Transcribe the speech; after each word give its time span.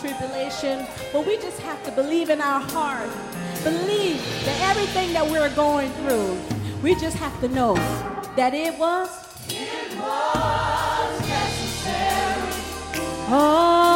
tribulation, 0.00 0.86
but 1.12 1.26
we 1.26 1.36
just 1.38 1.58
have 1.60 1.82
to 1.84 1.92
believe 1.92 2.30
in 2.30 2.40
our 2.40 2.60
heart, 2.60 3.10
believe 3.62 4.20
that 4.44 4.60
everything 4.70 5.12
that 5.12 5.26
we're 5.26 5.54
going 5.54 5.90
through, 5.92 6.38
we 6.82 6.94
just 6.96 7.16
have 7.16 7.38
to 7.40 7.48
know 7.48 7.74
that 8.36 8.54
it 8.54 8.78
was. 8.78 9.08
It 9.48 9.96
was 9.98 11.20
necessary. 11.20 12.52
Oh. 13.28 13.95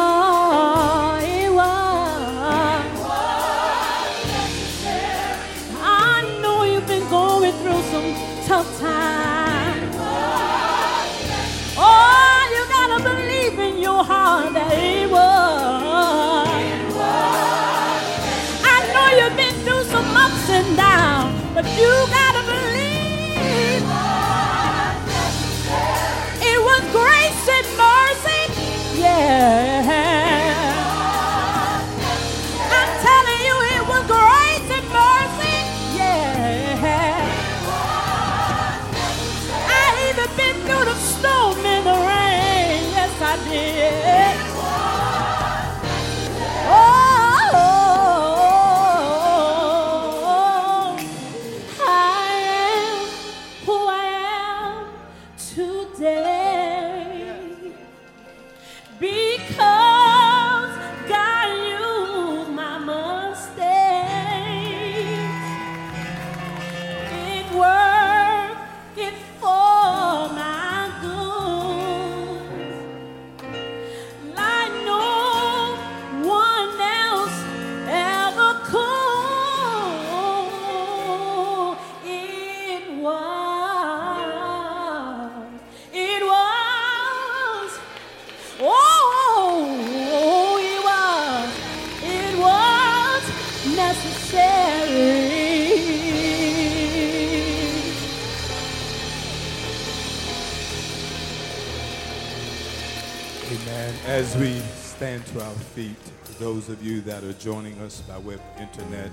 Those 106.41 106.69
of 106.69 106.83
you 106.83 107.01
that 107.01 107.23
are 107.23 107.33
joining 107.33 107.79
us 107.81 108.01
by 108.01 108.17
web 108.17 108.41
internet, 108.59 109.11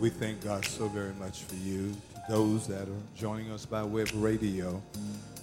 we 0.00 0.10
thank 0.10 0.42
God 0.42 0.64
so 0.64 0.88
very 0.88 1.14
much 1.14 1.44
for 1.44 1.54
you. 1.54 1.94
To 2.14 2.22
those 2.28 2.66
that 2.66 2.82
are 2.82 3.02
joining 3.14 3.52
us 3.52 3.64
by 3.64 3.84
web 3.84 4.08
radio, 4.12 4.82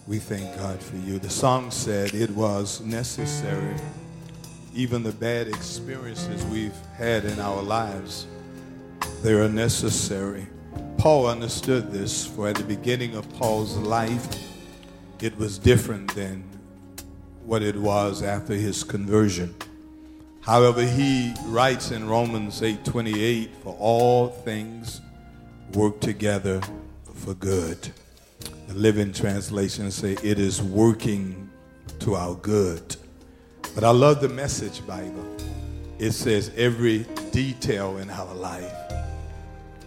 we 0.08 0.20
thank 0.20 0.54
God 0.58 0.78
for 0.82 0.98
you. 0.98 1.18
The 1.18 1.30
song 1.30 1.72
said 1.72 2.14
it 2.14 2.30
was 2.32 2.82
necessary. 2.82 3.78
Even 4.74 5.04
the 5.04 5.14
bad 5.14 5.48
experiences 5.48 6.44
we've 6.48 6.76
had 6.98 7.24
in 7.24 7.40
our 7.40 7.62
lives, 7.62 8.28
they 9.24 9.36
are 9.36 9.48
necessary. 9.48 10.46
Paul 10.98 11.28
understood 11.28 11.94
this, 11.94 12.28
for 12.28 12.50
at 12.50 12.58
the 12.58 12.66
beginning 12.66 13.16
of 13.16 13.30
Paul's 13.36 13.78
life, 13.78 14.28
it 15.22 15.38
was 15.38 15.58
different 15.58 16.14
than 16.14 16.44
what 17.46 17.64
it 17.64 17.78
was 17.78 18.22
after 18.22 18.54
his 18.54 18.84
conversion. 18.84 19.56
However, 20.46 20.84
he 20.84 21.34
writes 21.48 21.90
in 21.90 22.08
Romans 22.08 22.62
8:28, 22.62 23.50
"For 23.64 23.76
all 23.80 24.30
things 24.30 25.02
work 25.74 26.00
together 26.00 26.62
for 27.16 27.34
good." 27.34 27.92
The 28.68 28.76
Living 28.76 29.12
Translation 29.12 29.90
say, 29.90 30.16
"It 30.22 30.38
is 30.38 30.62
working 30.62 31.50
to 32.00 32.16
our 32.16 32.36
good." 32.36 32.96
But 33.74 33.84
I 33.84 33.90
love 33.90 34.22
the 34.22 34.30
Message 34.30 34.86
Bible. 34.86 35.26
It 35.98 36.12
says 36.12 36.52
every 36.56 37.08
detail 37.32 37.98
in 37.98 38.12
our 38.12 38.36
life 38.36 38.72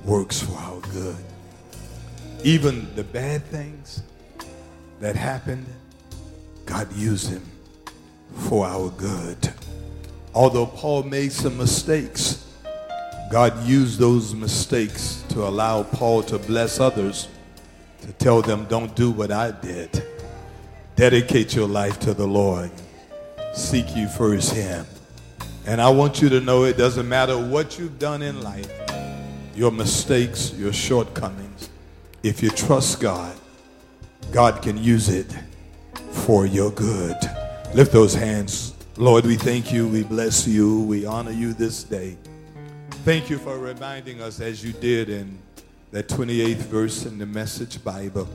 works 0.04 0.40
for 0.40 0.56
our 0.58 0.80
good. 0.92 1.24
Even 2.42 2.88
the 2.96 3.04
bad 3.04 3.46
things 3.48 4.02
that 5.00 5.14
happened 5.14 5.66
God 6.66 6.92
used 6.96 7.28
him 7.28 7.42
for 8.48 8.66
our 8.66 8.90
good. 8.90 9.54
Although 10.34 10.66
Paul 10.66 11.04
made 11.04 11.32
some 11.32 11.58
mistakes, 11.58 12.44
God 13.30 13.64
used 13.64 13.98
those 13.98 14.34
mistakes 14.34 15.24
to 15.30 15.46
allow 15.46 15.82
Paul 15.82 16.22
to 16.24 16.38
bless 16.38 16.80
others, 16.80 17.28
to 18.02 18.12
tell 18.12 18.40
them, 18.40 18.66
don't 18.66 18.94
do 18.94 19.10
what 19.10 19.30
I 19.30 19.50
did. 19.50 20.02
Dedicate 20.96 21.54
your 21.54 21.68
life 21.68 22.00
to 22.00 22.14
the 22.14 22.26
Lord. 22.26 22.70
Seek 23.54 23.94
you 23.94 24.08
first 24.08 24.52
Him. 24.52 24.86
And 25.66 25.80
I 25.80 25.90
want 25.90 26.22
you 26.22 26.28
to 26.30 26.40
know 26.40 26.64
it 26.64 26.78
doesn't 26.78 27.08
matter 27.08 27.36
what 27.36 27.78
you've 27.78 27.98
done 27.98 28.22
in 28.22 28.42
life, 28.42 28.70
your 29.54 29.70
mistakes, 29.70 30.54
your 30.54 30.72
shortcomings. 30.72 31.68
If 32.22 32.42
you 32.42 32.50
trust 32.50 33.00
God, 33.00 33.36
God 34.32 34.62
can 34.62 34.82
use 34.82 35.08
it 35.08 35.36
for 36.10 36.46
your 36.46 36.70
good. 36.70 37.16
Lift 37.74 37.92
those 37.92 38.14
hands. 38.14 38.74
Lord, 38.98 39.26
we 39.26 39.36
thank 39.36 39.72
you. 39.72 39.86
We 39.86 40.02
bless 40.02 40.44
you. 40.44 40.80
We 40.80 41.06
honor 41.06 41.30
you 41.30 41.52
this 41.52 41.84
day. 41.84 42.18
Thank 43.04 43.30
you 43.30 43.38
for 43.38 43.56
reminding 43.56 44.20
us, 44.20 44.40
as 44.40 44.64
you 44.64 44.72
did 44.72 45.08
in 45.08 45.38
that 45.92 46.08
28th 46.08 46.56
verse 46.66 47.06
in 47.06 47.16
the 47.16 47.24
Message 47.24 47.84
Bible, 47.84 48.28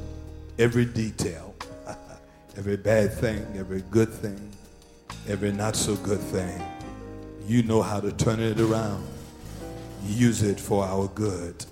every 0.58 0.86
detail, 0.86 1.54
every 2.58 2.78
bad 2.78 3.12
thing, 3.14 3.46
every 3.58 3.82
good 3.92 4.08
thing, 4.08 4.40
every 5.28 5.52
not 5.52 5.76
so 5.76 5.98
good 5.98 6.22
thing. 6.22 6.64
You 7.46 7.64
know 7.64 7.82
how 7.82 8.00
to 8.00 8.14
turn 8.14 8.40
it 8.40 8.62
around. 8.62 9.06
Use 10.06 10.44
it 10.44 10.62
for 10.62 10.86
our 10.86 11.10
good. 11.10 11.66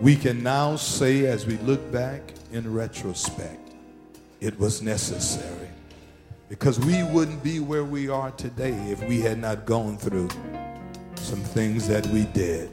We 0.00 0.16
can 0.16 0.42
now 0.42 0.76
say, 0.76 1.26
as 1.26 1.44
we 1.44 1.58
look 1.58 1.92
back 1.92 2.22
in 2.52 2.72
retrospect, 2.72 3.74
it 4.40 4.58
was 4.58 4.80
necessary. 4.80 5.68
Because 6.48 6.78
we 6.78 7.02
wouldn't 7.02 7.42
be 7.42 7.60
where 7.60 7.84
we 7.84 8.08
are 8.08 8.30
today 8.32 8.74
if 8.90 9.02
we 9.04 9.20
had 9.20 9.38
not 9.38 9.64
gone 9.64 9.96
through 9.96 10.28
some 11.16 11.40
things 11.40 11.88
that 11.88 12.06
we 12.08 12.24
did. 12.26 12.70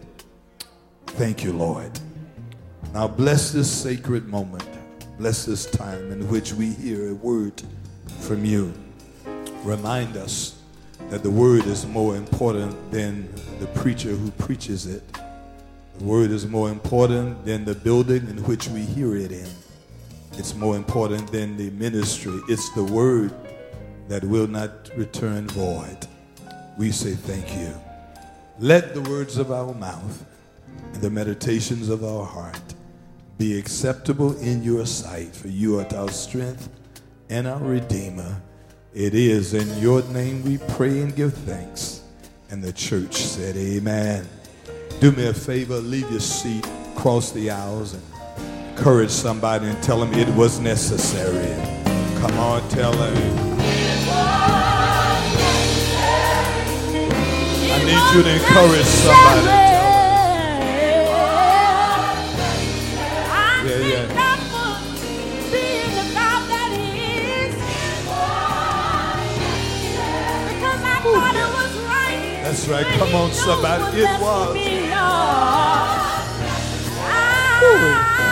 Thank 1.07 1.44
you, 1.44 1.53
Lord. 1.53 2.00
Now 2.94 3.07
bless 3.07 3.51
this 3.51 3.71
sacred 3.71 4.27
moment. 4.27 4.68
Bless 5.18 5.45
this 5.45 5.65
time 5.65 6.12
in 6.12 6.27
which 6.27 6.53
we 6.53 6.71
hear 6.71 7.12
a 7.12 7.13
word 7.13 7.62
from 8.19 8.44
you. 8.44 8.73
Remind 9.63 10.17
us 10.17 10.59
that 11.09 11.24
the 11.24 11.29
word 11.29 11.65
is 11.65 11.85
more 11.85 12.15
important 12.15 12.91
than 12.91 13.33
the 13.59 13.67
preacher 13.67 14.09
who 14.09 14.31
preaches 14.31 14.85
it. 14.85 15.03
The 15.97 16.03
word 16.03 16.31
is 16.31 16.47
more 16.47 16.69
important 16.69 17.45
than 17.45 17.63
the 17.63 17.75
building 17.75 18.27
in 18.27 18.44
which 18.44 18.67
we 18.69 18.81
hear 18.81 19.15
it 19.15 19.31
in. 19.31 19.47
It's 20.33 20.56
more 20.56 20.75
important 20.75 21.31
than 21.31 21.56
the 21.56 21.69
ministry. 21.71 22.39
It's 22.50 22.69
the 22.71 22.83
word 22.83 23.31
that 24.12 24.25
will 24.25 24.46
not 24.46 24.90
return 24.98 25.48
void. 25.48 26.06
We 26.78 26.92
say 26.92 27.13
thank 27.13 27.56
you. 27.56 27.74
Let 28.60 28.94
the 28.94 29.00
words 29.10 29.38
of 29.38 29.53
our 29.53 29.74
mouth 29.74 30.25
and 30.91 31.01
the 31.01 31.10
meditations 31.10 31.88
of 31.88 32.03
our 32.03 32.25
heart 32.25 32.75
be 33.38 33.58
acceptable 33.58 34.38
in 34.39 34.63
your 34.63 34.86
sight, 34.86 35.34
for 35.34 35.48
you 35.48 35.80
are 35.80 35.96
our 35.96 36.10
strength 36.10 36.68
and 37.30 37.48
our 37.48 37.63
Redeemer. 37.63 38.41
It 38.94 39.13
is 39.13 39.53
in 39.53 39.82
your 39.82 40.03
name 40.10 40.44
we 40.44 40.58
pray 40.75 41.00
and 41.00 41.15
give 41.15 41.34
thanks. 41.34 42.03
And 42.50 42.62
the 42.62 42.74
church 42.74 43.15
said, 43.15 43.56
Amen. 43.56 44.27
Do 45.00 45.13
me 45.13 45.27
a 45.27 45.34
favor, 45.34 45.77
leave 45.77 46.12
your 46.12 46.20
seat, 46.20 46.68
cross 46.96 47.32
the 47.32 47.50
aisles, 47.50 47.94
and 47.94 48.03
encourage 48.72 49.10
somebody 49.10 49.68
and 49.68 49.82
tell 49.82 50.01
them 50.01 50.13
it 50.15 50.27
was 50.36 50.60
necessary. 50.60 51.56
Come 52.20 52.38
on, 52.38 52.68
tell 52.68 52.91
them. 52.91 53.50
Need 57.85 58.15
you 58.15 58.23
to 58.23 58.29
encourage 58.29 58.85
somebody. 58.85 59.47
Yeah, 63.63 63.77
yeah. 63.77 64.05
That's 71.03 71.77
right. 71.88 72.43
That's 72.43 72.67
right. 72.67 72.85
Come 72.97 73.15
on, 73.15 73.31
somebody. 73.31 74.01
It 74.01 74.21
was. 74.21 74.55
Ooh. 77.63 78.30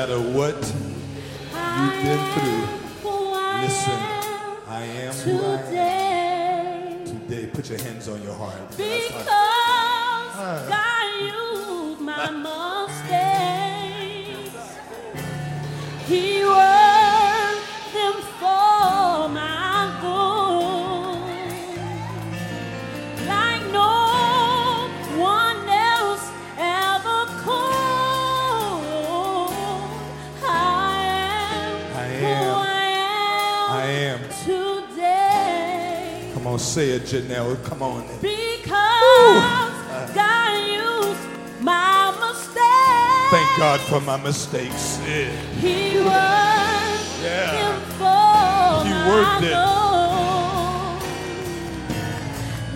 Matter 0.00 0.18
what 0.18 0.56
you've 0.56 1.98
been 2.02 2.22
through, 2.32 2.64
listen, 3.60 4.00
I 4.66 4.82
am 5.04 5.12
who 5.12 5.44
I 5.44 5.60
am. 5.74 7.04
Today, 7.04 7.44
put 7.52 7.68
your 7.68 7.78
hands 7.82 8.08
on 8.08 8.22
your 8.22 8.32
heart. 8.32 8.56
Because 8.78 9.26
God 10.70 11.20
used 11.20 12.00
my 12.00 12.30
mistakes. 12.30 13.58
He 16.08 16.44
worked 16.46 16.69
say 36.60 36.90
it, 36.90 37.02
Janelle. 37.02 37.62
Come 37.64 37.82
on. 37.82 38.06
Then. 38.06 38.18
Because 38.20 40.14
God 40.14 40.52
used 40.68 41.20
my 41.62 42.12
mistakes. 42.20 43.30
Thank 43.30 43.58
God 43.58 43.80
for 43.80 44.00
my 44.00 44.16
mistakes. 44.22 44.98
Yeah. 45.06 45.30
He 45.60 45.96
worked 45.98 47.22
Yeah. 47.22 47.52
them 47.56 47.80
for 47.98 48.84
He 48.86 48.92
worked 49.10 49.44
it. 49.44 49.56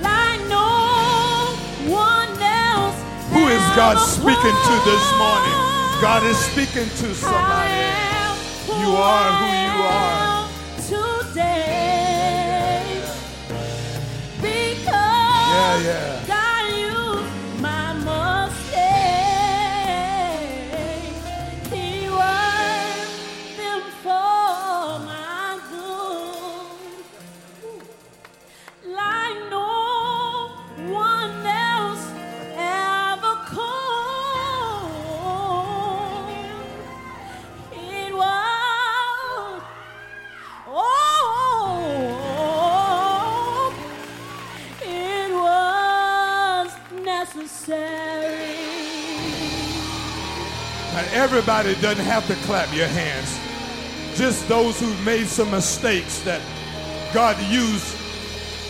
Like 0.02 0.40
no 0.48 1.56
one 1.92 2.42
else 2.42 2.96
Who 3.32 3.46
is 3.48 3.64
God 3.76 3.96
speaking 3.98 4.56
to 4.68 4.74
this 4.90 5.04
morning? 5.18 5.58
God 6.00 6.22
is 6.24 6.36
speaking 6.38 6.88
to 7.00 7.14
somebody. 7.14 7.72
You 8.80 8.90
are 8.96 9.30
who 9.40 9.63
Yeah, 15.64 15.76
yeah. 15.76 16.13
Everybody 51.14 51.74
doesn't 51.76 52.04
have 52.04 52.26
to 52.26 52.34
clap 52.46 52.74
your 52.74 52.88
hands. 52.88 53.38
Just 54.18 54.46
those 54.48 54.78
who've 54.80 55.04
made 55.04 55.26
some 55.26 55.50
mistakes 55.50 56.18
that 56.22 56.42
God 57.14 57.40
used 57.44 57.96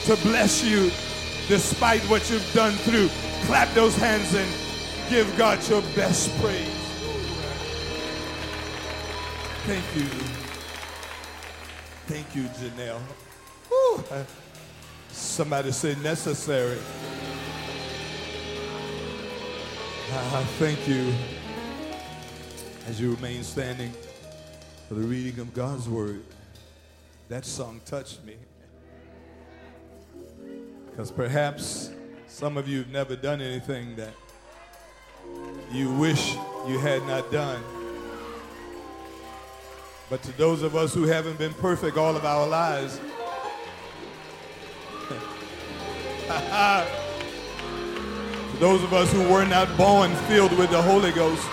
to 0.05 0.17
bless 0.17 0.63
you 0.63 0.91
despite 1.49 2.03
what 2.03 2.31
you've 2.31 2.53
done 2.53 2.75
through. 2.75 3.09
Clap 3.47 3.73
those 3.75 3.97
hands 3.97 4.35
and 4.35 4.49
give 5.09 5.35
God 5.39 5.67
your 5.69 5.81
best 5.95 6.31
praise. 6.41 6.69
Thank 9.67 9.85
you. 9.97 10.05
Thank 12.07 12.37
you, 12.37 12.43
Janelle. 12.59 13.01
Somebody 15.09 15.73
say 15.73 15.95
necessary. 16.03 16.79
Uh, 20.13 20.45
thank 20.59 20.87
you 20.87 21.13
as 22.87 23.01
you 23.01 23.15
remain 23.15 23.43
standing 23.43 23.93
for 24.89 24.95
the 24.95 25.01
reading 25.01 25.41
of 25.41 25.55
God's 25.55 25.89
word. 25.89 26.23
That 27.29 27.45
song 27.47 27.81
touched 27.87 28.23
me. 28.25 28.37
Because 30.91 31.11
perhaps 31.11 31.91
some 32.27 32.57
of 32.57 32.69
you 32.69 32.79
have 32.79 32.91
never 32.91 33.17
done 33.17 33.41
anything 33.41 33.97
that 33.97 34.13
you 35.73 35.91
wish 35.95 36.35
you 36.69 36.79
had 36.79 37.03
not 37.07 37.33
done. 37.33 37.63
But 40.11 40.23
to 40.25 40.33
those 40.37 40.63
of 40.63 40.77
us 40.77 40.93
who 40.93 41.05
haven't 41.05 41.39
been 41.39 41.55
perfect 41.55 41.97
all 41.97 42.15
of 42.15 42.27
our 42.27 42.47
lives, 42.47 43.01
to 48.51 48.57
those 48.59 48.83
of 48.85 48.93
us 48.93 49.11
who 49.11 49.27
were 49.31 49.47
not 49.47 49.75
born 49.79 50.15
filled 50.29 50.57
with 50.59 50.71
the 50.71 50.83
Holy 50.83 51.11
Ghost, 51.13 51.49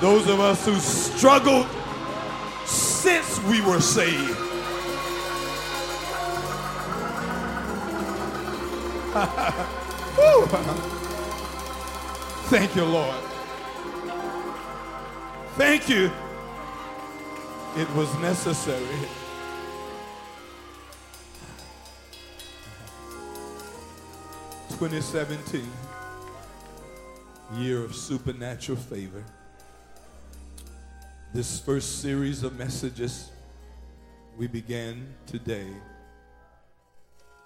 those 0.00 0.28
of 0.28 0.40
us 0.40 0.64
who 0.64 0.74
struggled 0.76 1.66
since 2.66 3.40
we 3.44 3.60
were 3.62 3.80
saved. 3.80 4.36
Thank 12.50 12.76
you, 12.76 12.84
Lord. 12.84 13.14
Thank 15.56 15.88
you. 15.88 16.10
It 17.76 17.88
was 17.94 18.12
necessary. 18.18 18.84
Twenty 24.76 25.00
seventeen, 25.00 25.70
year 27.54 27.84
of 27.84 27.94
supernatural 27.94 28.78
favor. 28.78 29.22
This 31.32 31.60
first 31.60 32.02
series 32.02 32.42
of 32.42 32.58
messages 32.58 33.30
we 34.36 34.48
began 34.48 35.14
today 35.26 35.68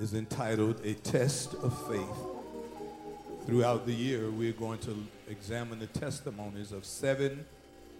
is 0.01 0.15
entitled 0.15 0.81
A 0.83 0.95
Test 0.95 1.53
of 1.57 1.87
Faith. 1.87 3.45
Throughout 3.45 3.85
the 3.85 3.93
year, 3.93 4.31
we're 4.31 4.55
going 4.55 4.79
to 4.79 5.07
examine 5.29 5.81
the 5.81 5.87
testimonies 5.89 6.73
of 6.73 6.87
seven 6.87 7.45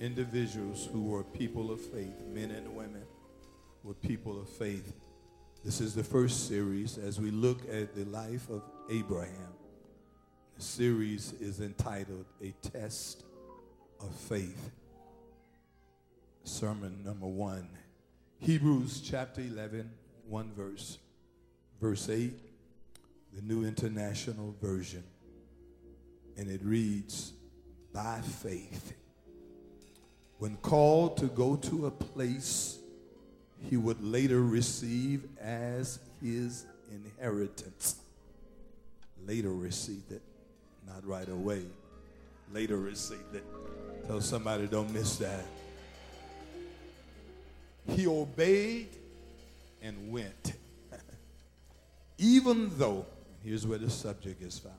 individuals 0.01 0.89
who 0.91 1.03
were 1.03 1.23
people 1.23 1.71
of 1.71 1.83
faith, 1.83 2.19
men 2.33 2.51
and 2.51 2.75
women 2.75 3.05
were 3.83 3.93
people 3.93 4.41
of 4.41 4.49
faith. 4.49 4.91
This 5.67 5.83
is 5.83 5.95
the 5.95 6.03
first 6.03 6.49
series 6.49 6.97
as 6.97 7.21
we 7.21 7.31
look 7.31 7.61
at 7.71 7.95
the 7.95 8.07
life 8.07 8.49
of 8.49 8.63
Abraham. 8.91 9.53
The 10.57 10.63
series 10.63 11.35
is 11.43 11.61
entitled 11.61 12.25
A 12.43 12.55
Test 12.63 13.25
of 14.01 14.15
Faith. 14.15 14.71
Sermon 16.45 17.03
number 17.05 17.27
one 17.27 17.69
Hebrews 18.39 19.01
chapter 19.01 19.41
11, 19.41 19.91
one 20.29 20.53
verse. 20.55 20.99
Verse 21.81 22.09
8, 22.09 22.33
the 23.33 23.43
New 23.43 23.67
International 23.67 24.55
Version. 24.61 25.03
And 26.37 26.51
it 26.51 26.61
reads, 26.63 27.33
By 27.93 28.21
faith 28.21 28.95
when 30.39 30.57
called 30.59 31.17
to 31.17 31.27
go 31.27 31.57
to 31.57 31.87
a 31.87 31.91
place 31.91 32.79
he 33.71 33.79
would 33.79 34.03
later 34.03 34.43
receive 34.43 35.27
as 35.41 35.99
his 36.23 36.67
inheritance. 36.91 37.97
Later 39.27 39.55
received 39.55 40.13
it, 40.13 40.23
not 40.87 41.07
right 41.07 41.29
away. 41.29 41.65
Later 42.53 42.77
received 42.77 43.35
it. 43.35 43.45
Tell 44.07 44.21
somebody 44.21 44.67
don't 44.67 44.93
miss 44.93 45.17
that. 45.17 45.47
He 47.89 48.07
obeyed 48.07 48.89
and 49.83 50.11
went. 50.11 50.55
even 52.19 52.71
though, 52.79 53.07
here's 53.43 53.67
where 53.67 53.79
the 53.79 53.91
subject 53.91 54.43
is 54.43 54.59
found, 54.59 54.75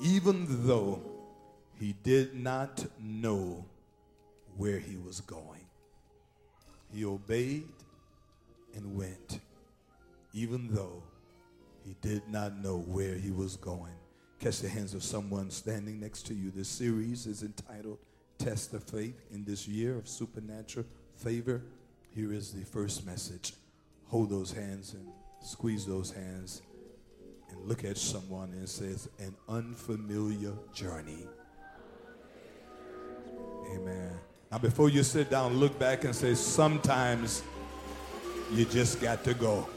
even 0.00 0.46
though 0.66 1.02
he 1.78 1.94
did 2.02 2.34
not 2.34 2.86
know 3.00 3.64
where 4.56 4.78
he 4.78 4.96
was 4.96 5.20
going. 5.20 5.64
He 6.92 7.04
obeyed 7.04 7.68
and 8.74 8.96
went, 8.96 9.40
even 10.32 10.72
though 10.72 11.02
he 11.84 11.96
did 12.00 12.22
not 12.28 12.56
know 12.62 12.78
where 12.78 13.14
he 13.14 13.30
was 13.30 13.56
going. 13.56 13.94
Catch 14.38 14.60
the 14.60 14.68
hands 14.68 14.94
of 14.94 15.02
someone 15.02 15.50
standing 15.50 16.00
next 16.00 16.26
to 16.26 16.34
you. 16.34 16.50
This 16.50 16.68
series 16.68 17.26
is 17.26 17.42
entitled 17.42 17.98
Test 18.38 18.72
of 18.74 18.84
Faith 18.84 19.20
in 19.32 19.44
this 19.44 19.68
year 19.68 19.96
of 19.96 20.08
supernatural 20.08 20.86
favor. 21.16 21.62
Here 22.14 22.32
is 22.32 22.52
the 22.52 22.64
first 22.64 23.06
message. 23.06 23.54
Hold 24.06 24.30
those 24.30 24.50
hands 24.52 24.94
and 24.94 25.06
squeeze 25.40 25.86
those 25.86 26.10
hands 26.10 26.62
and 27.50 27.68
look 27.68 27.84
at 27.84 27.96
someone 27.96 28.50
and 28.52 28.68
says, 28.68 29.08
an 29.18 29.34
unfamiliar 29.48 30.52
journey. 30.74 31.26
Amen. 33.72 34.12
Now, 34.50 34.58
before 34.58 34.88
you 34.88 35.04
sit 35.04 35.30
down, 35.30 35.54
look 35.54 35.78
back 35.78 36.02
and 36.02 36.14
say, 36.14 36.34
sometimes 36.34 37.44
you 38.52 38.64
just 38.64 39.00
got 39.00 39.22
to 39.22 39.34
go. 39.34 39.68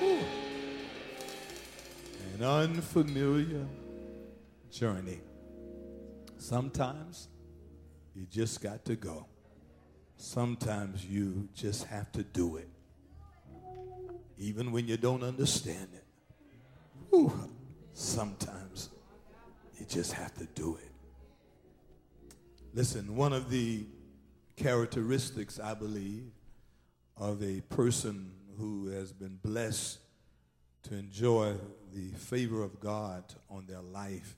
Amen. 0.00 0.24
An 2.38 2.42
unfamiliar 2.42 3.66
journey. 4.72 5.20
Sometimes 6.40 7.28
you 8.16 8.24
just 8.30 8.62
got 8.62 8.86
to 8.86 8.96
go. 8.96 9.26
Sometimes 10.16 11.04
you 11.04 11.50
just 11.54 11.84
have 11.84 12.10
to 12.12 12.22
do 12.22 12.56
it. 12.56 12.68
Even 14.38 14.72
when 14.72 14.88
you 14.88 14.96
don't 14.96 15.22
understand 15.22 15.88
it. 15.92 17.30
Sometimes 17.92 18.88
you 19.78 19.84
just 19.84 20.14
have 20.14 20.34
to 20.38 20.46
do 20.54 20.78
it. 20.82 20.90
Listen, 22.72 23.16
one 23.16 23.34
of 23.34 23.50
the 23.50 23.84
characteristics, 24.56 25.60
I 25.60 25.74
believe, 25.74 26.30
of 27.18 27.42
a 27.42 27.60
person 27.60 28.32
who 28.56 28.88
has 28.88 29.12
been 29.12 29.38
blessed 29.42 29.98
to 30.84 30.94
enjoy 30.94 31.56
the 31.92 32.12
favor 32.16 32.62
of 32.62 32.80
God 32.80 33.24
on 33.50 33.66
their 33.66 33.82
life 33.82 34.36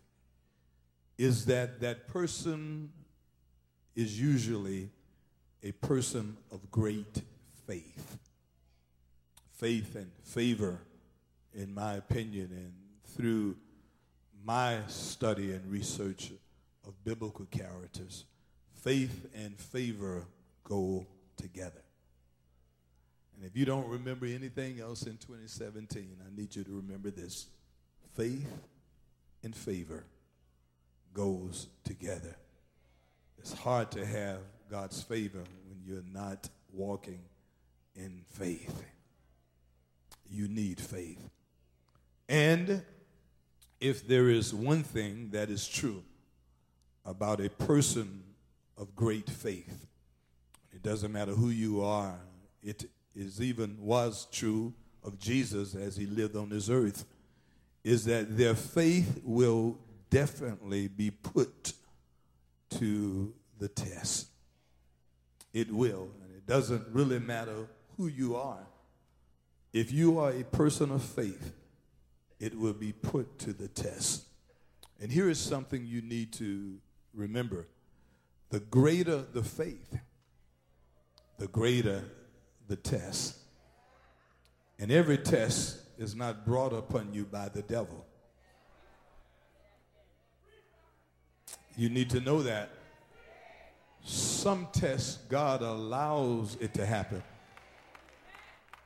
is 1.18 1.46
that 1.46 1.80
that 1.80 2.08
person 2.08 2.90
is 3.94 4.20
usually 4.20 4.90
a 5.62 5.72
person 5.72 6.36
of 6.50 6.70
great 6.70 7.22
faith. 7.66 8.18
Faith 9.52 9.94
and 9.94 10.10
favor, 10.24 10.80
in 11.54 11.72
my 11.72 11.94
opinion, 11.94 12.50
and 12.52 12.72
through 13.16 13.56
my 14.44 14.78
study 14.88 15.52
and 15.52 15.70
research 15.70 16.32
of 16.86 17.04
biblical 17.04 17.44
characters, 17.46 18.24
faith 18.74 19.28
and 19.34 19.56
favor 19.56 20.26
go 20.64 21.06
together. 21.36 21.82
And 23.36 23.44
if 23.44 23.56
you 23.56 23.64
don't 23.64 23.86
remember 23.86 24.26
anything 24.26 24.80
else 24.80 25.02
in 25.02 25.16
2017, 25.18 26.16
I 26.26 26.36
need 26.36 26.56
you 26.56 26.64
to 26.64 26.76
remember 26.76 27.10
this. 27.10 27.46
Faith 28.16 28.52
and 29.44 29.54
favor 29.54 30.04
goes 31.12 31.68
together. 31.84 32.36
It's 33.38 33.52
hard 33.52 33.90
to 33.92 34.04
have 34.06 34.38
God's 34.70 35.02
favor 35.02 35.42
when 35.68 35.80
you're 35.84 36.04
not 36.12 36.48
walking 36.72 37.20
in 37.94 38.22
faith. 38.30 38.84
You 40.30 40.48
need 40.48 40.80
faith. 40.80 41.28
And 42.28 42.82
if 43.80 44.06
there 44.06 44.28
is 44.28 44.54
one 44.54 44.82
thing 44.82 45.30
that 45.32 45.50
is 45.50 45.68
true 45.68 46.02
about 47.04 47.40
a 47.40 47.50
person 47.50 48.22
of 48.78 48.94
great 48.94 49.28
faith, 49.28 49.86
it 50.72 50.82
doesn't 50.82 51.12
matter 51.12 51.32
who 51.32 51.50
you 51.50 51.82
are, 51.82 52.18
it 52.62 52.84
is 53.14 53.42
even 53.42 53.76
was 53.80 54.26
true 54.32 54.72
of 55.04 55.18
Jesus 55.18 55.74
as 55.74 55.96
he 55.96 56.06
lived 56.06 56.36
on 56.36 56.48
this 56.48 56.70
earth. 56.70 57.04
is 57.84 58.04
that 58.04 58.36
their 58.38 58.54
faith 58.54 59.20
will 59.24 59.76
definitely 60.12 60.88
be 60.88 61.10
put 61.10 61.72
to 62.68 63.32
the 63.58 63.68
test. 63.68 64.28
It 65.54 65.72
will. 65.72 66.10
And 66.22 66.36
it 66.36 66.46
doesn't 66.46 66.86
really 66.92 67.18
matter 67.18 67.66
who 67.96 68.08
you 68.08 68.36
are. 68.36 68.66
If 69.72 69.90
you 69.90 70.18
are 70.18 70.30
a 70.30 70.44
person 70.44 70.90
of 70.90 71.02
faith, 71.02 71.54
it 72.38 72.58
will 72.58 72.74
be 72.74 72.92
put 72.92 73.38
to 73.40 73.54
the 73.54 73.68
test. 73.68 74.24
And 75.00 75.10
here 75.10 75.30
is 75.30 75.38
something 75.38 75.86
you 75.86 76.02
need 76.02 76.32
to 76.34 76.76
remember 77.14 77.66
the 78.50 78.60
greater 78.60 79.22
the 79.32 79.42
faith, 79.42 79.96
the 81.38 81.48
greater 81.48 82.04
the 82.68 82.76
test. 82.76 83.38
And 84.78 84.92
every 84.92 85.16
test 85.16 85.78
is 85.96 86.14
not 86.14 86.44
brought 86.44 86.74
upon 86.74 87.14
you 87.14 87.24
by 87.24 87.48
the 87.48 87.62
devil. 87.62 88.04
You 91.76 91.88
need 91.88 92.10
to 92.10 92.20
know 92.20 92.42
that. 92.42 92.70
Some 94.04 94.68
tests, 94.72 95.18
God 95.28 95.62
allows 95.62 96.56
it 96.60 96.74
to 96.74 96.84
happen. 96.84 97.22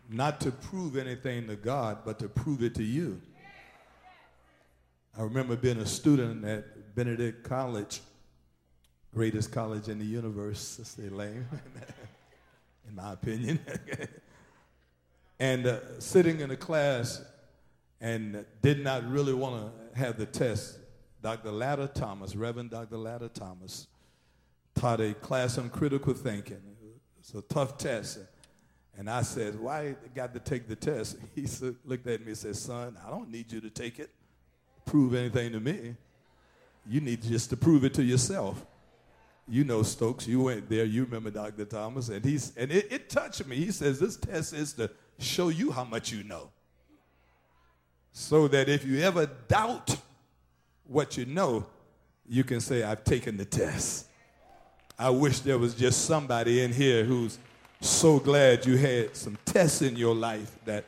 Not 0.09 0.40
to 0.43 0.52
prove 0.52 0.96
anything 0.96 1.49
to 1.49 1.57
God, 1.57 1.99
but 2.05 2.18
to 2.20 2.29
prove 2.29 2.62
it 2.62 2.75
to 2.77 2.85
you. 2.85 3.20
I 5.18 5.22
remember 5.22 5.57
being 5.57 5.79
a 5.79 5.87
student 5.87 6.44
at 6.44 6.94
Benedict 6.94 7.42
College, 7.42 8.01
greatest 9.14 9.51
college 9.51 9.88
in 9.88 9.99
the 9.99 10.05
universe, 10.05 10.61
Sister 10.61 11.07
Elaine, 11.07 11.46
in 12.88 12.94
my 12.94 13.14
opinion. 13.14 13.59
and 15.40 15.66
uh, 15.66 15.99
sitting 15.99 16.40
in 16.40 16.51
a 16.51 16.57
class 16.57 17.22
and 18.01 18.44
did 18.62 18.85
not 18.85 19.09
really 19.11 19.33
want 19.33 19.72
to 19.92 19.99
have 19.99 20.18
the 20.18 20.27
test. 20.27 20.79
Dr. 21.27 21.51
Latta 21.51 21.89
Thomas, 21.89 22.37
Reverend 22.37 22.71
Dr. 22.71 22.99
Latta 22.99 23.29
Thomas, 23.29 23.89
taught 24.77 25.01
a 25.01 25.12
class 25.12 25.59
on 25.59 25.69
critical 25.69 26.15
thinking. 26.15 26.62
It's 27.19 27.35
a 27.35 27.43
tough 27.43 27.79
test. 27.79 28.21
And 28.97 29.11
I 29.11 29.23
said, 29.23 29.59
Why 29.59 29.97
got 30.15 30.33
to 30.35 30.39
take 30.39 30.69
the 30.69 30.77
test? 30.77 31.17
He 31.35 31.49
looked 31.85 32.07
at 32.07 32.21
me 32.21 32.29
and 32.29 32.39
said, 32.39 32.55
Son, 32.55 32.97
I 33.05 33.11
don't 33.11 33.29
need 33.29 33.51
you 33.51 33.61
to 33.61 33.71
take 33.71 33.99
it, 33.99 34.11
prove 34.85 35.15
anything 35.15 35.51
to 35.51 35.59
me. 35.59 35.97
You 36.89 37.01
need 37.01 37.23
just 37.23 37.51
to 37.51 37.57
prove 37.57 37.83
it 37.83 37.95
to 37.95 38.05
yourself. 38.05 38.65
You 39.49 39.65
know 39.65 39.83
Stokes, 39.83 40.29
you 40.29 40.43
went 40.43 40.69
there, 40.69 40.85
you 40.85 41.07
remember 41.07 41.31
Dr. 41.33 41.65
Thomas, 41.65 42.09
and 42.09 42.25
he's 42.25 42.57
and 42.57 42.71
it, 42.71 42.87
it 42.93 43.11
touched 43.11 43.45
me. 43.49 43.57
He 43.57 43.73
says 43.73 43.99
this 43.99 44.17
test 44.17 44.53
is 44.53 44.75
to 44.75 44.93
show 45.19 45.49
you 45.49 45.73
how 45.73 45.83
much 45.83 46.12
you 46.12 46.23
know. 46.23 46.53
So 48.12 48.47
that 48.47 48.69
if 48.69 48.85
you 48.87 49.01
ever 49.01 49.27
doubt 49.49 49.97
what 50.88 51.16
you 51.16 51.27
know, 51.27 51.66
you 52.29 52.44
can 52.44 52.61
say, 52.61 52.83
I've 52.83 53.05
taken 53.05 53.37
the 53.37 53.44
test. 53.44 54.07
I 54.99 55.11
wish 55.11 55.40
there 55.40 55.59
was 55.59 55.75
just 55.75 56.07
somebody 56.07 56.62
in 56.62 56.72
here 56.72 57.05
who's 57.05 57.38
so 57.81 58.18
glad 58.18 58.64
you 58.64 58.77
had 58.77 59.14
some 59.14 59.37
tests 59.44 59.83
in 59.83 59.96
your 59.96 60.14
life 60.14 60.59
that 60.64 60.85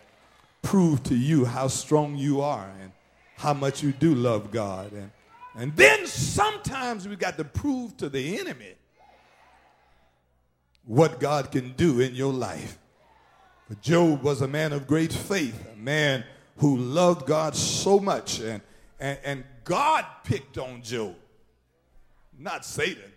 prove 0.62 1.02
to 1.04 1.14
you 1.14 1.44
how 1.44 1.68
strong 1.68 2.16
you 2.16 2.40
are 2.40 2.70
and 2.80 2.92
how 3.36 3.54
much 3.54 3.82
you 3.82 3.92
do 3.92 4.14
love 4.14 4.50
God. 4.50 4.92
And, 4.92 5.10
and 5.54 5.76
then 5.76 6.06
sometimes 6.06 7.06
we 7.06 7.16
got 7.16 7.36
to 7.36 7.44
prove 7.44 7.96
to 7.98 8.08
the 8.08 8.38
enemy 8.38 8.74
what 10.84 11.20
God 11.20 11.52
can 11.52 11.72
do 11.72 12.00
in 12.00 12.14
your 12.14 12.32
life. 12.32 12.78
But 13.68 13.82
Job 13.82 14.22
was 14.22 14.40
a 14.40 14.48
man 14.48 14.72
of 14.72 14.86
great 14.86 15.12
faith, 15.12 15.68
a 15.72 15.76
man 15.76 16.24
who 16.56 16.78
loved 16.78 17.26
God 17.26 17.54
so 17.54 18.00
much. 18.00 18.40
And, 18.40 18.62
and, 18.98 19.18
and 19.24 19.44
God 19.64 20.04
picked 20.24 20.58
on 20.58 20.82
Job, 20.82 21.14
not 22.38 22.64
Satan. 22.64 23.12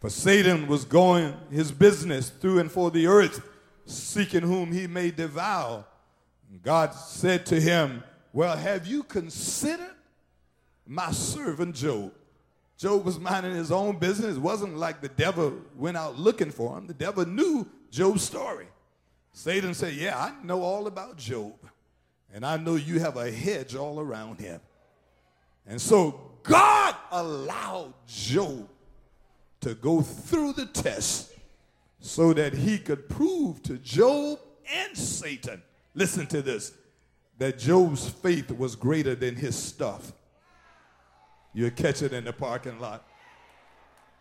For 0.00 0.10
Satan 0.10 0.66
was 0.66 0.84
going 0.84 1.34
his 1.50 1.72
business 1.72 2.30
through 2.30 2.60
and 2.60 2.70
for 2.70 2.90
the 2.90 3.06
earth, 3.06 3.46
seeking 3.86 4.42
whom 4.42 4.72
he 4.72 4.86
may 4.86 5.10
devour. 5.10 5.84
God 6.62 6.94
said 6.94 7.46
to 7.46 7.60
him, 7.60 8.02
Well, 8.32 8.56
have 8.56 8.86
you 8.86 9.02
considered 9.02 9.94
my 10.86 11.10
servant 11.12 11.74
Job? 11.74 12.12
Job 12.76 13.04
was 13.04 13.18
minding 13.18 13.54
his 13.54 13.72
own 13.72 13.98
business. 13.98 14.36
It 14.36 14.40
wasn't 14.40 14.76
like 14.76 15.00
the 15.00 15.08
devil 15.08 15.54
went 15.74 15.96
out 15.96 16.18
looking 16.18 16.50
for 16.50 16.76
him. 16.76 16.86
The 16.86 16.94
devil 16.94 17.24
knew 17.24 17.66
Job's 17.90 18.22
story. 18.22 18.66
Satan 19.32 19.72
said, 19.74 19.94
Yeah, 19.94 20.18
I 20.18 20.44
know 20.44 20.62
all 20.62 20.86
about 20.86 21.16
Job. 21.16 21.54
And 22.32 22.44
I 22.44 22.58
know 22.58 22.74
you 22.74 23.00
have 23.00 23.16
a 23.16 23.30
hedge 23.30 23.74
all 23.74 23.98
around 23.98 24.40
him. 24.40 24.60
And 25.66 25.80
so 25.80 26.20
God 26.42 26.94
allowed 27.10 27.94
Job 28.06 28.68
to 29.60 29.74
go 29.74 30.00
through 30.00 30.52
the 30.52 30.66
test 30.66 31.32
so 32.00 32.32
that 32.32 32.54
he 32.54 32.78
could 32.78 33.08
prove 33.08 33.62
to 33.64 33.78
Job 33.78 34.38
and 34.72 34.96
Satan, 34.96 35.62
listen 35.94 36.26
to 36.28 36.42
this, 36.42 36.72
that 37.38 37.58
Job's 37.58 38.08
faith 38.08 38.50
was 38.50 38.76
greater 38.76 39.14
than 39.14 39.34
his 39.34 39.56
stuff. 39.56 40.12
You'll 41.52 41.70
catch 41.70 42.02
it 42.02 42.12
in 42.12 42.24
the 42.24 42.32
parking 42.32 42.78
lot. 42.78 43.06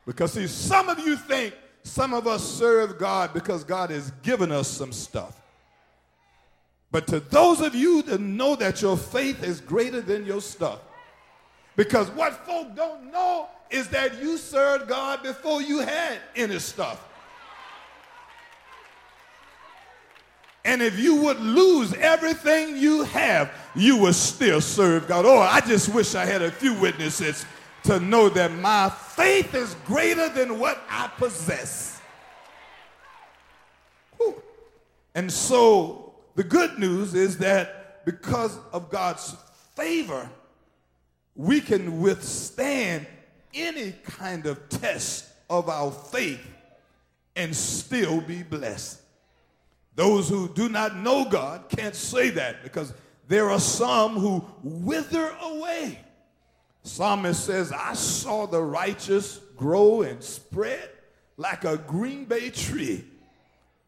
Because, 0.05 0.33
see, 0.33 0.47
some 0.47 0.89
of 0.89 0.99
you 0.99 1.15
think 1.15 1.53
some 1.83 2.13
of 2.13 2.27
us 2.27 2.43
serve 2.43 2.97
God 2.97 3.33
because 3.33 3.63
God 3.63 3.91
has 3.91 4.11
given 4.23 4.51
us 4.51 4.67
some 4.67 4.91
stuff. 4.91 5.41
But 6.91 7.07
to 7.07 7.19
those 7.19 7.61
of 7.61 7.75
you 7.75 8.01
that 8.03 8.21
know 8.21 8.55
that 8.55 8.81
your 8.81 8.97
faith 8.97 9.43
is 9.43 9.61
greater 9.61 10.01
than 10.01 10.25
your 10.25 10.41
stuff, 10.41 10.79
because 11.75 12.09
what 12.11 12.45
folk 12.45 12.75
don't 12.75 13.11
know 13.11 13.47
is 13.69 13.87
that 13.89 14.21
you 14.21 14.37
served 14.37 14.87
God 14.87 15.23
before 15.23 15.61
you 15.61 15.79
had 15.79 16.19
any 16.35 16.59
stuff. 16.59 17.05
And 20.63 20.81
if 20.81 20.97
you 20.97 21.15
would 21.21 21.39
lose 21.39 21.93
everything 21.93 22.75
you 22.75 23.03
have, 23.03 23.51
you 23.75 23.97
would 23.99 24.15
still 24.15 24.61
serve 24.61 25.07
God. 25.07 25.25
Oh, 25.25 25.39
I 25.39 25.61
just 25.61 25.93
wish 25.93 26.15
I 26.15 26.25
had 26.25 26.41
a 26.41 26.49
few 26.49 26.73
witnesses 26.73 27.45
to 27.83 27.99
know 27.99 28.29
that 28.29 28.51
my 28.51 28.89
faith 28.89 29.53
is 29.53 29.75
greater 29.85 30.27
than 30.29 30.57
what 30.57 30.81
I 30.89 31.07
possess. 31.17 32.01
Whew. 34.17 34.41
And 35.13 35.31
so 35.31 36.15
the 36.33 36.43
good 36.43 36.79
news 36.79 37.13
is 37.13 37.37
that 37.37 38.03
because 38.05 38.57
of 38.71 38.89
God's 38.89 39.35
favor, 39.75 40.27
we 41.35 41.61
can 41.61 42.01
withstand 42.01 43.05
any 43.53 43.93
kind 44.03 44.45
of 44.45 44.69
test 44.69 45.29
of 45.49 45.69
our 45.69 45.91
faith 45.91 46.45
and 47.35 47.55
still 47.55 48.21
be 48.21 48.43
blessed. 48.43 49.01
Those 49.95 50.27
who 50.27 50.49
do 50.49 50.69
not 50.69 50.95
know 50.95 51.25
God 51.29 51.69
can't 51.69 51.95
say 51.95 52.29
that 52.31 52.63
because 52.63 52.93
there 53.27 53.49
are 53.49 53.59
some 53.59 54.13
who 54.13 54.45
wither 54.63 55.29
away 55.41 55.99
Psalmist 56.85 57.43
says, 57.43 57.71
I 57.71 57.93
saw 57.93 58.45
the 58.45 58.61
righteous 58.61 59.39
grow 59.57 60.03
and 60.03 60.23
spread 60.23 60.87
like 61.35 61.65
a 61.65 61.77
green 61.77 62.25
bay 62.25 62.51
tree, 62.51 63.03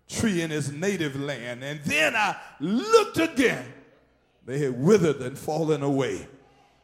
tree 0.09 0.41
in 0.41 0.49
his 0.49 0.71
native 0.71 1.15
land. 1.15 1.63
And 1.63 1.79
then 1.83 2.15
I 2.15 2.35
looked 2.59 3.19
again. 3.19 3.65
They 4.45 4.59
had 4.59 4.79
withered 4.79 5.17
and 5.17 5.37
fallen 5.37 5.83
away. 5.83 6.27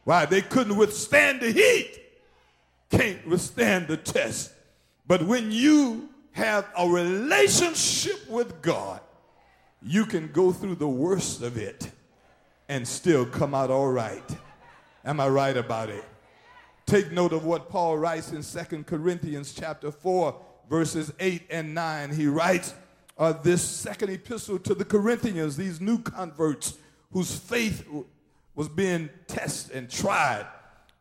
Why? 0.04 0.26
They 0.26 0.42
couldn't 0.42 0.76
withstand 0.76 1.40
the 1.40 1.50
heat, 1.50 1.98
can't 2.90 3.26
withstand 3.26 3.88
the 3.88 3.96
test. 3.96 4.52
But 5.06 5.22
when 5.26 5.50
you 5.50 6.08
have 6.32 6.66
a 6.76 6.88
relationship 6.88 8.28
with 8.28 8.62
God, 8.62 9.00
you 9.82 10.06
can 10.06 10.30
go 10.32 10.52
through 10.52 10.76
the 10.76 10.88
worst 10.88 11.42
of 11.42 11.56
it 11.56 11.90
and 12.68 12.86
still 12.86 13.26
come 13.26 13.54
out 13.54 13.70
all 13.70 13.90
right. 13.90 14.24
Am 15.04 15.20
I 15.20 15.28
right 15.28 15.56
about 15.56 15.90
it? 15.90 16.04
Take 16.86 17.12
note 17.12 17.32
of 17.32 17.44
what 17.44 17.68
Paul 17.68 17.98
writes 17.98 18.32
in 18.32 18.42
Second 18.42 18.86
Corinthians 18.86 19.52
chapter 19.52 19.90
4, 19.90 20.38
verses 20.68 21.12
8 21.18 21.42
and 21.50 21.74
9. 21.74 22.14
He 22.14 22.26
writes 22.26 22.74
uh, 23.16 23.32
this 23.32 23.62
second 23.62 24.10
epistle 24.10 24.58
to 24.60 24.74
the 24.74 24.84
Corinthians, 24.84 25.56
these 25.56 25.80
new 25.80 25.98
converts 25.98 26.78
whose 27.12 27.36
faith 27.36 27.86
was 28.54 28.68
being 28.68 29.10
tested 29.26 29.76
and 29.76 29.90
tried. 29.90 30.46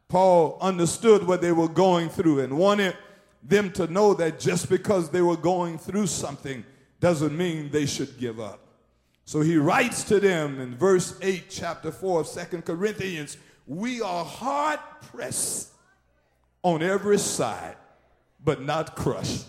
Paul 0.08 0.58
understood 0.62 1.26
what 1.26 1.42
they 1.42 1.52
were 1.52 1.68
going 1.68 2.10
through 2.10 2.40
and 2.40 2.58
wanted 2.58 2.96
them 3.42 3.72
to 3.72 3.88
know 3.88 4.14
that 4.14 4.40
just 4.40 4.70
because 4.70 5.10
they 5.10 5.22
were 5.22 5.38
going 5.38 5.78
through 5.78 6.08
something 6.08 6.64
doesn't 7.00 7.36
mean 7.36 7.70
they 7.72 7.86
should 7.86 8.18
give 8.18 8.40
up. 8.40 8.60
So 9.26 9.42
he 9.42 9.58
writes 9.58 10.04
to 10.06 10.20
them 10.20 10.60
in 10.60 10.76
verse 10.76 11.18
8, 11.22 11.46
chapter 11.50 11.92
4 11.92 12.22
of 12.22 12.28
Second 12.28 12.66
Corinthians 12.66 13.38
we 13.66 14.02
are 14.02 14.26
hard 14.26 14.80
pressed 15.12 15.70
on 16.64 16.82
every 16.82 17.18
side, 17.18 17.76
but 18.44 18.62
not 18.62 18.96
crushed. 18.96 19.46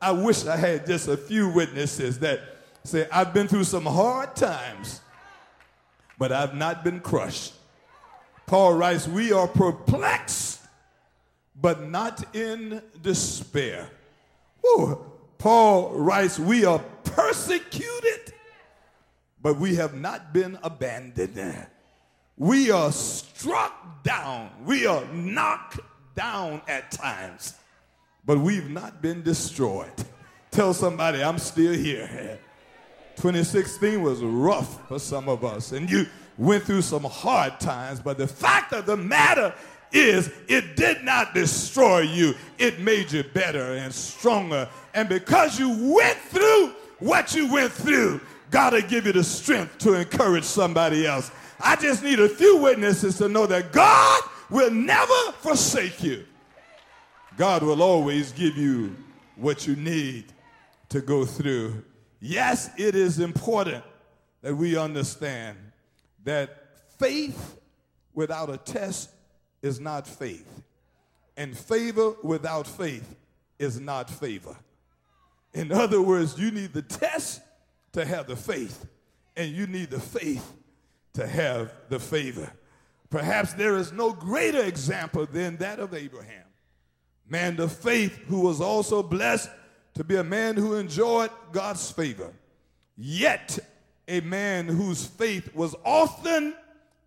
I 0.00 0.12
wish 0.12 0.46
I 0.46 0.56
had 0.56 0.86
just 0.86 1.08
a 1.08 1.16
few 1.16 1.48
witnesses 1.48 2.18
that 2.20 2.40
say, 2.84 3.06
I've 3.12 3.34
been 3.34 3.48
through 3.48 3.64
some 3.64 3.84
hard 3.84 4.34
times, 4.36 5.00
but 6.18 6.32
I've 6.32 6.54
not 6.54 6.84
been 6.84 7.00
crushed. 7.00 7.54
Paul 8.46 8.74
writes, 8.74 9.06
We 9.06 9.32
are 9.32 9.46
perplexed, 9.46 10.60
but 11.54 11.88
not 11.88 12.34
in 12.34 12.82
despair. 13.02 13.88
Paul 15.38 15.90
writes, 15.94 16.38
We 16.38 16.64
are 16.64 16.80
persecuted, 17.04 18.32
but 19.40 19.58
we 19.58 19.76
have 19.76 19.94
not 19.94 20.32
been 20.32 20.58
abandoned. 20.62 21.66
We 22.36 22.70
are 22.70 22.92
struck 22.92 24.02
down. 24.02 24.50
We 24.64 24.86
are 24.86 25.04
knocked 25.12 25.80
down 26.14 26.62
at 26.68 26.90
times, 26.90 27.54
but 28.24 28.38
we've 28.38 28.70
not 28.70 29.02
been 29.02 29.22
destroyed. 29.22 29.92
Tell 30.50 30.72
somebody, 30.74 31.22
I'm 31.22 31.38
still 31.38 31.72
here. 31.72 32.38
2016 33.18 34.00
was 34.00 34.22
rough 34.22 34.86
for 34.88 34.98
some 34.98 35.28
of 35.28 35.44
us, 35.44 35.72
and 35.72 35.90
you 35.90 36.06
went 36.36 36.62
through 36.62 36.82
some 36.82 37.02
hard 37.02 37.58
times, 37.58 37.98
but 37.98 38.16
the 38.16 38.28
fact 38.28 38.72
of 38.72 38.86
the 38.86 38.96
matter 38.96 39.52
is 39.90 40.30
it 40.48 40.76
did 40.76 41.02
not 41.02 41.34
destroy 41.34 42.00
you, 42.00 42.34
it 42.58 42.78
made 42.78 43.10
you 43.10 43.24
better 43.24 43.74
and 43.74 43.92
stronger. 43.92 44.68
And 44.94 45.08
because 45.08 45.58
you 45.58 45.94
went 45.94 46.16
through 46.18 46.74
what 47.00 47.34
you 47.34 47.52
went 47.52 47.72
through, 47.72 48.20
God 48.50 48.72
will 48.72 48.82
give 48.82 49.06
you 49.06 49.12
the 49.12 49.24
strength 49.24 49.78
to 49.78 49.94
encourage 49.94 50.44
somebody 50.44 51.06
else. 51.06 51.30
I 51.60 51.74
just 51.74 52.04
need 52.04 52.20
a 52.20 52.28
few 52.28 52.58
witnesses 52.58 53.18
to 53.18 53.28
know 53.28 53.46
that 53.46 53.72
God 53.72 54.22
will 54.48 54.70
never 54.70 55.32
forsake 55.40 56.02
you. 56.02 56.24
God 57.36 57.62
will 57.62 57.82
always 57.82 58.30
give 58.32 58.56
you 58.56 58.96
what 59.36 59.66
you 59.66 59.74
need 59.74 60.26
to 60.88 61.00
go 61.00 61.24
through. 61.24 61.82
Yes, 62.20 62.70
it 62.76 62.94
is 62.94 63.20
important 63.20 63.84
that 64.42 64.54
we 64.54 64.76
understand 64.76 65.56
that 66.24 66.50
faith 66.98 67.56
without 68.14 68.50
a 68.50 68.56
test 68.56 69.10
is 69.62 69.80
not 69.80 70.06
faith, 70.06 70.62
and 71.36 71.56
favor 71.56 72.14
without 72.22 72.66
faith 72.66 73.14
is 73.58 73.80
not 73.80 74.10
favor. 74.10 74.56
In 75.54 75.72
other 75.72 76.02
words, 76.02 76.38
you 76.38 76.50
need 76.50 76.72
the 76.72 76.82
test 76.82 77.40
to 77.92 78.04
have 78.04 78.26
the 78.26 78.36
faith, 78.36 78.86
and 79.36 79.52
you 79.52 79.66
need 79.66 79.90
the 79.90 80.00
faith 80.00 80.52
to 81.14 81.26
have 81.26 81.72
the 81.88 81.98
favor. 81.98 82.52
Perhaps 83.10 83.54
there 83.54 83.76
is 83.76 83.92
no 83.92 84.12
greater 84.12 84.62
example 84.62 85.26
than 85.26 85.56
that 85.56 85.78
of 85.78 85.94
Abraham, 85.94 86.44
man 87.28 87.58
of 87.60 87.72
faith 87.72 88.16
who 88.26 88.40
was 88.40 88.60
also 88.60 89.02
blessed 89.02 89.48
to 89.98 90.04
be 90.04 90.14
a 90.14 90.22
man 90.22 90.54
who 90.54 90.76
enjoyed 90.76 91.28
God's 91.50 91.90
favor, 91.90 92.32
yet 92.96 93.58
a 94.06 94.20
man 94.20 94.66
whose 94.66 95.04
faith 95.04 95.52
was 95.56 95.74
often 95.84 96.54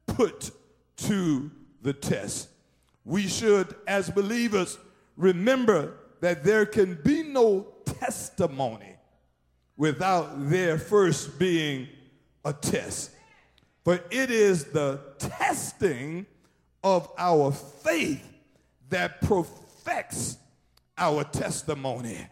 put 0.08 0.52
to 0.98 1.50
the 1.82 1.94
test. 1.94 2.50
We 3.06 3.30
should, 3.30 3.74
as 3.88 4.10
believers, 4.10 4.78
remember 5.16 5.94
that 6.20 6.44
there 6.44 6.66
can 6.66 7.00
be 7.02 7.24
no 7.24 7.68
testimony 7.86 8.98
without 9.78 10.50
there 10.50 10.78
first 10.78 11.40
being 11.40 11.88
a 12.44 12.52
test. 12.52 13.12
For 13.86 14.02
it 14.12 14.30
is 14.30 14.66
the 14.66 15.00
testing 15.18 16.26
of 16.84 17.10
our 17.18 17.54
faith 17.54 18.28
that 18.90 19.22
perfects 19.22 20.36
our 20.98 21.24
testimony. 21.24 22.28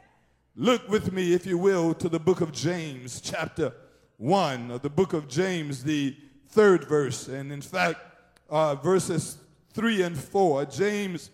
Look 0.61 0.89
with 0.89 1.13
me, 1.13 1.31
if 1.31 1.45
you 1.45 1.57
will, 1.57 1.93
to 1.93 2.09
the 2.09 2.19
book 2.19 2.41
of 2.41 2.51
James, 2.51 3.21
chapter 3.21 3.71
1 4.17 4.71
of 4.71 4.81
the 4.81 4.89
book 4.89 5.13
of 5.13 5.29
James, 5.29 5.85
the 5.85 6.17
third 6.49 6.83
verse. 6.83 7.29
And 7.29 7.49
in 7.49 7.61
fact, 7.61 8.01
uh, 8.49 8.75
verses 8.75 9.37
3 9.71 10.01
and 10.01 10.17
4, 10.17 10.65
James, 10.65 11.29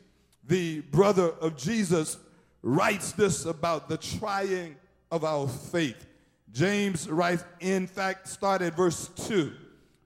the 0.47 0.81
brother 0.91 1.31
of 1.41 1.57
Jesus, 1.57 2.19
writes 2.61 3.13
this 3.13 3.45
about 3.45 3.89
the 3.89 3.97
trying 3.97 4.75
of 5.09 5.23
our 5.23 5.47
faith. 5.47 6.05
James 6.51 7.09
writes, 7.09 7.43
in 7.61 7.87
fact, 7.87 8.27
start 8.27 8.61
at 8.61 8.77
verse 8.77 9.07
2. 9.27 9.51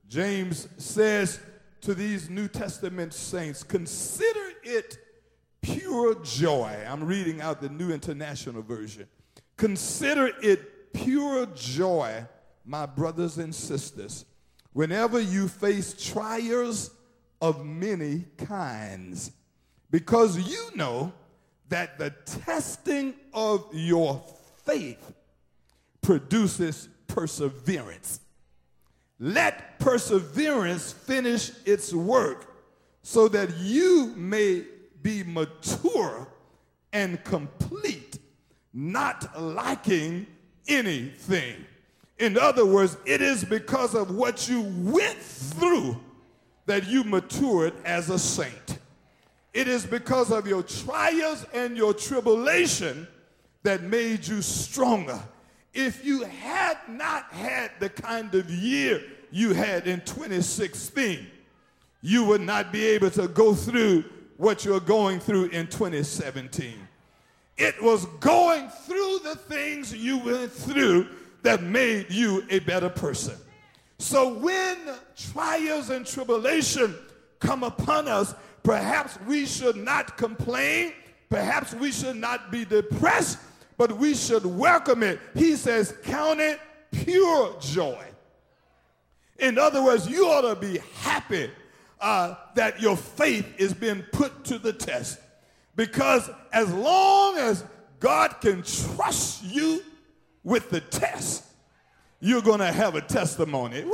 James 0.08 0.70
says 0.78 1.42
to 1.82 1.94
these 1.94 2.30
New 2.30 2.48
Testament 2.48 3.14
saints, 3.14 3.64
consider 3.64 4.54
it 4.64 4.98
pure 5.62 6.16
joy. 6.24 6.76
I'm 6.88 7.04
reading 7.04 7.42
out 7.42 7.62
the 7.62 7.70
New 7.70 7.92
International 7.92 8.62
Version. 8.62 9.08
Consider 9.58 10.32
it 10.42 10.94
pure 10.94 11.46
joy, 11.48 12.26
my 12.66 12.86
brothers 12.86 13.38
and 13.38 13.54
sisters, 13.54 14.26
whenever 14.74 15.20
you 15.20 15.48
face 15.48 15.94
trials 15.94 16.92
of 17.42 17.66
many 17.66 18.26
kinds, 18.38 19.32
because 19.92 20.38
you 20.38 20.70
know 20.76 21.12
that 21.70 21.98
the 21.98 22.12
testing 22.26 23.14
of 23.34 23.66
your 23.74 24.24
faith 24.64 25.14
produces 26.02 26.90
perseverance. 27.08 28.20
Let 29.20 29.80
perseverance 29.80 30.94
finish 30.94 31.52
its 31.66 31.94
work 31.94 32.56
so 33.04 33.28
that 33.28 33.58
you 33.58 34.14
may 34.16 34.64
be 35.02 35.24
mature 35.24 36.28
and 36.94 37.24
complete, 37.24 38.20
not 38.74 39.40
lacking 39.40 40.28
anything. 40.68 41.56
In 42.18 42.38
other 42.38 42.66
words, 42.66 42.98
it 43.06 43.22
is 43.22 43.46
because 43.46 43.96
of 43.96 44.12
what 44.12 44.50
you 44.50 44.62
went 44.62 45.18
through 45.18 45.98
that 46.66 46.88
you 46.88 47.04
matured 47.04 47.74
as 47.86 48.10
a 48.10 48.20
saint. 48.20 48.80
It 49.54 49.68
is 49.68 49.86
because 49.86 50.32
of 50.32 50.46
your 50.46 50.64
trials 50.64 51.46
and 51.54 51.76
your 51.76 51.94
tribulation 51.94 53.08
that 53.64 53.82
made 53.84 54.28
you 54.28 54.42
stronger. 54.42 55.20
If 55.74 56.06
you 56.06 56.24
had 56.24 56.78
not 56.88 57.32
had 57.32 57.72
the 57.80 57.90
kind 57.90 58.34
of 58.36 58.50
year 58.50 59.02
you 59.32 59.54
had 59.54 59.88
in 59.88 60.02
2016, 60.02 61.28
you 62.02 62.24
would 62.26 62.42
not 62.42 62.72
be 62.72 62.86
able 62.86 63.12
to 63.12 63.28
go 63.28 63.54
through 63.54 64.04
what 64.40 64.64
you're 64.64 64.80
going 64.80 65.20
through 65.20 65.48
in 65.48 65.68
2017. 65.68 66.76
It 67.58 67.84
was 67.84 68.06
going 68.22 68.70
through 68.70 69.20
the 69.22 69.36
things 69.36 69.94
you 69.94 70.18
went 70.20 70.50
through 70.50 71.10
that 71.42 71.62
made 71.62 72.10
you 72.10 72.46
a 72.50 72.60
better 72.60 72.88
person. 72.88 73.36
So 73.98 74.34
when 74.36 74.78
trials 75.18 75.90
and 75.90 76.06
tribulation 76.06 76.96
come 77.40 77.64
upon 77.64 78.08
us, 78.08 78.34
perhaps 78.64 79.20
we 79.28 79.46
should 79.46 79.76
not 79.76 80.16
complain, 80.16 80.94
perhaps 81.30 81.74
we 81.74 81.92
should 81.92 82.16
not 82.16 82.50
be 82.50 82.64
depressed, 82.64 83.40
but 83.78 83.92
we 83.92 84.14
should 84.16 84.46
welcome 84.46 85.04
it. 85.04 85.20
He 85.36 85.58
says, 85.58 85.94
count 86.06 86.40
it 86.40 86.62
pure 86.92 87.58
joy. 87.60 88.06
In 89.38 89.58
other 89.58 89.84
words, 89.84 90.08
you 90.10 90.28
ought 90.28 90.48
to 90.48 90.56
be 90.56 90.80
happy 91.02 91.52
uh, 92.00 92.36
that 92.56 92.82
your 92.82 92.98
faith 92.98 93.46
is 93.58 93.74
being 93.74 94.04
put 94.12 94.46
to 94.46 94.58
the 94.58 94.74
test. 94.74 95.20
Because 95.76 96.30
as 96.52 96.72
long 96.74 97.38
as 97.38 97.64
God 98.00 98.42
can 98.42 98.64
trust 98.64 99.44
you 99.44 99.82
with 100.44 100.70
the 100.70 100.82
test, 100.82 101.46
you're 102.20 102.42
going 102.42 102.60
to 102.60 102.72
have 102.72 102.96
a 102.96 103.02
testimony. 103.02 103.86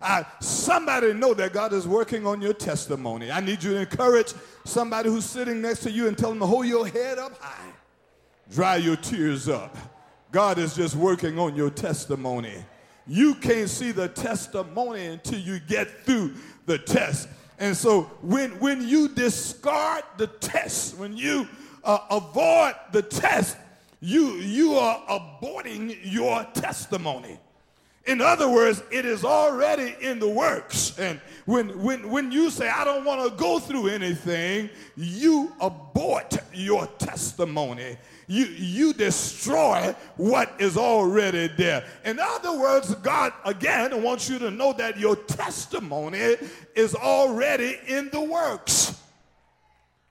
Uh, 0.00 0.22
somebody 0.40 1.12
know 1.12 1.34
that 1.34 1.52
God 1.52 1.72
is 1.72 1.88
working 1.88 2.26
on 2.26 2.40
your 2.40 2.52
testimony. 2.52 3.30
I 3.30 3.40
need 3.40 3.62
you 3.62 3.72
to 3.74 3.80
encourage 3.80 4.32
somebody 4.64 5.08
who's 5.08 5.24
sitting 5.24 5.60
next 5.60 5.80
to 5.80 5.90
you 5.90 6.08
and 6.08 6.16
tell 6.16 6.28
them 6.30 6.38
to 6.40 6.46
hold 6.46 6.66
your 6.66 6.86
head 6.86 7.18
up 7.18 7.36
high. 7.40 7.72
Dry 8.50 8.76
your 8.76 8.96
tears 8.96 9.48
up. 9.48 9.76
God 10.30 10.58
is 10.58 10.76
just 10.76 10.94
working 10.94 11.38
on 11.38 11.56
your 11.56 11.70
testimony. 11.70 12.54
You 13.06 13.34
can't 13.34 13.70
see 13.70 13.92
the 13.92 14.08
testimony 14.08 15.06
until 15.06 15.38
you 15.38 15.58
get 15.58 16.04
through 16.04 16.34
the 16.68 16.78
test. 16.78 17.28
And 17.58 17.76
so 17.76 18.02
when, 18.22 18.50
when 18.60 18.86
you 18.86 19.08
discard 19.08 20.04
the 20.16 20.28
test, 20.28 20.96
when 20.96 21.16
you 21.16 21.48
uh, 21.82 21.98
avoid 22.10 22.74
the 22.92 23.02
test, 23.02 23.56
you, 24.00 24.34
you 24.34 24.74
are 24.74 25.04
aborting 25.08 25.98
your 26.04 26.44
testimony. 26.54 27.40
In 28.08 28.22
other 28.22 28.48
words, 28.48 28.82
it 28.90 29.04
is 29.04 29.22
already 29.22 29.94
in 30.00 30.18
the 30.18 30.28
works. 30.28 30.98
And 30.98 31.20
when, 31.44 31.82
when, 31.82 32.08
when 32.08 32.32
you 32.32 32.48
say, 32.48 32.66
I 32.66 32.82
don't 32.82 33.04
want 33.04 33.22
to 33.22 33.36
go 33.36 33.58
through 33.58 33.88
anything, 33.88 34.70
you 34.96 35.52
abort 35.60 36.38
your 36.54 36.86
testimony. 36.98 37.98
You, 38.26 38.46
you 38.46 38.94
destroy 38.94 39.94
what 40.16 40.54
is 40.58 40.78
already 40.78 41.48
there. 41.48 41.84
In 42.06 42.18
other 42.18 42.58
words, 42.58 42.94
God, 42.94 43.34
again, 43.44 44.02
wants 44.02 44.30
you 44.30 44.38
to 44.38 44.50
know 44.50 44.72
that 44.72 44.98
your 44.98 45.14
testimony 45.14 46.36
is 46.74 46.94
already 46.94 47.78
in 47.86 48.08
the 48.08 48.22
works. 48.22 48.98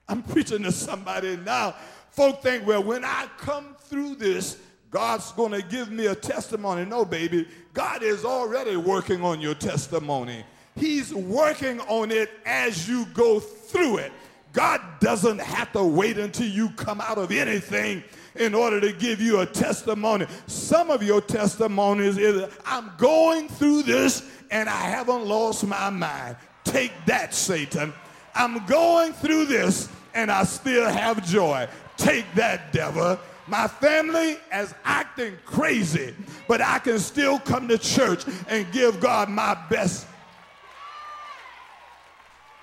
I'm 0.08 0.22
preaching 0.22 0.62
to 0.62 0.70
somebody 0.70 1.36
now. 1.36 1.74
Folk 2.12 2.44
think, 2.44 2.64
well, 2.64 2.84
when 2.84 3.04
I 3.04 3.28
come 3.38 3.74
through 3.88 4.14
this, 4.14 4.56
God's 4.90 5.32
going 5.32 5.52
to 5.52 5.62
give 5.62 5.90
me 5.90 6.06
a 6.06 6.14
testimony. 6.14 6.84
No, 6.84 7.04
baby. 7.04 7.46
God 7.78 8.02
is 8.02 8.24
already 8.24 8.74
working 8.74 9.22
on 9.22 9.40
your 9.40 9.54
testimony. 9.54 10.42
He's 10.74 11.14
working 11.14 11.78
on 11.82 12.10
it 12.10 12.28
as 12.44 12.88
you 12.88 13.06
go 13.14 13.38
through 13.38 13.98
it. 13.98 14.10
God 14.52 14.80
doesn't 14.98 15.40
have 15.40 15.70
to 15.74 15.84
wait 15.84 16.18
until 16.18 16.48
you 16.48 16.70
come 16.70 17.00
out 17.00 17.18
of 17.18 17.30
anything 17.30 18.02
in 18.34 18.52
order 18.52 18.80
to 18.80 18.92
give 18.92 19.20
you 19.20 19.42
a 19.42 19.46
testimony. 19.46 20.26
Some 20.48 20.90
of 20.90 21.04
your 21.04 21.20
testimonies 21.20 22.18
is 22.18 22.52
I'm 22.66 22.90
going 22.98 23.48
through 23.48 23.84
this 23.84 24.28
and 24.50 24.68
I 24.68 24.80
haven't 24.80 25.26
lost 25.26 25.64
my 25.64 25.88
mind. 25.88 26.34
Take 26.64 26.90
that, 27.06 27.32
Satan. 27.32 27.92
I'm 28.34 28.66
going 28.66 29.12
through 29.12 29.44
this 29.44 29.88
and 30.14 30.32
I 30.32 30.42
still 30.42 30.88
have 30.90 31.24
joy. 31.24 31.68
Take 31.96 32.26
that, 32.34 32.72
devil. 32.72 33.20
My 33.48 33.66
family 33.66 34.38
is 34.52 34.74
acting 34.84 35.38
crazy, 35.46 36.14
but 36.46 36.60
I 36.60 36.78
can 36.78 36.98
still 36.98 37.38
come 37.38 37.66
to 37.68 37.78
church 37.78 38.24
and 38.46 38.70
give 38.72 39.00
God 39.00 39.30
my 39.30 39.54
best. 39.70 40.06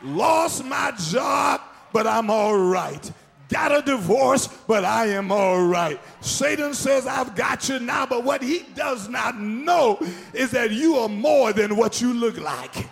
Lost 0.04 0.64
my 0.64 0.94
job, 0.98 1.62
but 1.92 2.06
I'm 2.06 2.30
all 2.30 2.58
right. 2.58 3.12
Got 3.50 3.76
a 3.76 3.82
divorce, 3.82 4.48
but 4.68 4.86
I 4.86 5.08
am 5.08 5.32
all 5.32 5.66
right. 5.66 6.00
Satan 6.22 6.74
says, 6.74 7.08
I've 7.08 7.36
got 7.36 7.68
you 7.68 7.80
now, 7.80 8.06
but 8.06 8.24
what 8.24 8.44
he 8.44 8.66
does 8.76 9.10
not 9.10 9.40
know 9.40 10.00
is 10.34 10.52
that 10.52 10.72
you 10.72 10.98
are 10.98 11.10
more 11.10 11.52
than 11.54 11.76
what 11.76 12.02
you 12.02 12.14
look 12.14 12.38
like. 12.40 12.88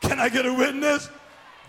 Can 0.00 0.18
I 0.18 0.28
get 0.28 0.46
a 0.46 0.52
witness? 0.52 1.08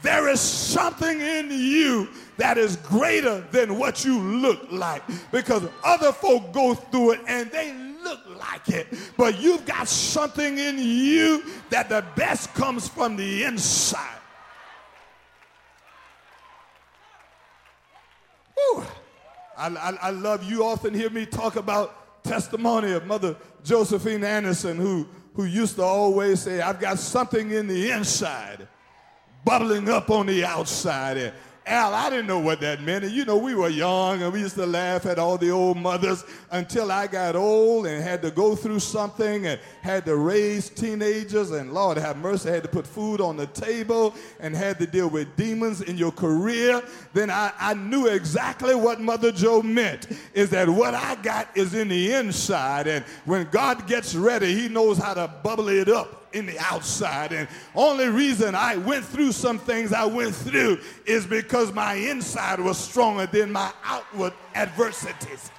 There 0.04 0.28
is 0.28 0.42
something 0.42 1.22
in 1.22 1.50
you 1.50 2.10
that 2.36 2.58
is 2.58 2.76
greater 2.76 3.40
than 3.52 3.80
what 3.80 4.04
you 4.04 4.20
look 4.20 4.70
like 4.70 5.02
because 5.32 5.64
other 5.82 6.12
folk 6.12 6.52
go 6.52 6.74
through 6.74 7.12
it 7.12 7.22
and 7.26 7.50
they 7.50 7.74
look 8.04 8.20
like 8.38 8.68
it. 8.68 8.88
But 9.16 9.40
you've 9.40 9.66
got 9.66 9.88
something 9.88 10.58
in 10.58 10.78
you 10.78 11.46
that 11.70 11.88
the 11.88 12.04
best 12.18 12.54
comes 12.54 12.86
from 12.86 13.16
the 13.16 13.46
inside. 13.46 14.20
Whew. 18.56 18.84
I, 19.58 19.68
I, 19.68 19.98
I 20.02 20.10
love 20.10 20.44
you 20.44 20.66
often 20.66 20.94
hear 20.94 21.12
me 21.12 21.26
talk 21.26 21.56
about 21.56 22.24
testimony 22.26 22.92
of 22.92 23.06
Mother 23.06 23.38
Josephine 23.64 24.26
Anderson 24.26 24.76
who, 24.76 25.08
who 25.34 25.46
used 25.46 25.78
to 25.78 25.84
always 25.84 26.42
say, 26.42 26.60
I've 26.60 26.82
got 26.82 27.00
something 27.00 27.52
in 27.52 27.68
the 27.68 27.92
inside 27.92 28.68
bubbling 29.44 29.90
up 29.90 30.10
on 30.10 30.26
the 30.26 30.46
outside. 30.46 31.18
And 31.18 31.34
Al, 31.66 31.94
I 31.94 32.10
didn't 32.10 32.28
know 32.28 32.40
what 32.40 32.60
that 32.60 32.82
meant. 32.82 33.06
And 33.06 33.14
you 33.14 33.24
know, 33.24 33.38
we 33.38 33.56
were 33.56 33.70
young 33.70 34.22
and 34.22 34.34
we 34.34 34.42
used 34.42 34.56
to 34.56 34.66
laugh 34.66 35.06
at 35.06 35.18
all 35.18 35.38
the 35.38 35.50
old 35.50 35.78
mothers 35.78 36.26
until 36.52 36.92
I 36.92 37.08
got 37.08 37.38
old 37.38 37.86
and 37.88 38.04
had 38.04 38.22
to 38.24 38.32
go 38.32 38.54
through 38.54 38.82
something 38.82 39.46
and 39.46 39.62
had 39.82 40.04
to 40.06 40.18
raise 40.18 40.70
teenagers. 40.70 41.52
And 41.52 41.74
Lord 41.74 41.98
have 41.98 42.18
mercy, 42.18 42.50
had 42.50 42.64
to 42.64 42.70
put 42.70 42.86
food 42.86 43.22
on 43.22 43.38
the 43.38 43.48
table 43.48 44.14
and 44.42 44.54
had 44.54 44.78
to 44.80 44.86
deal 44.86 45.10
with 45.10 45.34
demons 45.38 45.82
in 45.82 45.98
your 45.98 46.12
career. 46.12 46.84
Then 47.14 47.30
I, 47.30 47.54
I 47.58 47.76
knew 47.76 48.08
exactly 48.08 48.76
what 48.76 49.00
Mother 49.00 49.32
Joe 49.32 49.62
meant 49.62 50.08
is 50.34 50.50
that 50.50 50.68
what 50.68 50.94
I 50.94 51.16
got 51.16 51.56
is 51.56 51.76
in 51.76 51.88
the 51.88 52.12
inside. 52.12 52.88
And 52.88 53.06
when 53.24 53.48
God 53.52 53.88
gets 53.88 54.16
ready, 54.16 54.54
He 54.54 54.68
knows 54.68 54.98
how 54.98 55.14
to 55.14 55.30
bubble 55.42 55.70
it 55.70 55.88
up 55.88 56.23
in 56.34 56.46
the 56.46 56.60
outside. 56.60 57.32
And 57.32 57.48
only 57.76 58.08
reason 58.08 58.56
I 58.56 58.78
went 58.78 59.06
through 59.06 59.32
some 59.32 59.60
things 59.60 59.94
I 59.94 60.06
went 60.06 60.36
through 60.36 60.80
is 61.06 61.26
because 61.26 61.74
my 61.74 61.94
inside 61.94 62.60
was 62.60 62.78
stronger 62.78 63.26
than 63.28 63.52
my 63.52 63.72
outward 63.84 64.34
adversities. 64.56 65.52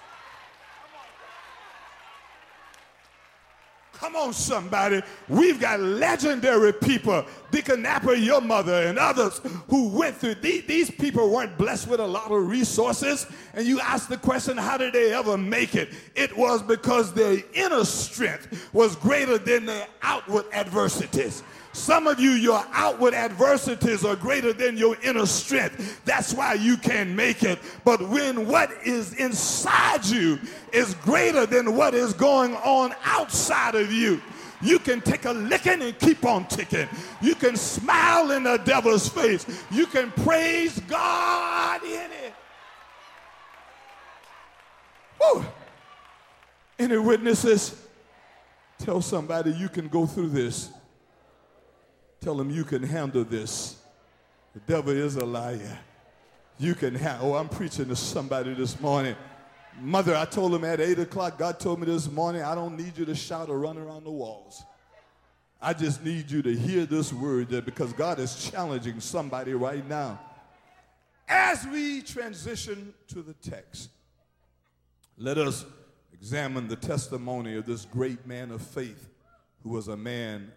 Come 4.04 4.16
on, 4.16 4.34
somebody. 4.34 5.00
We've 5.30 5.58
got 5.58 5.80
legendary 5.80 6.74
people, 6.74 7.24
Deacon 7.50 7.80
Napper, 7.80 8.12
your 8.12 8.42
mother, 8.42 8.82
and 8.86 8.98
others 8.98 9.40
who 9.70 9.88
went 9.88 10.14
through. 10.18 10.34
These, 10.34 10.66
these 10.66 10.90
people 10.90 11.30
weren't 11.30 11.56
blessed 11.56 11.88
with 11.88 12.00
a 12.00 12.06
lot 12.06 12.30
of 12.30 12.46
resources. 12.46 13.26
And 13.54 13.66
you 13.66 13.80
ask 13.80 14.10
the 14.10 14.18
question, 14.18 14.58
how 14.58 14.76
did 14.76 14.92
they 14.92 15.14
ever 15.14 15.38
make 15.38 15.74
it? 15.74 15.88
It 16.14 16.36
was 16.36 16.60
because 16.62 17.14
their 17.14 17.38
inner 17.54 17.82
strength 17.86 18.68
was 18.74 18.94
greater 18.94 19.38
than 19.38 19.64
their 19.64 19.86
outward 20.02 20.44
adversities. 20.52 21.42
Some 21.74 22.06
of 22.06 22.20
you, 22.20 22.30
your 22.30 22.64
outward 22.72 23.14
adversities 23.14 24.04
are 24.04 24.14
greater 24.14 24.52
than 24.52 24.76
your 24.76 24.96
inner 25.02 25.26
strength. 25.26 26.00
That's 26.04 26.32
why 26.32 26.54
you 26.54 26.76
can't 26.76 27.10
make 27.10 27.42
it. 27.42 27.58
But 27.84 28.00
when 28.08 28.46
what 28.46 28.70
is 28.84 29.14
inside 29.14 30.06
you 30.06 30.38
is 30.72 30.94
greater 30.94 31.46
than 31.46 31.74
what 31.74 31.92
is 31.92 32.12
going 32.14 32.54
on 32.54 32.94
outside 33.04 33.74
of 33.74 33.92
you, 33.92 34.22
you 34.62 34.78
can 34.78 35.00
take 35.00 35.24
a 35.24 35.32
licking 35.32 35.82
and 35.82 35.98
keep 35.98 36.24
on 36.24 36.46
ticking. 36.46 36.88
You 37.20 37.34
can 37.34 37.56
smile 37.56 38.30
in 38.30 38.44
the 38.44 38.58
devil's 38.58 39.08
face. 39.08 39.44
You 39.72 39.86
can 39.86 40.12
praise 40.12 40.78
God 40.88 41.82
in 41.82 41.90
it. 41.90 42.34
Woo. 45.20 45.44
Any 46.78 46.98
witnesses? 46.98 47.82
Tell 48.78 49.02
somebody 49.02 49.50
you 49.50 49.68
can 49.68 49.88
go 49.88 50.06
through 50.06 50.28
this. 50.28 50.70
Tell 52.24 52.40
him 52.40 52.48
you 52.50 52.64
can 52.64 52.82
handle 52.82 53.22
this. 53.22 53.76
The 54.54 54.60
devil 54.60 54.94
is 54.94 55.16
a 55.16 55.26
liar. 55.26 55.78
You 56.58 56.74
can 56.74 56.94
handle. 56.94 57.34
Oh, 57.34 57.36
I'm 57.36 57.50
preaching 57.50 57.88
to 57.88 57.96
somebody 57.96 58.54
this 58.54 58.80
morning. 58.80 59.14
Mother, 59.78 60.16
I 60.16 60.24
told 60.24 60.54
him 60.54 60.64
at 60.64 60.80
8 60.80 61.00
o'clock, 61.00 61.36
God 61.36 61.60
told 61.60 61.80
me 61.80 61.86
this 61.86 62.10
morning, 62.10 62.40
I 62.40 62.54
don't 62.54 62.78
need 62.78 62.96
you 62.96 63.04
to 63.04 63.14
shout 63.14 63.50
or 63.50 63.58
run 63.58 63.76
around 63.76 64.04
the 64.04 64.10
walls. 64.10 64.62
I 65.60 65.74
just 65.74 66.02
need 66.02 66.30
you 66.30 66.40
to 66.40 66.56
hear 66.56 66.86
this 66.86 67.12
word 67.12 67.50
because 67.62 67.92
God 67.92 68.18
is 68.18 68.50
challenging 68.50 69.00
somebody 69.00 69.52
right 69.52 69.86
now. 69.86 70.18
As 71.28 71.66
we 71.66 72.00
transition 72.00 72.94
to 73.08 73.20
the 73.20 73.34
text, 73.34 73.90
let 75.18 75.36
us 75.36 75.66
examine 76.14 76.68
the 76.68 76.76
testimony 76.76 77.54
of 77.58 77.66
this 77.66 77.84
great 77.84 78.26
man 78.26 78.50
of 78.50 78.62
faith 78.62 79.10
who 79.62 79.68
was 79.68 79.88
a 79.88 79.96
man 79.96 80.50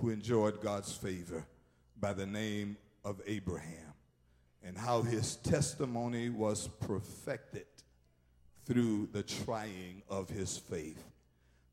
who 0.00 0.10
enjoyed 0.10 0.60
God's 0.60 0.92
favor 0.92 1.44
by 1.98 2.12
the 2.12 2.26
name 2.26 2.76
of 3.04 3.20
Abraham 3.26 3.94
and 4.62 4.76
how 4.76 5.02
his 5.02 5.36
testimony 5.36 6.30
was 6.30 6.68
perfected 6.80 7.66
through 8.64 9.08
the 9.12 9.22
trying 9.22 10.02
of 10.08 10.28
his 10.28 10.58
faith. 10.58 11.02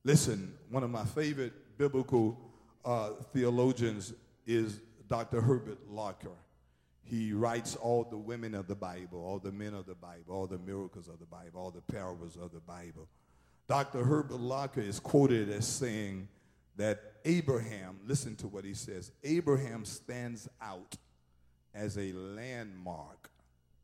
Listen, 0.03 0.53
one 0.69 0.83
of 0.83 0.89
my 0.89 1.03
favorite 1.03 1.77
biblical 1.77 2.39
uh, 2.83 3.09
theologians 3.33 4.13
is 4.45 4.79
Dr. 5.07 5.41
Herbert 5.41 5.79
Lockyer. 5.89 6.29
He 7.03 7.33
writes 7.33 7.75
all 7.75 8.03
the 8.03 8.17
women 8.17 8.55
of 8.55 8.67
the 8.67 8.75
Bible, 8.75 9.23
all 9.23 9.39
the 9.39 9.51
men 9.51 9.73
of 9.73 9.85
the 9.85 9.95
Bible, 9.95 10.33
all 10.33 10.47
the 10.47 10.57
miracles 10.57 11.07
of 11.07 11.19
the 11.19 11.25
Bible, 11.25 11.59
all 11.59 11.71
the 11.71 11.81
parables 11.81 12.35
of 12.35 12.51
the 12.51 12.59
Bible. 12.59 13.07
Dr. 13.67 14.03
Herbert 14.03 14.39
Lockyer 14.39 14.83
is 14.83 14.99
quoted 14.99 15.49
as 15.49 15.67
saying, 15.67 16.27
that 16.77 17.01
Abraham, 17.23 17.99
listen 18.05 18.35
to 18.37 18.47
what 18.47 18.65
he 18.65 18.73
says 18.73 19.11
Abraham 19.23 19.85
stands 19.85 20.47
out 20.61 20.95
as 21.73 21.97
a 21.97 22.11
landmark 22.13 23.29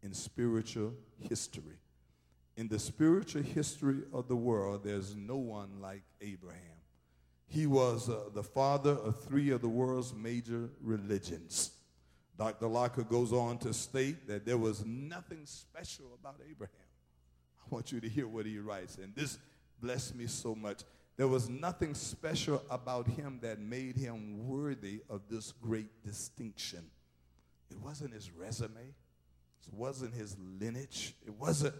in 0.04 0.14
spiritual 0.14 0.94
history. 1.20 1.78
In 2.58 2.68
the 2.68 2.80
spiritual 2.80 3.44
history 3.44 4.02
of 4.14 4.28
the 4.28 4.36
world, 4.36 4.84
there's 4.84 5.16
no 5.16 5.38
one 5.38 5.82
like 5.82 6.04
Abraham. 6.22 6.60
He 7.48 7.66
was 7.66 8.10
uh, 8.10 8.30
the 8.34 8.44
father 8.44 8.92
of 8.92 9.24
three 9.24 9.50
of 9.50 9.62
the 9.62 9.70
world's 9.70 10.14
major 10.14 10.70
religions. 10.82 11.72
Dr. 12.38 12.68
Lockyer 12.68 13.04
goes 13.04 13.34
on 13.34 13.58
to 13.60 13.74
state 13.74 14.28
that 14.28 14.46
there 14.46 14.58
was 14.58 14.86
nothing 14.86 15.42
special 15.46 16.18
about 16.20 16.40
Abraham. 16.50 16.76
I 17.60 17.68
want 17.70 17.92
you 17.92 18.00
to 18.00 18.10
hear 18.10 18.28
what 18.28 18.46
he 18.46 18.58
writes, 18.58 18.98
and 18.98 19.14
this 19.16 19.38
blessed 19.82 20.16
me 20.16 20.28
so 20.28 20.56
much. 20.56 20.82
There 21.18 21.28
was 21.28 21.50
nothing 21.50 21.94
special 21.94 22.64
about 22.70 23.08
him 23.08 23.40
that 23.42 23.60
made 23.60 23.96
him 23.96 24.48
worthy 24.48 25.02
of 25.10 25.22
this 25.30 25.52
great 25.52 26.04
distinction. 26.04 26.90
It 27.70 27.80
wasn't 27.80 28.14
his 28.14 28.32
resume, 28.32 28.96
it 29.68 29.74
wasn't 29.74 30.14
his 30.14 30.36
lineage, 30.60 31.14
it 31.26 31.34
wasn't 31.34 31.76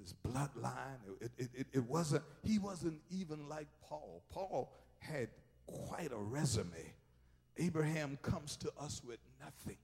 his 0.00 0.14
bloodline, 0.26 0.98
it, 1.20 1.30
it, 1.36 1.50
it, 1.54 1.66
it 1.72 1.84
wasn't, 1.84 2.22
he 2.42 2.58
wasn't 2.58 3.00
even 3.10 3.48
like 3.48 3.68
Paul. 3.82 4.22
Paul 4.30 4.72
had 4.98 5.28
quite 5.66 6.12
a 6.12 6.18
resume. 6.18 6.94
Abraham 7.58 8.18
comes 8.22 8.56
to 8.56 8.72
us 8.80 9.02
with 9.06 9.18
nothing. 9.40 9.76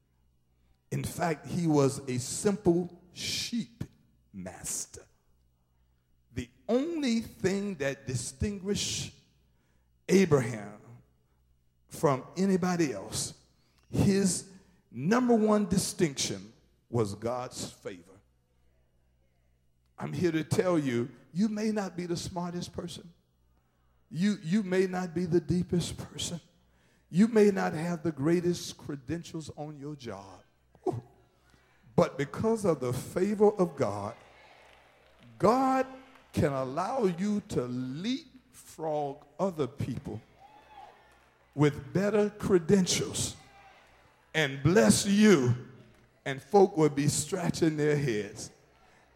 In 0.91 1.05
fact, 1.05 1.47
he 1.47 1.67
was 1.67 2.01
a 2.09 2.19
simple 2.19 2.91
sheep 3.13 3.85
master 4.33 4.96
only 6.69 7.21
thing 7.21 7.77
that 7.77 8.07
distinguished 8.07 9.13
Abraham 10.09 10.79
from 11.89 12.23
anybody 12.37 12.93
else, 12.93 13.35
his 13.91 14.45
number 14.93 15.35
one 15.35 15.67
distinction 15.67 16.53
was 16.91 17.15
God's 17.15 17.71
favor. 17.71 18.03
I'm 19.99 20.13
here 20.13 20.33
to 20.33 20.45
tell 20.45 20.79
you, 20.79 21.09
you 21.33 21.49
may 21.49 21.71
not 21.71 21.97
be 21.97 22.07
the 22.07 22.17
smartest 22.17 22.73
person. 22.73 23.09
You, 24.11 24.37
you 24.45 24.63
may 24.63 24.87
not 24.87 25.15
be 25.15 25.25
the 25.25 25.41
deepest 25.41 25.97
person. 25.97 26.41
You 27.11 27.29
may 27.29 27.51
not 27.51 27.73
have 27.73 28.03
the 28.03 28.13
greatest 28.13 28.77
credentials 28.77 29.51
on 29.57 29.79
your 29.79 29.95
job. 29.95 30.43
But 31.95 32.19
because 32.19 32.67
of 32.67 32.81
the 32.81 32.93
favor 32.93 33.51
of 33.51 33.75
God, 33.75 34.15
God 35.39 35.87
can 36.37 36.53
allow 36.53 37.07
you 37.19 37.43
to 37.49 37.63
leapfrog 37.63 39.17
other 39.41 39.67
people 39.67 40.21
with 41.55 41.95
better 41.95 42.29
credentials 42.39 43.35
and 44.35 44.63
bless 44.63 45.07
you, 45.07 45.55
and 46.27 46.43
folk 46.43 46.77
will 46.77 46.91
be 46.91 47.09
scratching 47.09 47.79
their 47.79 47.97
heads. 47.97 48.51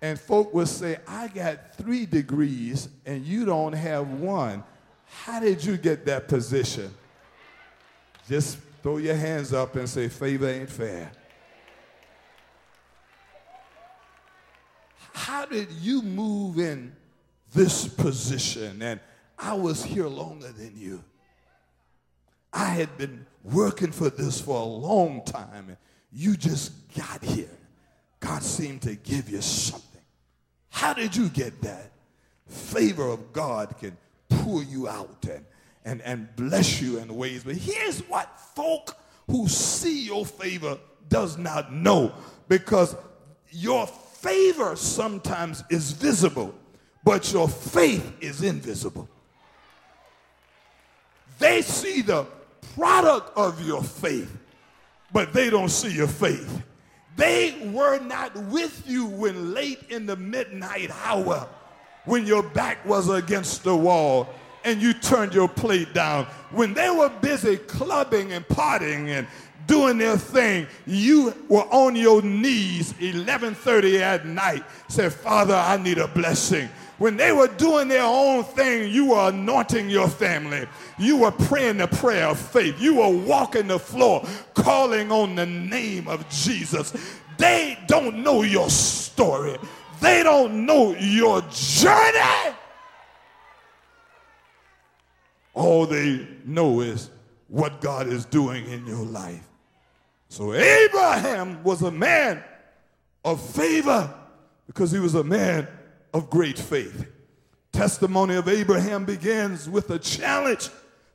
And 0.01 0.19
folk 0.19 0.55
will 0.55 0.65
say, 0.65 0.97
I 1.07 1.29
got 1.29 1.77
three 1.77 2.07
degrees 2.07 2.89
and 3.05 3.23
you 3.23 3.45
don't 3.45 3.75
have 3.75 4.09
one. 4.09 4.65
How 5.05 5.41
did 5.41 5.63
you 5.63 5.77
get 5.77 6.07
that 6.07 6.27
position? 6.27 6.91
Just 8.27 8.57
throw 8.83 8.97
your 8.97 9.15
hands 9.15 9.53
up 9.53 9.77
and 9.77 9.87
say, 9.87 10.09
favor 10.09 10.49
ain't 10.49 10.71
fair. 10.71 11.13
How 15.13 15.45
did 15.45 15.71
you 15.73 16.01
move 16.01 16.59
in 16.59 16.97
this 17.53 17.87
position? 17.87 18.83
And 18.83 19.01
I 19.39 19.55
was 19.55 19.85
here 19.85 20.07
longer 20.07 20.53
than 20.53 20.73
you. 20.77 21.03
I 22.53 22.67
had 22.67 22.97
been 22.99 23.27
working 23.45 23.93
for 23.93 24.11
this 24.11 24.41
for 24.41 24.61
a 24.61 24.65
long 24.65 25.25
time, 25.25 25.69
and 25.69 25.77
you 26.13 26.37
just 26.37 26.73
got 26.95 27.23
here. 27.23 27.49
God 28.19 28.43
seemed 28.43 28.83
to 28.83 28.97
give 28.97 29.31
you 29.31 29.41
something. 29.41 30.03
How 30.69 30.93
did 30.93 31.17
you 31.17 31.29
get 31.29 31.63
that? 31.63 31.93
Favor 32.47 33.09
of 33.09 33.33
God 33.33 33.77
can 33.79 33.97
pull 34.29 34.63
you 34.63 34.89
out 34.89 35.25
and, 35.25 35.45
and, 35.85 36.03
and 36.03 36.29
bless 36.37 36.81
you 36.81 36.99
in 36.99 37.15
ways. 37.15 37.45
But 37.45 37.57
here's 37.57 38.01
what 38.09 38.39
folk 38.55 38.97
who 39.29 39.49
see 39.49 40.05
your 40.05 40.27
favor 40.27 40.79
does 41.09 41.39
not 41.39 41.73
know 41.73 42.13
because 42.49 42.97
your 43.51 43.87
favor 43.87 44.77
sometimes 44.77 45.65
is 45.71 45.93
visible, 45.93 46.55
but 47.05 47.33
your 47.33 47.49
faith 47.49 48.13
is 48.21 48.43
invisible. 48.43 49.09
They 51.39 51.63
see 51.63 52.03
the 52.03 52.27
product 52.75 53.37
of 53.37 53.67
your 53.67 53.83
faith, 53.83 54.37
but 55.13 55.33
they 55.33 55.51
don't 55.51 55.71
see 55.71 55.91
your 55.91 56.09
faith. 56.09 56.63
They 57.17 57.71
were 57.73 57.99
not 57.99 58.37
with 58.37 58.83
you 58.87 59.07
when 59.07 59.55
late 59.55 59.81
in 59.89 60.07
the 60.07 60.17
midnight 60.17 60.91
hour, 61.05 61.49
when 62.05 62.27
your 62.27 62.43
back 62.43 62.85
was 62.87 63.09
against 63.09 63.65
the 63.65 63.77
wall 63.77 64.29
and 64.65 64.81
you 64.81 64.93
turned 64.93 65.35
your 65.35 65.49
plate 65.49 65.93
down. 65.95 66.27
When 66.51 66.75
they 66.75 66.91
were 66.91 67.09
busy 67.09 67.57
clubbing 67.57 68.33
and 68.33 68.47
partying 68.47 69.09
and 69.09 69.27
doing 69.67 69.99
their 69.99 70.17
thing, 70.17 70.67
you 70.87 71.35
were 71.49 71.65
on 71.71 71.97
your 71.97 72.23
knees 72.23 72.95
11:30 73.01 74.01
at 74.03 74.27
night. 74.27 74.65
Said, 74.89 75.13
"Father, 75.13 75.55
I 75.55 75.77
need 75.77 75.99
a 75.99 76.09
blessing." 76.09 76.69
When 77.01 77.17
they 77.17 77.33
were 77.33 77.49
doing 77.49 77.89
their 77.89 78.05
own 78.05 78.45
thing, 78.45 78.91
you 78.91 79.07
were 79.07 79.31
anointing 79.31 79.89
your 79.89 80.07
family. 80.07 80.69
You 80.99 81.17
were 81.17 81.31
praying 81.31 81.79
the 81.79 81.87
prayer 81.87 82.27
of 82.27 82.39
faith. 82.39 82.79
You 82.79 82.97
were 82.97 83.09
walking 83.09 83.69
the 83.69 83.79
floor, 83.79 84.23
calling 84.53 85.11
on 85.11 85.35
the 85.35 85.47
name 85.47 86.09
of 86.09 86.29
Jesus. 86.29 86.93
They 87.39 87.79
don't 87.87 88.19
know 88.23 88.43
your 88.43 88.69
story. 88.69 89.57
They 90.03 90.23
don't 90.23 90.67
know 90.67 90.95
your 90.95 91.41
journey. 91.51 92.55
All 95.55 95.87
they 95.87 96.29
know 96.45 96.81
is 96.81 97.09
what 97.49 97.81
God 97.81 98.09
is 98.09 98.27
doing 98.27 98.67
in 98.67 98.87
your 98.87 99.07
life. 99.07 99.49
So 100.29 100.53
Abraham 100.53 101.65
was 101.65 101.81
a 101.81 101.91
man 101.91 102.45
of 103.25 103.41
favor 103.41 104.13
because 104.67 104.91
he 104.91 104.99
was 104.99 105.15
a 105.15 105.25
man 105.25 105.67
of 106.13 106.31
great 106.31 106.59
faith. 106.59 107.07
Testimony 107.73 108.35
of 108.35 108.49
Abraham 108.49 109.05
begins 109.05 109.69
with 109.69 109.91
a 109.91 109.99
challenge 109.99 110.71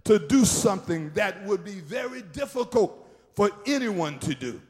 to 0.05 0.19
do 0.19 0.45
something 0.45 1.12
that 1.15 1.43
would 1.45 1.63
be 1.63 1.79
very 1.81 2.21
difficult 2.21 3.08
for 3.34 3.49
anyone 3.65 4.19
to 4.19 4.34
do. 4.34 4.62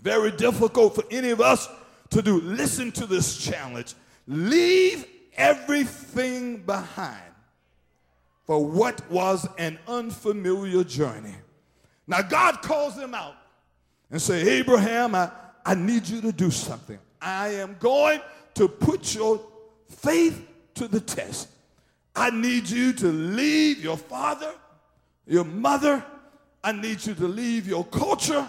Very 0.00 0.32
difficult 0.32 0.94
for 0.94 1.04
any 1.10 1.30
of 1.30 1.40
us 1.40 1.68
to 2.10 2.22
do. 2.22 2.40
Listen 2.40 2.90
to 2.92 3.06
this 3.06 3.38
challenge. 3.38 3.94
Leave 4.26 5.06
everything 5.36 6.58
behind 6.58 7.20
for 8.44 8.64
what 8.64 9.08
was 9.10 9.46
an 9.58 9.78
unfamiliar 9.88 10.84
journey. 10.84 11.34
Now 12.06 12.22
God 12.22 12.60
calls 12.62 12.98
him 12.98 13.14
out 13.14 13.34
and 14.10 14.20
say, 14.20 14.58
Abraham, 14.58 15.14
I, 15.14 15.30
I 15.64 15.74
need 15.74 16.06
you 16.06 16.20
to 16.20 16.32
do 16.32 16.50
something. 16.50 16.98
I 17.20 17.48
am 17.48 17.76
going 17.80 18.20
to 18.54 18.68
put 18.68 19.14
your 19.14 19.40
faith 19.88 20.46
to 20.74 20.88
the 20.88 21.00
test. 21.00 21.48
I 22.16 22.30
need 22.30 22.68
you 22.68 22.92
to 22.92 23.06
leave 23.08 23.82
your 23.82 23.96
father, 23.96 24.52
your 25.26 25.44
mother. 25.44 26.04
I 26.62 26.72
need 26.72 27.04
you 27.04 27.14
to 27.14 27.28
leave 27.28 27.66
your 27.66 27.84
culture. 27.84 28.48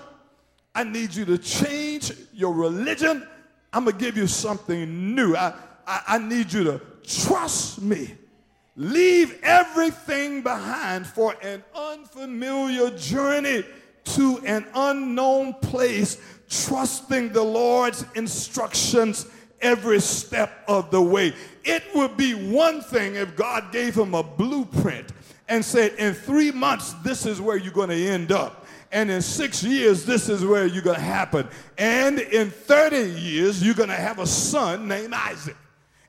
I 0.74 0.84
need 0.84 1.14
you 1.16 1.26
to 1.26 1.38
change 1.38 2.12
your 2.34 2.54
religion. 2.54 3.28
I'm 3.74 3.86
going 3.86 3.98
to 3.98 4.06
give 4.06 4.18
you 4.18 4.28
something 4.28 5.16
new. 5.16 5.36
I, 5.36 5.54
I, 5.88 6.02
I 6.08 6.18
need 6.18 6.54
you 6.54 6.64
to 6.66 6.82
trust 7.04 7.82
me. 7.82 8.16
Leave 8.78 9.40
everything 9.42 10.42
behind 10.42 11.08
for 11.08 11.36
an 11.42 11.64
unfamiliar 11.74 12.90
journey 12.92 13.64
to 14.04 14.42
an 14.46 14.66
unknown 14.76 15.54
place, 15.56 16.18
trusting 16.50 17.32
the 17.32 17.42
Lord's 17.42 18.06
instructions 18.16 19.26
every 19.66 20.00
step 20.00 20.64
of 20.68 20.92
the 20.92 21.02
way. 21.02 21.34
It 21.64 21.84
would 21.96 22.16
be 22.16 22.34
one 22.34 22.82
thing 22.82 23.16
if 23.16 23.36
God 23.36 23.72
gave 23.72 23.96
him 23.96 24.14
a 24.14 24.24
blueprint 24.24 25.12
and 25.50 25.66
said, 25.66 25.94
in 25.96 26.14
three 26.14 26.52
months, 26.52 26.94
this 27.04 27.26
is 27.26 27.42
where 27.42 27.58
you're 27.58 27.74
going 27.74 27.90
to 27.90 28.08
end 28.08 28.32
up. 28.32 28.66
And 28.92 29.10
in 29.10 29.22
six 29.22 29.64
years, 29.64 30.06
this 30.06 30.30
is 30.30 30.46
where 30.46 30.68
you're 30.68 30.84
going 30.84 30.98
to 30.98 31.02
happen. 31.02 31.48
And 31.78 32.20
in 32.20 32.52
30 32.52 33.20
years, 33.20 33.64
you're 33.64 33.76
going 33.76 33.90
to 33.90 33.96
have 33.96 34.20
a 34.20 34.28
son 34.28 34.88
named 34.88 35.14
Isaac 35.14 35.58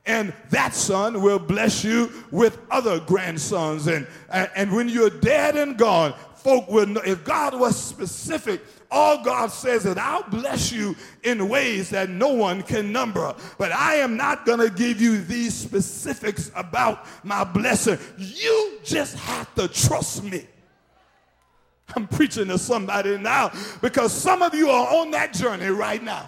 and 0.07 0.33
that 0.51 0.73
son 0.73 1.21
will 1.21 1.37
bless 1.37 1.83
you 1.83 2.09
with 2.31 2.57
other 2.71 2.99
grandsons. 3.01 3.87
And, 3.87 4.07
and 4.31 4.71
when 4.71 4.87
you're 4.87 5.09
dead 5.09 5.57
and 5.57 5.77
gone, 5.77 6.13
folk 6.35 6.69
will 6.69 6.87
know. 6.87 7.01
If 7.05 7.25
God 7.25 7.59
was 7.59 7.75
specific, 7.75 8.61
all 8.89 9.23
God 9.23 9.51
says 9.51 9.85
is, 9.85 9.97
I'll 9.97 10.23
bless 10.29 10.71
you 10.71 10.95
in 11.23 11.49
ways 11.49 11.89
that 11.89 12.09
no 12.09 12.29
one 12.29 12.61
can 12.61 12.91
number. 12.91 13.35
But 13.57 13.71
I 13.71 13.95
am 13.95 14.15
not 14.15 14.45
going 14.45 14.59
to 14.59 14.69
give 14.69 15.01
you 15.01 15.21
these 15.21 15.53
specifics 15.53 16.51
about 16.55 17.05
my 17.23 17.43
blessing. 17.43 17.97
You 18.17 18.79
just 18.83 19.15
have 19.17 19.53
to 19.55 19.67
trust 19.67 20.23
me. 20.23 20.47
I'm 21.95 22.07
preaching 22.07 22.47
to 22.47 22.57
somebody 22.57 23.17
now 23.17 23.51
because 23.81 24.11
some 24.11 24.41
of 24.41 24.53
you 24.53 24.69
are 24.69 24.95
on 24.95 25.11
that 25.11 25.33
journey 25.33 25.67
right 25.67 26.03
now. 26.03 26.27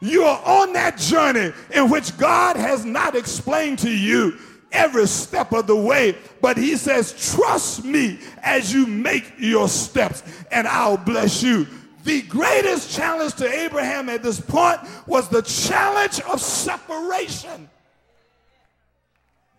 You 0.00 0.24
are 0.24 0.42
on 0.44 0.72
that 0.72 0.98
journey 0.98 1.52
in 1.74 1.90
which 1.90 2.16
God 2.16 2.56
has 2.56 2.84
not 2.84 3.14
explained 3.14 3.78
to 3.80 3.90
you 3.90 4.38
every 4.72 5.06
step 5.06 5.52
of 5.52 5.66
the 5.66 5.76
way, 5.76 6.16
but 6.40 6.56
He 6.56 6.76
says, 6.76 7.34
Trust 7.34 7.84
me 7.84 8.18
as 8.42 8.72
you 8.72 8.86
make 8.86 9.32
your 9.38 9.68
steps, 9.68 10.22
and 10.50 10.66
I'll 10.66 10.96
bless 10.96 11.42
you. 11.42 11.66
The 12.04 12.22
greatest 12.22 12.94
challenge 12.94 13.34
to 13.34 13.48
Abraham 13.48 14.08
at 14.08 14.22
this 14.22 14.40
point 14.40 14.80
was 15.06 15.28
the 15.28 15.42
challenge 15.42 16.20
of 16.20 16.40
separation. 16.40 17.68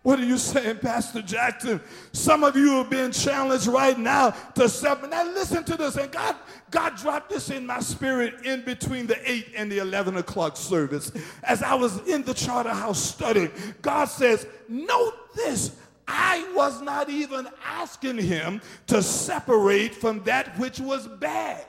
What 0.02 0.18
are 0.18 0.24
you 0.24 0.36
saying, 0.36 0.78
Pastor 0.78 1.22
Jackson? 1.22 1.80
Some 2.12 2.42
of 2.42 2.56
you 2.56 2.78
are 2.78 2.84
being 2.84 3.12
challenged 3.12 3.68
right 3.68 3.96
now 3.96 4.30
to 4.56 4.68
separate. 4.68 5.10
Now 5.10 5.24
listen 5.26 5.62
to 5.64 5.76
this. 5.76 5.96
And 5.96 6.10
God, 6.10 6.34
God 6.72 6.96
dropped 6.96 7.30
this 7.30 7.50
in 7.50 7.64
my 7.64 7.78
spirit 7.78 8.44
in 8.44 8.64
between 8.64 9.06
the 9.06 9.18
8 9.30 9.52
and 9.56 9.70
the 9.70 9.78
11 9.78 10.16
o'clock 10.16 10.56
service. 10.56 11.12
As 11.44 11.62
I 11.62 11.74
was 11.74 12.04
in 12.08 12.22
the 12.22 12.34
charter 12.34 12.74
house 12.74 13.00
studying, 13.00 13.52
God 13.80 14.06
says, 14.06 14.44
note 14.68 15.14
this. 15.36 15.76
I 16.08 16.50
was 16.52 16.82
not 16.82 17.08
even 17.08 17.46
asking 17.64 18.18
him 18.18 18.60
to 18.88 19.04
separate 19.04 19.94
from 19.94 20.24
that 20.24 20.58
which 20.58 20.80
was 20.80 21.06
bad. 21.06 21.64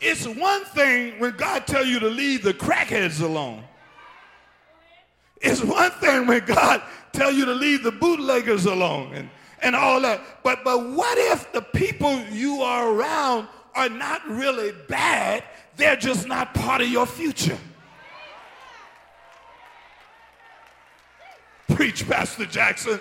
It's 0.00 0.26
one 0.26 0.64
thing 0.66 1.18
when 1.18 1.34
God 1.36 1.66
tell 1.66 1.84
you 1.84 1.98
to 2.00 2.08
leave 2.08 2.42
the 2.42 2.52
crackheads 2.52 3.22
alone. 3.22 3.64
It's 5.42 5.62
one 5.62 5.90
thing 5.92 6.26
when 6.26 6.44
God 6.44 6.82
tell 7.12 7.32
you 7.32 7.44
to 7.44 7.54
leave 7.54 7.82
the 7.82 7.92
bootleggers 7.92 8.66
alone 8.66 9.12
and, 9.14 9.30
and 9.62 9.76
all 9.76 10.00
that. 10.00 10.20
But, 10.42 10.64
but 10.64 10.90
what 10.90 11.18
if 11.18 11.52
the 11.52 11.62
people 11.62 12.18
you 12.30 12.62
are 12.62 12.92
around 12.92 13.48
are 13.74 13.88
not 13.88 14.26
really 14.28 14.72
bad? 14.88 15.44
They're 15.76 15.96
just 15.96 16.28
not 16.28 16.54
part 16.54 16.80
of 16.80 16.88
your 16.88 17.06
future. 17.06 17.58
preach, 21.74 22.08
Pastor 22.08 22.46
Jackson. 22.46 23.00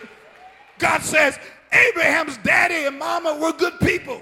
God 0.79 1.01
says 1.01 1.37
Abraham's 1.71 2.37
daddy 2.37 2.85
and 2.85 2.97
mama 2.97 3.37
were 3.39 3.53
good 3.53 3.79
people. 3.79 4.21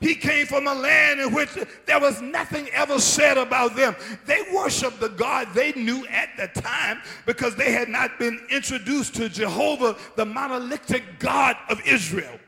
He 0.00 0.14
came 0.14 0.46
from 0.46 0.66
a 0.66 0.74
land 0.74 1.20
in 1.20 1.32
which 1.32 1.48
there 1.86 1.98
was 1.98 2.20
nothing 2.20 2.68
ever 2.74 3.00
said 3.00 3.38
about 3.38 3.76
them. 3.76 3.96
They 4.26 4.42
worshiped 4.52 5.00
the 5.00 5.08
God 5.08 5.48
they 5.54 5.72
knew 5.72 6.06
at 6.08 6.36
the 6.36 6.60
time 6.60 7.00
because 7.24 7.56
they 7.56 7.72
had 7.72 7.88
not 7.88 8.18
been 8.18 8.38
introduced 8.50 9.14
to 9.14 9.28
Jehovah, 9.28 9.96
the 10.16 10.26
monolithic 10.26 11.18
God 11.18 11.56
of 11.70 11.80
Israel. 11.86 12.38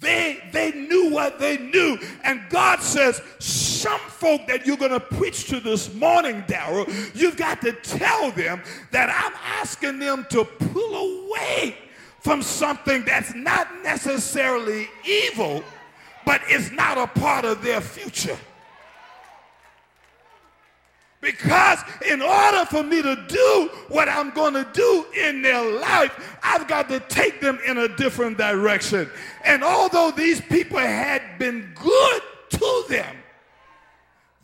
They, 0.00 0.42
they 0.52 0.72
knew 0.72 1.10
what 1.10 1.38
they 1.38 1.58
knew. 1.58 1.98
And 2.24 2.40
God 2.48 2.80
says, 2.80 3.20
some 3.38 4.00
folk 4.00 4.46
that 4.46 4.66
you're 4.66 4.78
going 4.78 4.92
to 4.92 5.00
preach 5.00 5.48
to 5.48 5.60
this 5.60 5.94
morning, 5.94 6.42
Daryl, 6.48 6.88
you've 7.14 7.36
got 7.36 7.60
to 7.60 7.72
tell 7.72 8.30
them 8.30 8.62
that 8.92 9.10
I'm 9.10 9.34
asking 9.60 9.98
them 9.98 10.26
to 10.30 10.44
pull 10.44 11.28
away 11.28 11.76
from 12.20 12.42
something 12.42 13.04
that's 13.04 13.34
not 13.34 13.68
necessarily 13.82 14.88
evil, 15.06 15.62
but 16.30 16.42
it's 16.46 16.70
not 16.70 16.96
a 16.96 17.08
part 17.08 17.44
of 17.44 17.60
their 17.60 17.80
future. 17.80 18.38
Because 21.20 21.80
in 22.08 22.22
order 22.22 22.64
for 22.66 22.84
me 22.84 23.02
to 23.02 23.16
do 23.26 23.70
what 23.88 24.08
I'm 24.08 24.30
going 24.30 24.54
to 24.54 24.64
do 24.72 25.06
in 25.20 25.42
their 25.42 25.60
life, 25.80 26.38
I've 26.40 26.68
got 26.68 26.88
to 26.90 27.00
take 27.00 27.40
them 27.40 27.58
in 27.66 27.78
a 27.78 27.88
different 27.96 28.38
direction. 28.38 29.10
And 29.44 29.64
although 29.64 30.12
these 30.12 30.40
people 30.40 30.78
had 30.78 31.20
been 31.40 31.72
good 31.74 32.22
to 32.50 32.84
them, 32.88 33.16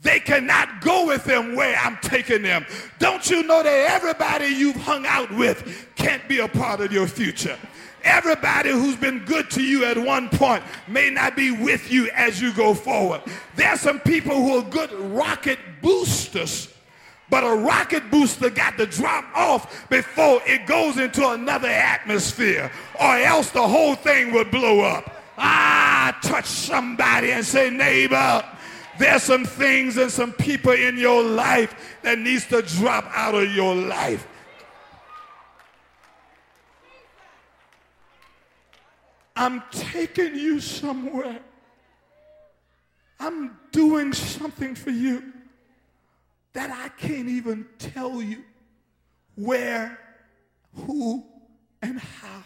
they 0.03 0.19
cannot 0.19 0.81
go 0.81 1.07
with 1.07 1.23
them 1.23 1.55
where 1.55 1.79
I'm 1.79 1.99
taking 2.03 2.43
them. 2.43 2.67
Don't 2.99 3.31
you 3.31 3.45
know 3.45 3.63
that 3.63 3.91
everybody 3.93 4.47
you've 4.47 4.75
hung 4.75 5.07
out 5.07 5.33
with 5.37 5.87
can't 5.95 6.27
be 6.29 6.41
a 6.41 6.49
part 6.49 6.81
of 6.81 6.91
your 6.91 7.07
future? 7.07 7.57
Everybody 8.07 8.71
who's 8.71 8.95
been 8.95 9.25
good 9.25 9.51
to 9.51 9.63
you 9.63 9.85
at 9.85 9.99
one 9.99 10.29
point 10.29 10.63
may 10.87 11.11
not 11.11 11.35
be 11.35 11.51
with 11.51 11.91
you 11.91 12.09
as 12.15 12.41
you 12.41 12.53
go 12.53 12.73
forward. 12.73 13.21
There's 13.57 13.81
some 13.81 13.99
people 13.99 14.37
who 14.37 14.59
are 14.59 14.63
good 14.63 14.93
rocket 14.93 15.59
boosters, 15.83 16.73
but 17.29 17.43
a 17.43 17.57
rocket 17.57 18.09
booster 18.09 18.49
got 18.49 18.79
to 18.79 18.87
drop 18.87 19.25
off 19.35 19.89
before 19.91 20.41
it 20.47 20.67
goes 20.67 20.99
into 20.99 21.29
another 21.29 21.67
atmosphere, 21.67 22.71
or 23.01 23.17
else 23.17 23.51
the 23.51 23.67
whole 23.67 23.97
thing 23.97 24.33
would 24.33 24.53
blow 24.53 24.81
up. 24.83 25.13
Ah, 25.37 26.17
touch 26.23 26.47
somebody 26.47 27.33
and 27.33 27.45
say, 27.45 27.71
neighbor, 27.71 28.45
there's 29.01 29.25
some 29.25 29.45
things 29.45 29.97
and 29.97 30.13
some 30.13 30.33
people 30.33 30.73
in 30.73 30.97
your 30.97 31.25
life 31.25 31.99
that 32.03 32.21
needs 32.21 32.47
to 32.47 32.63
drop 32.63 33.05
out 33.13 33.35
of 33.35 33.51
your 33.53 33.75
life. 33.75 34.29
I'm 39.37 39.63
taking 39.71 40.35
you 40.35 40.61
somewhere. 40.61 41.41
I'm 43.21 43.59
doing 43.71 44.13
something 44.13 44.75
for 44.75 44.91
you 44.91 45.33
that 46.55 46.71
I 46.71 46.89
can't 46.89 47.29
even 47.29 47.67
tell 47.79 48.23
you 48.23 48.43
where, 49.35 49.99
who, 50.75 51.25
and 51.83 52.01
how. 52.01 52.45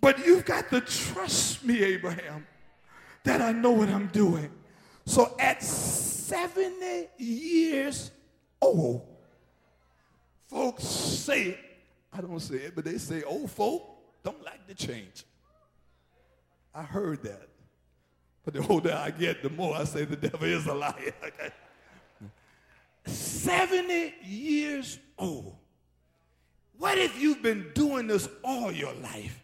But 0.00 0.26
you've 0.26 0.44
got 0.44 0.68
to 0.70 0.80
trust 0.82 1.64
me, 1.64 1.82
Abraham, 1.82 2.46
that 3.24 3.40
I 3.40 3.52
know 3.52 3.70
what 3.70 3.88
I'm 3.88 4.08
doing. 4.08 4.50
So 5.06 5.34
at 5.38 5.62
70 5.62 7.08
years 7.16 8.10
old, 8.60 9.06
folks 10.48 10.84
say 10.84 11.42
it. 11.42 11.58
I 12.12 12.20
don't 12.20 12.40
say 12.40 12.56
it, 12.56 12.74
but 12.74 12.84
they 12.84 12.98
say 12.98 13.22
old 13.22 13.50
folk 13.50 13.82
don't 14.22 14.44
like 14.44 14.66
to 14.66 14.74
change. 14.74 15.24
I 16.74 16.82
heard 16.82 17.22
that. 17.24 17.48
But 18.44 18.54
the 18.54 18.66
older 18.66 18.92
I 18.92 19.10
get, 19.10 19.42
the 19.42 19.50
more 19.50 19.76
I 19.76 19.84
say 19.84 20.04
the 20.04 20.16
devil 20.16 20.46
is 20.46 20.66
a 20.66 20.74
liar. 20.74 21.12
70 23.04 24.14
years 24.24 24.98
old. 25.18 25.56
What 26.78 26.98
if 26.98 27.20
you've 27.20 27.42
been 27.42 27.70
doing 27.74 28.06
this 28.06 28.28
all 28.42 28.72
your 28.72 28.92
life? 28.94 29.42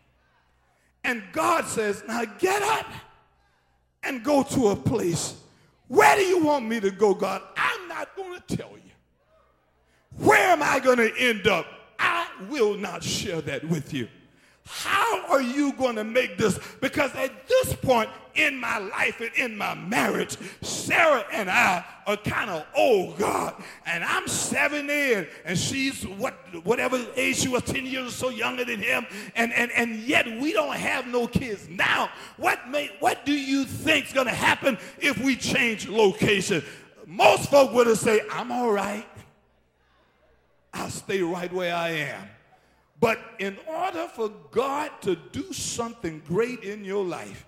And 1.04 1.22
God 1.32 1.66
says, 1.66 2.02
now 2.08 2.24
get 2.38 2.62
up 2.62 2.86
and 4.02 4.24
go 4.24 4.42
to 4.42 4.68
a 4.68 4.76
place. 4.76 5.40
Where 5.86 6.16
do 6.16 6.22
you 6.22 6.44
want 6.44 6.66
me 6.66 6.80
to 6.80 6.90
go, 6.90 7.14
God? 7.14 7.42
I'm 7.56 7.88
not 7.88 8.16
going 8.16 8.40
to 8.40 8.56
tell 8.56 8.72
you. 8.72 8.90
Where 10.16 10.48
am 10.50 10.62
I 10.62 10.80
going 10.80 10.98
to 10.98 11.12
end 11.16 11.46
up? 11.46 11.66
I 11.98 12.26
will 12.48 12.76
not 12.76 13.02
share 13.02 13.40
that 13.42 13.64
with 13.68 13.94
you. 13.94 14.08
How 14.68 15.26
are 15.28 15.40
you 15.40 15.72
going 15.72 15.96
to 15.96 16.04
make 16.04 16.36
this? 16.36 16.58
Because 16.80 17.14
at 17.14 17.48
this 17.48 17.74
point 17.74 18.10
in 18.34 18.60
my 18.60 18.78
life 18.78 19.20
and 19.20 19.30
in 19.34 19.56
my 19.56 19.74
marriage, 19.74 20.36
Sarah 20.60 21.24
and 21.32 21.50
I 21.50 21.84
are 22.06 22.16
kind 22.18 22.50
of 22.50 22.66
old, 22.76 23.18
God. 23.18 23.54
And 23.86 24.04
I'm 24.04 24.28
70 24.28 24.92
and, 24.92 25.28
and 25.46 25.58
she's 25.58 26.04
what 26.06 26.34
whatever 26.64 27.04
age 27.16 27.36
she 27.36 27.48
was, 27.48 27.62
10 27.62 27.86
years 27.86 28.08
or 28.08 28.10
so 28.10 28.28
younger 28.28 28.64
than 28.64 28.80
him. 28.80 29.06
And, 29.34 29.52
and, 29.54 29.72
and 29.72 29.96
yet 30.00 30.26
we 30.26 30.52
don't 30.52 30.76
have 30.76 31.06
no 31.06 31.26
kids. 31.26 31.66
Now, 31.68 32.10
what, 32.36 32.68
may, 32.68 32.90
what 33.00 33.24
do 33.24 33.32
you 33.32 33.64
think's 33.64 34.12
going 34.12 34.26
to 34.26 34.34
happen 34.34 34.76
if 34.98 35.18
we 35.18 35.34
change 35.34 35.88
location? 35.88 36.62
Most 37.06 37.50
folk 37.50 37.72
would 37.72 37.86
have 37.86 37.98
said, 37.98 38.20
I'm 38.30 38.52
all 38.52 38.70
right. 38.70 39.06
I'll 40.74 40.90
stay 40.90 41.22
right 41.22 41.52
where 41.52 41.74
I 41.74 41.88
am. 41.90 42.28
But 43.00 43.18
in 43.38 43.56
order 43.66 44.08
for 44.08 44.30
God 44.50 44.90
to 45.02 45.16
do 45.16 45.52
something 45.52 46.22
great 46.26 46.64
in 46.64 46.84
your 46.84 47.04
life, 47.04 47.46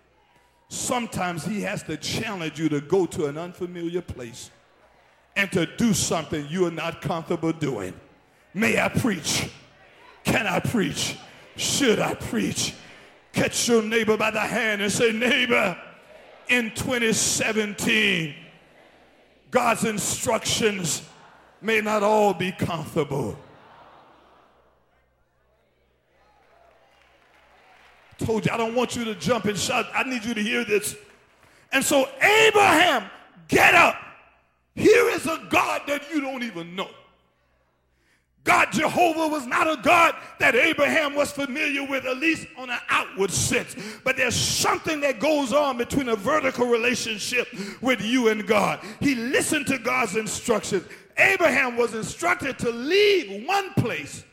sometimes 0.68 1.44
he 1.44 1.62
has 1.62 1.82
to 1.84 1.96
challenge 1.96 2.59
you 2.59 2.68
to 2.68 2.80
go 2.80 3.07
to 3.07 3.26
an 3.26 3.36
unfamiliar 3.36 4.03
place 4.03 4.51
and 5.36 5.51
to 5.53 5.66
do 5.76 5.92
something 5.92 6.46
you 6.48 6.66
are 6.66 6.70
not 6.70 7.03
comfortable 7.03 7.53
doing. 7.53 7.94
May 8.55 8.80
I 8.80 8.88
preach? 8.88 9.48
Can 10.24 10.46
I 10.46 10.61
preach? 10.61 11.16
Should 11.57 11.98
I 11.98 12.14
preach? 12.14 12.74
Catch 13.32 13.68
your 13.68 13.82
neighbor 13.82 14.16
by 14.16 14.30
the 14.30 14.40
hand 14.40 14.82
and 14.82 14.90
say, 14.90 15.12
neighbor, 15.12 15.76
in 16.48 16.70
2017, 16.74 18.34
God's 19.51 19.84
instructions 19.84 21.03
may 21.61 21.80
not 21.80 22.03
all 22.03 22.34
be 22.34 22.53
comfortable. 22.53 23.36
Told 28.20 28.46
you, 28.46 28.52
I 28.52 28.56
don't 28.56 28.74
want 28.74 28.96
you 28.96 29.04
to 29.06 29.14
jump 29.14 29.46
and 29.46 29.56
shout. 29.56 29.86
I 29.94 30.04
need 30.04 30.24
you 30.24 30.34
to 30.34 30.42
hear 30.42 30.64
this. 30.64 30.96
And 31.72 31.84
so, 31.84 32.08
Abraham, 32.20 33.10
get 33.48 33.74
up. 33.74 33.96
Here 34.74 35.08
is 35.10 35.26
a 35.26 35.46
God 35.50 35.82
that 35.88 36.02
you 36.12 36.20
don't 36.20 36.42
even 36.42 36.74
know. 36.76 36.88
God 38.42 38.72
Jehovah 38.72 39.28
was 39.28 39.46
not 39.46 39.68
a 39.68 39.80
God 39.82 40.14
that 40.38 40.54
Abraham 40.54 41.14
was 41.14 41.30
familiar 41.30 41.86
with, 41.86 42.06
at 42.06 42.16
least 42.16 42.46
on 42.56 42.70
an 42.70 42.78
outward 42.88 43.30
sense. 43.30 43.76
But 44.02 44.16
there's 44.16 44.34
something 44.34 45.00
that 45.02 45.20
goes 45.20 45.52
on 45.52 45.76
between 45.76 46.08
a 46.08 46.16
vertical 46.16 46.66
relationship 46.66 47.48
with 47.82 48.00
you 48.00 48.28
and 48.28 48.46
God. 48.46 48.80
He 49.00 49.14
listened 49.14 49.66
to 49.66 49.78
God's 49.78 50.16
instructions. 50.16 50.84
Abraham 51.18 51.76
was 51.76 51.94
instructed 51.94 52.58
to 52.60 52.70
leave 52.70 53.46
one 53.46 53.74
place 53.74 54.24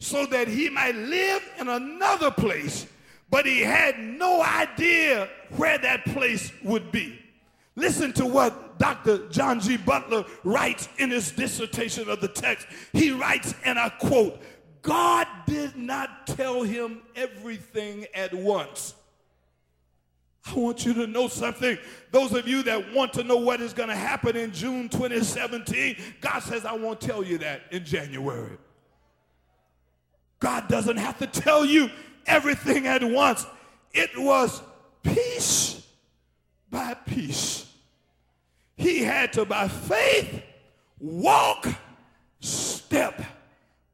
so 0.00 0.26
that 0.26 0.48
he 0.48 0.68
might 0.68 0.96
live 0.96 1.42
in 1.60 1.68
another 1.68 2.30
place 2.32 2.86
but 3.30 3.46
he 3.46 3.60
had 3.60 3.98
no 3.98 4.42
idea 4.42 5.28
where 5.56 5.78
that 5.78 6.04
place 6.06 6.52
would 6.62 6.90
be. 6.90 7.18
Listen 7.76 8.12
to 8.14 8.26
what 8.26 8.78
Dr. 8.78 9.28
John 9.28 9.60
G. 9.60 9.76
Butler 9.76 10.24
writes 10.44 10.88
in 10.98 11.10
his 11.10 11.30
dissertation 11.30 12.08
of 12.08 12.20
the 12.20 12.28
text. 12.28 12.66
He 12.92 13.10
writes, 13.10 13.54
and 13.64 13.78
I 13.78 13.88
quote, 13.88 14.40
God 14.82 15.26
did 15.46 15.76
not 15.76 16.26
tell 16.26 16.62
him 16.62 17.02
everything 17.14 18.06
at 18.14 18.32
once. 18.32 18.94
I 20.46 20.54
want 20.54 20.86
you 20.86 20.94
to 20.94 21.06
know 21.06 21.28
something. 21.28 21.76
Those 22.10 22.32
of 22.32 22.48
you 22.48 22.62
that 22.62 22.94
want 22.94 23.12
to 23.14 23.22
know 23.22 23.36
what 23.36 23.60
is 23.60 23.72
going 23.72 23.90
to 23.90 23.96
happen 23.96 24.36
in 24.36 24.52
June 24.52 24.88
2017, 24.88 25.96
God 26.20 26.40
says, 26.40 26.64
I 26.64 26.72
won't 26.72 27.00
tell 27.00 27.22
you 27.22 27.38
that 27.38 27.62
in 27.70 27.84
January. 27.84 28.56
God 30.40 30.68
doesn't 30.68 30.96
have 30.96 31.18
to 31.18 31.26
tell 31.26 31.64
you 31.64 31.90
everything 32.28 32.86
at 32.86 33.02
once. 33.02 33.46
It 33.92 34.10
was 34.16 34.62
piece 35.02 35.86
by 36.70 36.94
piece. 36.94 37.66
He 38.76 39.02
had 39.02 39.32
to, 39.32 39.44
by 39.44 39.66
faith, 39.66 40.42
walk 41.00 41.66
step 42.40 43.20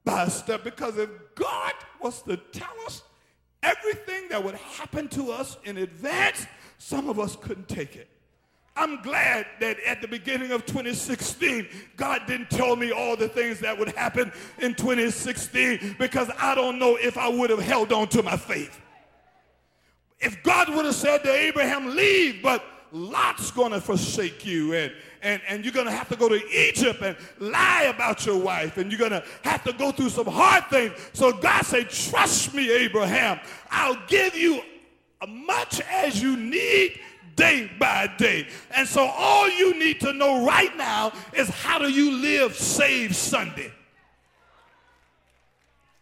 by 0.04 0.28
step. 0.28 0.62
Because 0.64 0.98
if 0.98 1.08
God 1.34 1.72
was 2.00 2.22
to 2.22 2.36
tell 2.36 2.74
us 2.84 3.02
everything 3.62 4.28
that 4.28 4.44
would 4.44 4.56
happen 4.56 5.08
to 5.08 5.32
us 5.32 5.56
in 5.64 5.78
advance, 5.78 6.46
some 6.78 7.08
of 7.08 7.18
us 7.18 7.36
couldn't 7.36 7.68
take 7.68 7.96
it. 7.96 8.08
I'm 8.76 9.02
glad 9.02 9.46
that 9.60 9.78
at 9.80 10.02
the 10.02 10.08
beginning 10.08 10.50
of 10.50 10.66
2016, 10.66 11.68
God 11.96 12.22
didn't 12.26 12.50
tell 12.50 12.74
me 12.74 12.90
all 12.90 13.16
the 13.16 13.28
things 13.28 13.60
that 13.60 13.78
would 13.78 13.90
happen 13.90 14.32
in 14.58 14.74
2016 14.74 15.96
because 15.98 16.28
I 16.38 16.56
don't 16.56 16.80
know 16.80 16.96
if 16.96 17.16
I 17.16 17.28
would 17.28 17.50
have 17.50 17.60
held 17.60 17.92
on 17.92 18.08
to 18.08 18.22
my 18.22 18.36
faith. 18.36 18.80
If 20.18 20.42
God 20.42 20.74
would 20.74 20.86
have 20.86 20.94
said 20.94 21.22
to 21.22 21.32
Abraham, 21.32 21.94
leave, 21.94 22.42
but 22.42 22.64
Lot's 22.90 23.50
to 23.72 23.80
forsake 23.80 24.44
you 24.46 24.72
and, 24.74 24.92
and, 25.22 25.40
and 25.48 25.64
you're 25.64 25.74
to 25.86 25.92
have 25.92 26.08
to 26.08 26.16
go 26.16 26.28
to 26.28 26.40
Egypt 26.48 27.00
and 27.02 27.16
lie 27.38 27.92
about 27.94 28.26
your 28.26 28.38
wife 28.38 28.76
and 28.76 28.90
you're 28.90 28.98
to 29.10 29.24
have 29.42 29.62
to 29.64 29.72
go 29.72 29.92
through 29.92 30.10
some 30.10 30.26
hard 30.26 30.64
things. 30.66 30.94
So 31.12 31.32
God 31.32 31.64
said, 31.64 31.90
trust 31.90 32.54
me, 32.54 32.72
Abraham. 32.72 33.38
I'll 33.70 34.00
give 34.08 34.36
you 34.36 34.62
much 35.26 35.80
as 35.80 36.22
you 36.22 36.36
need 36.36 37.00
day 37.36 37.70
by 37.78 38.08
day. 38.18 38.46
And 38.74 38.86
so 38.86 39.06
all 39.06 39.48
you 39.48 39.78
need 39.78 40.00
to 40.00 40.12
know 40.12 40.44
right 40.44 40.76
now 40.76 41.12
is 41.32 41.48
how 41.48 41.78
do 41.78 41.88
you 41.90 42.12
live 42.18 42.54
Save 42.54 43.14
Sunday? 43.16 43.72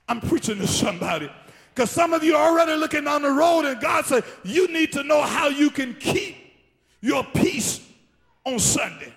I'm 0.09 0.21
preaching 0.21 0.59
to 0.59 0.67
somebody. 0.67 1.31
Because 1.75 1.91
some 1.91 2.13
of 2.13 2.23
you 2.23 2.37
are 2.37 2.51
already 2.51 2.77
looking 2.77 3.05
down 3.05 3.23
the 3.23 3.31
road 3.31 3.65
and 3.65 3.81
God 3.81 4.05
said, 4.05 4.25
you 4.45 4.69
need 4.69 4.93
to 4.93 5.03
know 5.03 5.23
how 5.23 5.49
you 5.49 5.71
can 5.71 5.95
keep 5.95 6.37
your 7.01 7.25
peace 7.25 7.81
on 8.45 8.59
Sunday. 8.59 9.13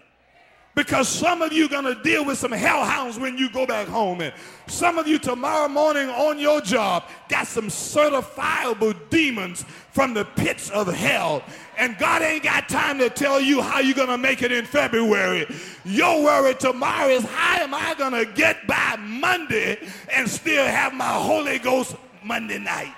Because 0.75 1.07
some 1.07 1.41
of 1.41 1.53
you 1.53 1.69
going 1.69 1.85
to 1.85 1.95
deal 2.03 2.25
with 2.25 2.37
some 2.37 2.51
hellhounds 2.51 3.17
when 3.17 3.37
you 3.37 3.49
go 3.49 3.65
back 3.65 3.87
home. 3.87 4.19
And 4.19 4.33
some 4.67 4.97
of 4.97 5.07
you 5.07 5.17
tomorrow 5.17 5.69
morning 5.69 6.09
on 6.09 6.37
your 6.37 6.59
job 6.59 7.05
got 7.29 7.47
some 7.47 7.69
certifiable 7.69 8.93
demons 9.09 9.63
from 9.91 10.13
the 10.13 10.25
pits 10.25 10.69
of 10.71 10.93
hell. 10.93 11.43
And 11.77 11.97
God 11.97 12.21
ain't 12.21 12.43
got 12.43 12.67
time 12.67 12.99
to 12.99 13.09
tell 13.09 13.39
you 13.39 13.61
how 13.61 13.79
you're 13.79 13.95
going 13.95 14.09
to 14.09 14.17
make 14.17 14.41
it 14.41 14.51
in 14.51 14.65
February. 14.65 15.47
Your 15.85 16.21
worry 16.21 16.53
tomorrow 16.55 17.07
is 17.07 17.23
how 17.23 17.63
am 17.63 17.73
I 17.73 17.95
going 17.95 18.13
to 18.13 18.25
get 18.33 18.67
by 18.67 18.97
Monday 18.99 19.79
and 20.13 20.29
still 20.29 20.65
have 20.65 20.93
my 20.93 21.05
Holy 21.05 21.57
Ghost 21.57 21.95
Monday 22.21 22.59
night? 22.59 22.93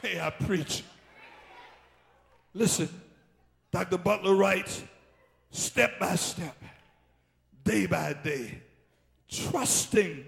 Hey, 0.00 0.18
I 0.18 0.30
preach. 0.30 0.82
Listen. 2.54 2.88
Dr. 3.72 3.98
Butler 3.98 4.34
writes, 4.34 4.82
step 5.50 5.98
by 5.98 6.14
step, 6.16 6.56
day 7.64 7.86
by 7.86 8.14
day, 8.14 8.62
trusting 9.28 10.24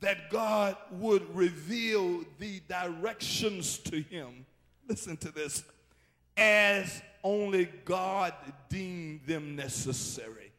that 0.00 0.30
God 0.30 0.76
would 0.92 1.34
reveal 1.34 2.24
the 2.38 2.60
directions 2.68 3.78
to 3.78 4.00
him. 4.00 4.46
Listen 4.88 5.16
to 5.18 5.30
this. 5.30 5.64
As 6.36 7.02
only 7.24 7.68
God 7.84 8.32
deemed 8.68 9.22
them 9.26 9.56
necessary. 9.56 10.52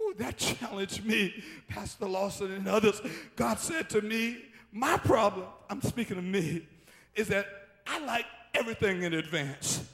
Ooh, 0.00 0.14
that 0.18 0.36
challenged 0.36 1.04
me, 1.04 1.42
Pastor 1.68 2.06
Lawson 2.06 2.52
and 2.52 2.68
others. 2.68 3.00
God 3.36 3.58
said 3.58 3.88
to 3.90 4.02
me, 4.02 4.38
my 4.72 4.98
problem, 4.98 5.46
I'm 5.70 5.80
speaking 5.80 6.18
of 6.18 6.24
me, 6.24 6.66
is 7.14 7.28
that 7.28 7.46
I 7.86 8.04
like 8.04 8.26
everything 8.54 9.04
in 9.04 9.14
advance. 9.14 9.88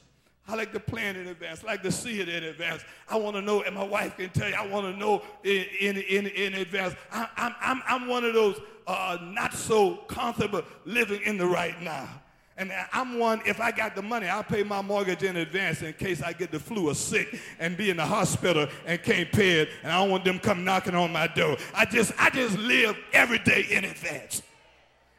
I 0.47 0.55
like 0.55 0.73
to 0.73 0.79
plan 0.79 1.15
in 1.15 1.27
advance. 1.27 1.63
I 1.63 1.67
like 1.67 1.83
to 1.83 1.91
see 1.91 2.19
it 2.19 2.27
in 2.27 2.43
advance. 2.43 2.83
I 3.07 3.15
want 3.15 3.35
to 3.37 3.41
know, 3.41 3.61
and 3.61 3.73
my 3.73 3.83
wife 3.83 4.17
can 4.17 4.29
tell 4.29 4.49
you, 4.49 4.55
I 4.55 4.67
want 4.67 4.93
to 4.93 4.99
know 4.99 5.21
in, 5.43 5.65
in, 5.79 5.97
in, 5.97 6.27
in 6.27 6.53
advance. 6.55 6.95
I, 7.11 7.27
I'm, 7.37 7.55
I'm, 7.61 7.81
I'm 7.87 8.07
one 8.09 8.25
of 8.25 8.33
those 8.33 8.59
uh, 8.85 9.17
not 9.21 9.53
so 9.53 9.95
comfortable 10.07 10.63
living 10.85 11.21
in 11.23 11.37
the 11.37 11.45
right 11.45 11.81
now. 11.81 12.09
And 12.55 12.71
I'm 12.91 13.17
one, 13.17 13.41
if 13.45 13.59
I 13.59 13.71
got 13.71 13.95
the 13.95 14.03
money, 14.03 14.27
I'll 14.27 14.43
pay 14.43 14.61
my 14.61 14.81
mortgage 14.81 15.23
in 15.23 15.37
advance 15.37 15.81
in 15.81 15.93
case 15.93 16.21
I 16.21 16.33
get 16.33 16.51
the 16.51 16.59
flu 16.59 16.89
or 16.89 16.93
sick 16.93 17.39
and 17.57 17.75
be 17.75 17.89
in 17.89 17.97
the 17.97 18.05
hospital 18.05 18.67
and 18.85 19.01
can't 19.01 19.31
pay 19.31 19.61
it. 19.61 19.69
And 19.81 19.91
I 19.91 19.99
don't 19.99 20.11
want 20.11 20.23
them 20.23 20.37
come 20.37 20.63
knocking 20.63 20.93
on 20.93 21.11
my 21.11 21.27
door. 21.27 21.57
I 21.73 21.85
just, 21.85 22.11
I 22.19 22.29
just 22.29 22.57
live 22.59 22.95
every 23.11 23.39
day 23.39 23.65
in 23.71 23.85
advance. 23.85 24.43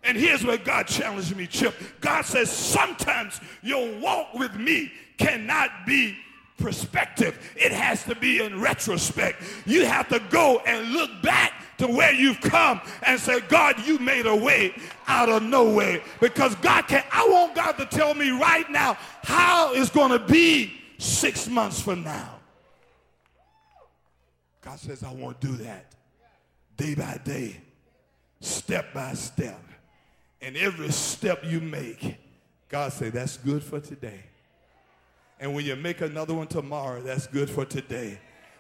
And 0.05 0.17
here's 0.17 0.45
where 0.45 0.59
God 0.59 0.87
challenged 0.87 1.35
me, 1.35 1.47
Chip. 1.47 1.75
God 2.01 2.25
says, 2.25 2.51
sometimes 2.51 3.41
your 3.63 3.99
walk 3.99 4.35
with 4.35 4.55
me 4.57 4.93
cannot 5.17 5.71
be 5.87 6.17
perspective. 6.59 7.39
It 7.57 7.73
has 7.73 8.05
to 8.05 8.15
be 8.15 8.43
in 8.43 8.61
retrospect. 8.61 9.43
You 9.67 9.87
have 9.87 10.09
to 10.09 10.21
go 10.31 10.63
and 10.67 10.93
look 10.93 11.11
back 11.23 11.53
to 11.79 11.89
where 11.89 12.13
you've 12.13 12.41
come 12.41 12.81
and 13.05 13.19
say, 13.19 13.41
God, 13.41 13.85
you 13.87 13.99
made 13.99 14.27
a 14.27 14.37
way 14.37 14.75
out 15.07 15.29
of 15.29 15.43
no 15.43 15.73
way. 15.73 16.03
Because 16.21 16.55
God 16.57 16.87
can, 16.87 17.03
I 17.11 17.27
want 17.29 17.55
God 17.55 17.73
to 17.73 17.87
tell 17.87 18.15
me 18.15 18.31
right 18.31 18.71
now 18.71 18.97
how 19.23 19.73
it's 19.73 19.91
going 19.91 20.11
to 20.11 20.19
be 20.19 20.75
six 20.99 21.49
months 21.49 21.81
from 21.81 22.05
now. 22.05 22.37
God 24.61 24.79
says, 24.79 25.03
I 25.03 25.13
won't 25.13 25.41
do 25.41 25.53
that. 25.57 25.93
Day 26.77 26.95
by 26.95 27.21
day, 27.25 27.61
step 28.41 28.93
by 28.95 29.15
step. 29.15 29.61
And 30.45 30.59
every 30.59 30.91
step 30.91 31.43
you 31.43 31.61
make, 31.61 32.19
God 32.69 32.93
say, 32.93 33.09
that's 33.09 33.39
good 33.39 33.63
for 33.63 33.81
today. 33.81 34.21
And 35.41 35.55
when 35.55 35.65
you 35.65 35.75
make 35.75 36.03
another 36.03 36.35
one 36.35 36.49
tomorrow, 36.49 37.01
that's 37.01 37.27
good 37.27 37.49
for 37.49 37.65
today. 37.65 38.19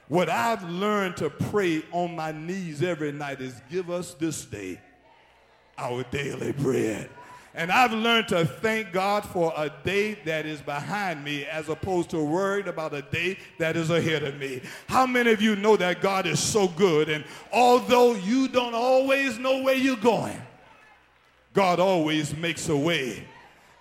What 0.08 0.30
I've 0.30 0.62
learned 0.68 1.18
to 1.18 1.28
pray 1.28 1.82
on 1.92 2.16
my 2.16 2.32
knees 2.32 2.82
every 2.82 3.12
night 3.12 3.40
is 3.40 3.60
give 3.70 3.90
us 3.90 4.14
this 4.14 4.44
day 4.46 4.80
our 5.76 6.04
daily 6.04 6.52
bread. 6.52 7.10
And 7.54 7.70
I've 7.70 7.92
learned 7.92 8.28
to 8.28 8.46
thank 8.46 8.92
God 8.92 9.24
for 9.24 9.52
a 9.54 9.70
day 9.84 10.14
that 10.24 10.46
is 10.46 10.60
behind 10.60 11.22
me 11.22 11.44
as 11.44 11.68
opposed 11.68 12.10
to 12.10 12.22
worried 12.22 12.66
about 12.66 12.94
a 12.94 13.02
day 13.02 13.38
that 13.58 13.76
is 13.76 13.90
ahead 13.90 14.24
of 14.24 14.38
me. 14.38 14.62
How 14.88 15.06
many 15.06 15.30
of 15.30 15.40
you 15.40 15.54
know 15.54 15.76
that 15.76 16.00
God 16.00 16.26
is 16.26 16.40
so 16.40 16.66
good? 16.66 17.08
And 17.10 17.24
although 17.52 18.14
you 18.14 18.48
don't 18.48 18.74
always 18.74 19.38
know 19.38 19.62
where 19.62 19.76
you're 19.76 19.96
going, 19.96 20.40
God 21.54 21.80
always 21.80 22.36
makes 22.36 22.68
a 22.68 22.76
way 22.76 23.24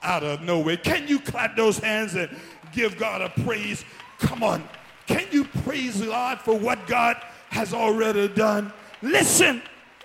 out 0.01 0.24
of 0.24 0.41
nowhere. 0.41 0.78
Can 0.78 1.07
you 1.07 1.19
clap 1.19 1.55
those 1.55 1.80
hands 1.80 2.15
and 2.15 2.30
give 2.71 2.97
God 2.97 3.21
a 3.21 3.30
praise? 3.43 3.84
Come 4.19 4.43
on. 4.43 4.63
Can 5.07 5.26
you 5.32 5.43
praise 5.43 5.99
God 6.01 6.39
for 6.39 6.57
what 6.57 6.86
God 6.88 7.17
has 7.49 7.74
already 7.74 8.30
done? 8.30 8.71
Listen. 9.01 9.61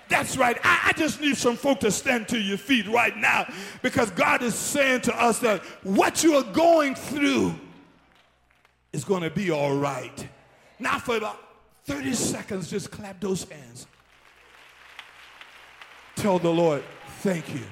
That's 0.08 0.38
right. 0.38 0.58
I, 0.64 0.80
I, 0.86 0.92
just 0.94 1.20
need 1.20 1.36
some 1.36 1.54
folk 1.54 1.80
to 1.80 1.90
stand 1.90 2.28
to 2.28 2.38
your 2.38 2.56
feet 2.56 2.88
right 2.88 3.14
now 3.14 3.46
because 3.82 4.10
God 4.12 4.42
is 4.42 4.54
saying 4.54 5.02
to 5.02 5.14
us 5.14 5.38
that 5.40 5.62
what 5.82 6.24
you 6.24 6.34
are 6.36 6.50
going 6.54 6.94
through 6.94 7.54
is 8.94 9.04
going 9.04 9.22
to 9.22 9.28
be 9.28 9.50
all 9.50 9.76
right. 9.76 10.26
Now, 10.78 10.98
for 10.98 11.18
about 11.18 11.38
30 11.84 12.14
seconds, 12.14 12.70
just 12.70 12.90
clap 12.90 13.20
those 13.20 13.44
hands. 13.44 13.86
Tell 16.16 16.38
the 16.38 16.50
Lord, 16.50 16.82
Thank 17.20 17.52
you. 17.52 17.64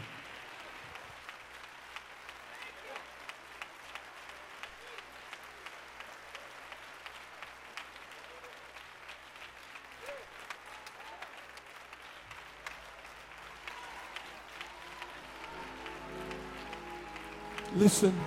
Listen, 17.76 18.18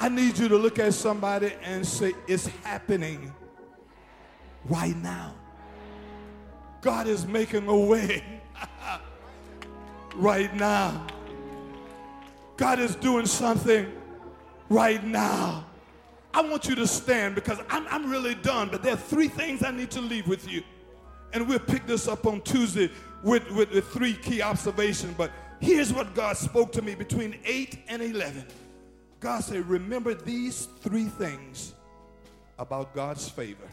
I 0.00 0.08
need 0.08 0.38
you 0.38 0.48
to 0.48 0.56
look 0.56 0.78
at 0.78 0.94
somebody 0.94 1.52
and 1.62 1.86
say, 1.86 2.14
It's 2.26 2.46
happening 2.64 3.34
right 4.64 4.96
now. 4.96 5.34
God 6.80 7.06
is 7.06 7.26
making 7.26 7.68
a 7.68 7.76
way 7.76 8.22
right 10.14 10.54
now. 10.54 11.06
God 12.56 12.78
is 12.78 12.94
doing 12.96 13.26
something 13.26 13.90
right 14.68 15.02
now. 15.04 15.64
I 16.34 16.42
want 16.42 16.68
you 16.68 16.74
to 16.76 16.86
stand 16.86 17.34
because 17.34 17.58
I'm, 17.68 17.86
I'm 17.88 18.10
really 18.10 18.34
done, 18.34 18.68
but 18.70 18.82
there 18.82 18.94
are 18.94 18.96
three 18.96 19.28
things 19.28 19.62
I 19.62 19.70
need 19.70 19.90
to 19.92 20.00
leave 20.00 20.26
with 20.28 20.50
you. 20.50 20.62
And 21.32 21.48
we'll 21.48 21.58
pick 21.58 21.86
this 21.86 22.08
up 22.08 22.26
on 22.26 22.40
Tuesday 22.42 22.90
with, 23.22 23.50
with 23.52 23.72
the 23.72 23.82
three 23.82 24.14
key 24.14 24.42
observations. 24.42 25.14
But 25.16 25.30
here's 25.60 25.92
what 25.92 26.14
God 26.14 26.36
spoke 26.36 26.72
to 26.72 26.82
me 26.82 26.94
between 26.94 27.38
8 27.44 27.78
and 27.88 28.02
11. 28.02 28.44
God 29.20 29.40
said, 29.42 29.66
Remember 29.66 30.14
these 30.14 30.68
three 30.80 31.04
things 31.04 31.74
about 32.58 32.94
God's 32.94 33.28
favor. 33.28 33.68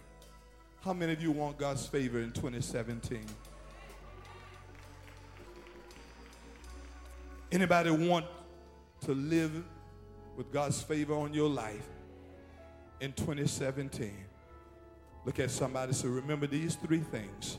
How 0.82 0.94
many 0.94 1.14
of 1.14 1.22
you 1.22 1.32
want 1.32 1.58
God's 1.58 1.86
favor 1.86 2.20
in 2.20 2.32
2017? 2.32 3.26
Anybody 7.56 7.89
want 7.89 8.26
to 9.06 9.14
live 9.14 9.64
with 10.36 10.51
God's 10.51 10.82
favor 10.82 11.14
on 11.14 11.34
your 11.34 11.47
life 11.47 11.88
in 12.99 13.14
2017? 13.14 14.14
Look 15.24 15.39
at 15.39 15.49
somebody 15.49 15.93
say, 15.93 16.10
remember 16.10 16.47
these 16.47 16.76
three 16.76 16.99
things. 16.99 17.58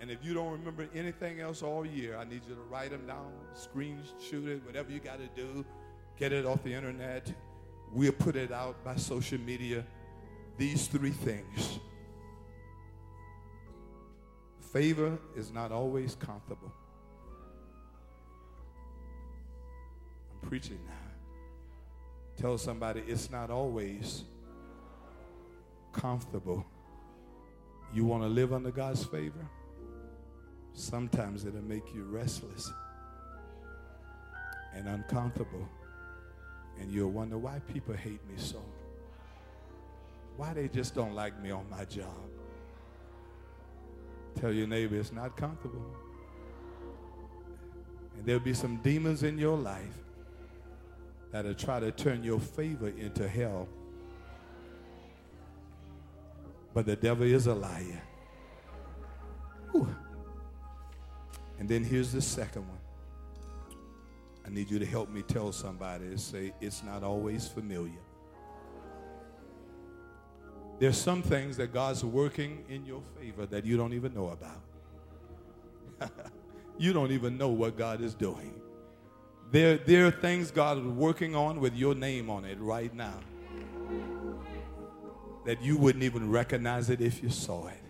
And 0.00 0.08
if 0.08 0.24
you 0.24 0.34
don't 0.34 0.52
remember 0.52 0.86
anything 0.94 1.40
else 1.40 1.64
all 1.64 1.84
year, 1.84 2.16
I 2.16 2.22
need 2.22 2.42
you 2.48 2.54
to 2.54 2.60
write 2.70 2.92
them 2.92 3.08
down, 3.08 3.32
screenshot 3.56 4.46
it, 4.46 4.64
whatever 4.64 4.92
you 4.92 5.00
got 5.00 5.18
to 5.18 5.26
do. 5.34 5.64
get 6.16 6.32
it 6.32 6.46
off 6.46 6.62
the 6.62 6.72
internet. 6.72 7.34
We'll 7.92 8.12
put 8.12 8.36
it 8.36 8.52
out 8.52 8.84
by 8.84 8.94
social 8.94 9.40
media. 9.40 9.84
These 10.56 10.86
three 10.86 11.10
things. 11.10 11.80
Favor 14.72 15.18
is 15.34 15.50
not 15.50 15.72
always 15.72 16.14
comfortable. 16.14 16.72
Preaching 20.42 20.78
now. 20.86 20.94
Tell 22.40 22.56
somebody 22.56 23.02
it's 23.06 23.30
not 23.30 23.50
always 23.50 24.24
comfortable. 25.92 26.64
You 27.92 28.04
want 28.04 28.22
to 28.22 28.28
live 28.28 28.52
under 28.52 28.70
God's 28.70 29.04
favor? 29.04 29.46
Sometimes 30.72 31.44
it'll 31.44 31.62
make 31.62 31.94
you 31.94 32.04
restless 32.04 32.72
and 34.74 34.88
uncomfortable. 34.88 35.68
And 36.80 36.90
you'll 36.90 37.10
wonder 37.10 37.36
why 37.36 37.60
people 37.72 37.94
hate 37.94 38.26
me 38.26 38.34
so. 38.36 38.62
Why 40.36 40.54
they 40.54 40.68
just 40.68 40.94
don't 40.94 41.14
like 41.14 41.38
me 41.42 41.50
on 41.50 41.68
my 41.68 41.84
job. 41.84 42.06
Tell 44.40 44.52
your 44.52 44.66
neighbor 44.66 44.96
it's 44.96 45.12
not 45.12 45.36
comfortable. 45.36 45.84
And 48.16 48.24
there'll 48.24 48.40
be 48.40 48.54
some 48.54 48.76
demons 48.78 49.22
in 49.22 49.36
your 49.36 49.58
life 49.58 49.98
that'll 51.32 51.54
try 51.54 51.80
to 51.80 51.92
turn 51.92 52.22
your 52.22 52.40
favor 52.40 52.88
into 52.88 53.28
hell. 53.28 53.68
But 56.74 56.86
the 56.86 56.96
devil 56.96 57.26
is 57.26 57.46
a 57.46 57.54
liar. 57.54 58.02
Whew. 59.72 59.94
And 61.58 61.68
then 61.68 61.84
here's 61.84 62.12
the 62.12 62.22
second 62.22 62.66
one. 62.68 62.78
I 64.46 64.50
need 64.50 64.70
you 64.70 64.78
to 64.78 64.86
help 64.86 65.10
me 65.10 65.22
tell 65.22 65.52
somebody 65.52 66.16
say, 66.16 66.52
it's 66.60 66.82
not 66.82 67.02
always 67.02 67.46
familiar. 67.46 68.00
There's 70.78 70.96
some 70.96 71.22
things 71.22 71.58
that 71.58 71.74
God's 71.74 72.04
working 72.04 72.64
in 72.68 72.86
your 72.86 73.02
favor 73.18 73.44
that 73.46 73.66
you 73.66 73.76
don't 73.76 73.92
even 73.92 74.14
know 74.14 74.30
about. 74.30 76.10
you 76.78 76.94
don't 76.94 77.12
even 77.12 77.36
know 77.36 77.48
what 77.48 77.76
God 77.76 78.00
is 78.00 78.14
doing. 78.14 78.59
There, 79.50 79.78
there 79.78 80.06
are 80.06 80.10
things 80.12 80.50
God 80.50 80.78
is 80.78 80.84
working 80.84 81.34
on 81.34 81.60
with 81.60 81.74
your 81.74 81.94
name 81.94 82.30
on 82.30 82.44
it 82.44 82.58
right 82.60 82.94
now 82.94 83.18
that 85.44 85.60
you 85.62 85.76
wouldn't 85.76 86.04
even 86.04 86.30
recognize 86.30 86.90
it 86.90 87.00
if 87.00 87.22
you 87.22 87.30
saw 87.30 87.66
it. 87.66 87.82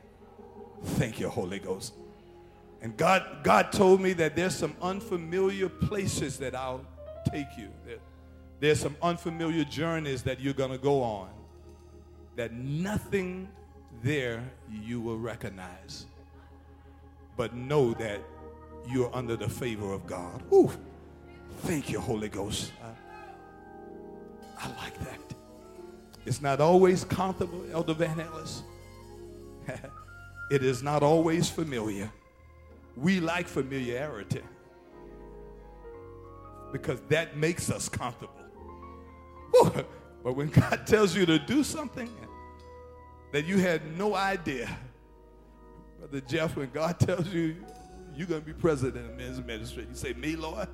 Thank 0.83 1.21
you, 1.21 1.29
Holy 1.29 1.59
Ghost. 1.59 1.95
And 2.81 2.97
God, 2.97 3.41
God 3.43 3.73
told 3.73 4.01
me 4.01 4.15
that 4.15 4.35
there's 4.37 4.55
some 4.55 4.75
unfamiliar 4.81 5.69
places 5.69 6.39
that 6.39 6.55
I'll 6.55 6.87
take 7.31 7.49
you. 7.59 7.69
There, 7.85 7.99
there's 8.61 8.81
some 8.81 8.97
unfamiliar 9.03 9.65
journeys 9.65 10.23
that 10.23 10.41
you're 10.41 10.55
going 10.55 10.71
to 10.71 10.79
go 10.79 11.03
on 11.03 11.29
that 12.37 12.53
nothing 12.55 13.49
there 14.03 14.43
you 14.71 15.01
will 15.01 15.19
recognize. 15.19 16.07
But 17.37 17.55
know 17.55 17.93
that 17.95 18.21
you're 18.89 19.15
under 19.15 19.37
the 19.37 19.49
favor 19.49 19.93
of 19.93 20.07
God. 20.07 20.43
Ooh, 20.53 20.71
thank 21.61 21.91
you, 21.91 22.01
Holy 22.01 22.29
Ghost. 22.29 22.73
I, 24.59 24.69
like 24.83 24.99
that. 25.01 25.19
It's 26.27 26.43
not 26.43 26.61
always 26.61 27.05
comfortable, 27.05 27.65
Elder 27.73 27.95
Van 27.95 28.21
Ellis. 28.21 28.63
it 30.51 30.63
is 30.63 30.83
not 30.83 31.03
always 31.03 31.49
familiar. 31.49 32.11
We 32.97 33.21
like 33.21 33.49
familiarity 33.49 34.43
because 36.73 37.01
that 37.09 37.37
makes 37.37 37.71
us 37.71 37.89
comfortable. 37.89 38.35
But 40.23 40.35
when 40.35 40.49
God 40.49 40.87
tells 40.87 41.17
you 41.17 41.25
to 41.27 41.39
do 41.39 41.65
something 41.65 42.11
that 43.33 43.47
you 43.47 43.59
had 43.59 43.97
no 43.97 44.15
idea, 44.15 44.69
Brother 45.99 46.21
Jeff, 46.21 46.57
when 46.57 46.71
God 46.71 47.01
tells 47.01 47.29
you 47.29 47.57
you're 48.15 48.27
going 48.27 48.43
to 48.43 48.47
be 48.47 48.53
president 48.53 49.11
of 49.11 49.17
men's 49.17 49.43
ministry, 49.43 49.87
you 49.89 49.95
say, 49.95 50.13
Me, 50.13 50.37
Lord? 50.37 50.69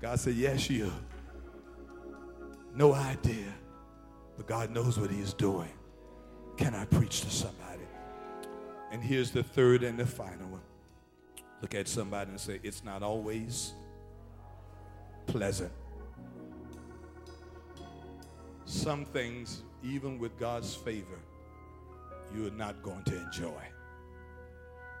God 0.00 0.20
said, 0.20 0.34
Yes, 0.34 0.68
you. 0.68 0.92
No 2.74 2.92
idea. 2.92 3.52
But 4.36 4.46
God 4.46 4.70
knows 4.70 4.98
what 4.98 5.10
He 5.10 5.20
is 5.20 5.32
doing. 5.32 5.70
Can 6.56 6.74
I 6.74 6.84
preach 6.84 7.22
to 7.22 7.30
somebody? 7.30 7.82
And 8.90 9.02
here's 9.02 9.30
the 9.30 9.42
third 9.42 9.82
and 9.82 9.98
the 9.98 10.06
final 10.06 10.48
one. 10.48 10.60
Look 11.62 11.74
at 11.74 11.88
somebody 11.88 12.30
and 12.30 12.40
say, 12.40 12.60
It's 12.62 12.84
not 12.84 13.02
always 13.02 13.72
pleasant. 15.26 15.72
Some 18.64 19.04
things, 19.04 19.62
even 19.82 20.18
with 20.18 20.38
God's 20.38 20.74
favor, 20.74 21.18
you 22.34 22.46
are 22.46 22.50
not 22.50 22.82
going 22.82 23.04
to 23.04 23.16
enjoy. 23.16 23.62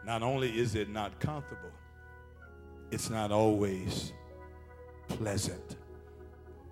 Not 0.04 0.22
only 0.22 0.56
is 0.56 0.76
it 0.76 0.88
not 0.88 1.18
comfortable, 1.18 1.72
it's 2.90 3.10
not 3.10 3.32
always 3.32 4.12
pleasant. 5.08 5.76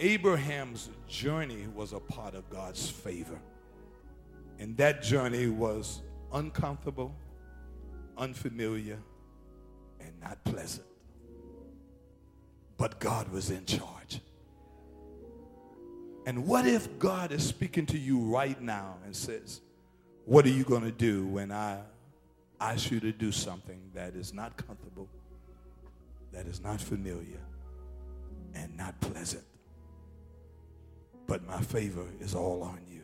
Abraham's 0.01 0.91
journey 1.09 1.67
was 1.75 1.93
a 1.93 2.01
part 2.01 2.35
of 2.35 2.49
God's 2.51 2.91
favor. 2.91 3.39
And 4.59 4.77
that 4.77 5.03
journey 5.03 5.49
was 5.49 6.01
uncomfortable, 6.33 7.15
unfamiliar, 8.17 8.99
and 10.01 10.13
not 10.21 10.43
pleasant. 10.45 10.87
But 12.77 12.99
God 12.99 13.29
was 13.31 13.51
in 13.51 13.65
charge. 13.67 14.21
And 16.27 16.47
what 16.47 16.67
if 16.67 16.99
God 16.99 17.33
is 17.33 17.47
speaking 17.47 17.87
to 17.87 17.99
you 17.99 18.19
right 18.19 18.61
now 18.61 18.97
and 19.05 19.15
says, 19.15 19.61
What 20.25 20.47
are 20.47 20.51
you 20.51 20.65
going 20.65 20.83
to 20.83 20.93
do 20.93 21.27
when 21.27 21.53
I 21.53 21.81
ask 22.61 22.91
you 22.91 22.99
to 23.01 23.13
do 23.13 23.31
something 23.31 23.81
that 23.95 24.15
is 24.15 24.33
not 24.33 24.57
comfortable, 24.57 25.09
that 26.33 26.47
is 26.47 26.63
not 26.63 26.81
familiar, 26.81 27.41
and 28.55 28.77
not 28.77 28.99
pleasant? 29.01 29.45
But 31.27 31.47
my 31.47 31.61
favor 31.61 32.07
is 32.21 32.35
all 32.35 32.63
on 32.63 32.81
you. 32.91 33.03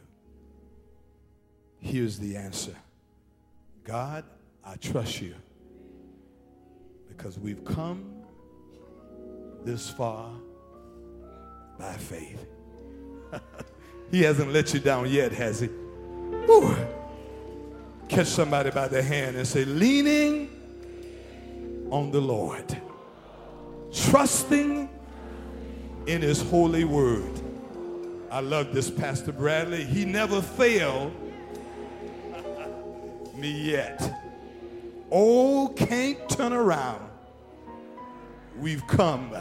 Here's 1.78 2.18
the 2.18 2.36
answer 2.36 2.74
God, 3.84 4.24
I 4.64 4.76
trust 4.76 5.20
you 5.20 5.34
because 7.08 7.38
we've 7.38 7.64
come 7.64 8.22
this 9.64 9.90
far 9.90 10.30
by 11.78 11.92
faith. 11.94 12.46
he 14.10 14.22
hasn't 14.22 14.52
let 14.52 14.72
you 14.74 14.80
down 14.80 15.08
yet, 15.08 15.32
has 15.32 15.60
he? 15.60 15.68
Catch 18.08 18.26
somebody 18.26 18.70
by 18.70 18.88
the 18.88 19.00
hand 19.00 19.36
and 19.36 19.46
say, 19.46 19.64
leaning 19.64 20.50
on 21.90 22.10
the 22.10 22.20
Lord, 22.20 22.76
trusting 23.92 24.88
in 26.10 26.22
his 26.22 26.42
holy 26.42 26.84
word. 26.84 27.40
I 28.32 28.40
love 28.40 28.72
this, 28.72 28.90
Pastor 28.90 29.32
Bradley. 29.32 29.84
He 29.84 30.04
never 30.04 30.42
failed 30.42 31.12
me 33.36 33.50
yet. 33.50 34.12
Oh, 35.10 35.72
can't 35.76 36.28
turn 36.28 36.52
around. 36.52 37.08
We've 38.58 38.84
come. 38.88 39.36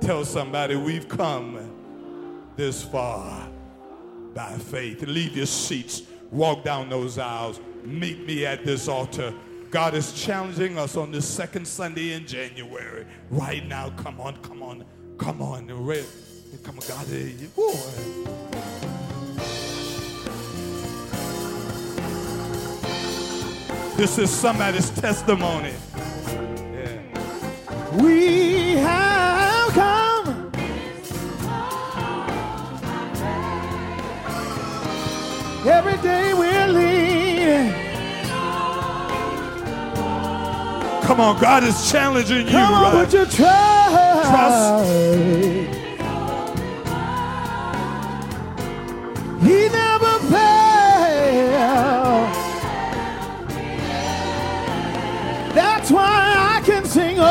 Tell 0.00 0.24
somebody 0.24 0.76
we've 0.76 1.08
come 1.08 2.50
this 2.56 2.82
far 2.82 3.46
by 4.34 4.56
faith. 4.56 5.02
Leave 5.02 5.36
your 5.36 5.46
seats, 5.46 6.02
walk 6.30 6.64
down 6.64 6.88
those 6.88 7.18
aisles, 7.18 7.60
meet 7.84 8.26
me 8.26 8.46
at 8.46 8.64
this 8.64 8.88
altar. 8.88 9.34
God 9.70 9.94
is 9.94 10.12
challenging 10.12 10.78
us 10.78 10.96
on 10.96 11.12
the 11.12 11.22
second 11.22 11.66
Sunday 11.66 12.12
in 12.14 12.26
January. 12.26 13.06
Right 13.30 13.64
now, 13.66 13.90
come 13.90 14.20
on, 14.20 14.36
come 14.38 14.62
on, 14.62 14.84
come 15.20 15.42
on. 15.42 15.66
Ready? 15.84 16.06
Come 16.64 16.78
on, 16.78 16.88
God. 16.88 17.06
Eh, 17.12 17.32
this 23.96 24.18
is 24.18 24.30
somebody's 24.30 24.90
testimony. 24.90 25.74
Yeah. 26.72 28.02
We 28.02 28.76
have 28.76 29.72
come. 29.72 30.52
Every 35.66 35.98
day 36.02 36.34
we're 36.34 36.68
leaning. 36.68 36.99
Come 41.02 41.20
on, 41.20 41.40
God 41.40 41.64
is 41.64 41.90
challenging 41.90 42.46
you. 42.46 42.52
Come 42.52 42.72
on, 42.74 42.82
right? 42.82 42.94
would 42.94 43.12
you 43.12 43.26
try? 43.26 44.26
Trust. 44.30 44.90
He 49.42 49.68
never 49.68 50.18
fails. 50.30 52.36
That's 55.54 55.90
why 55.90 56.56
I 56.56 56.60
can 56.64 56.84
sing. 56.84 57.16
Oh, 57.18 57.24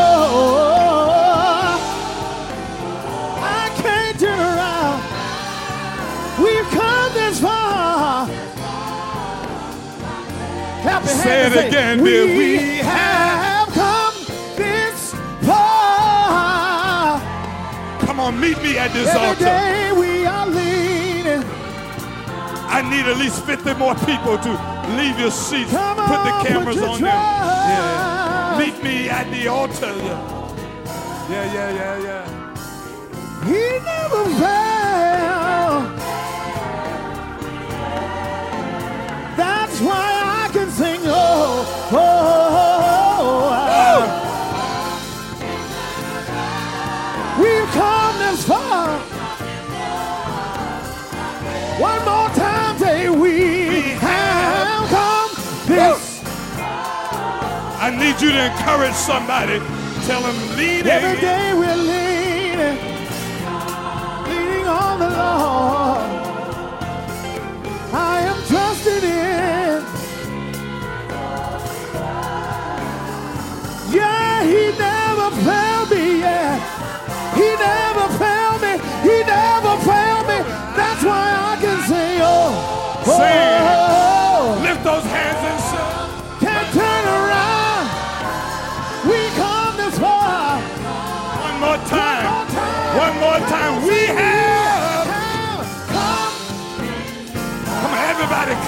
I 3.38 3.70
can't 3.82 4.20
turn 4.20 4.40
around. 4.40 5.02
We've 6.44 6.70
come 6.72 7.14
this 7.14 7.40
far. 7.40 8.26
Happy, 10.82 11.08
Say 11.08 11.46
it 11.46 11.68
again, 11.68 12.04
dear. 12.04 12.26
We 12.26 12.79
Come 18.30 18.42
meet 18.42 18.62
me 18.62 18.78
at 18.78 18.94
this 18.94 19.08
Every 19.08 19.28
altar. 19.28 19.44
day 19.44 19.92
we 19.92 20.24
are 20.24 20.46
leaning. 20.46 21.44
I 22.70 22.84
need 22.88 23.08
at 23.08 23.18
least 23.18 23.44
50 23.44 23.74
more 23.74 23.96
people 24.06 24.38
to 24.38 24.52
leave 24.98 25.20
your 25.20 25.32
seats. 25.32 25.72
Come 25.72 25.98
put 25.98 26.16
on, 26.16 26.44
the 26.44 26.48
cameras 26.48 26.76
your 26.76 26.90
on 26.90 27.02
them. 27.02 27.06
Yeah. 27.06 28.60
Meet 28.60 28.84
me 28.84 29.10
at 29.10 29.32
the 29.32 29.48
altar. 29.48 29.96
Yeah, 29.96 30.54
yeah, 31.28 31.54
yeah, 31.56 31.74
yeah. 31.74 32.04
yeah. 32.04 32.26
He 33.46 33.80
never 33.90 34.24
failed. 34.38 35.90
That's 39.38 39.82
why 39.82 40.09
I 57.90 57.98
need 57.98 58.22
you 58.22 58.30
to 58.30 58.46
encourage 58.46 58.94
somebody. 58.94 59.58
Tell 60.06 60.22
them 60.22 60.38
leading. 60.56 60.86
Every 60.86 61.20
day 61.20 61.54
we're 61.56 61.76
leaning, 61.76 61.99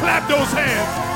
clap 0.01 0.27
those 0.27 0.51
hands. 0.51 1.10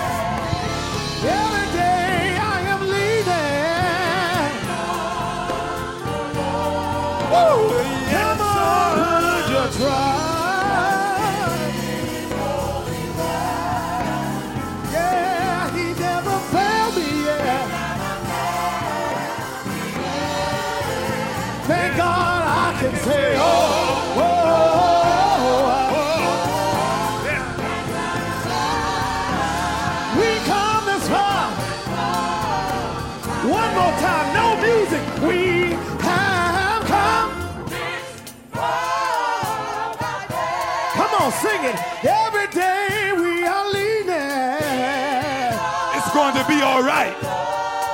All 46.76 46.84
right. 46.84 47.16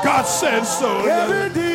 God 0.04 0.24
said 0.24 0.64
so. 0.64 1.71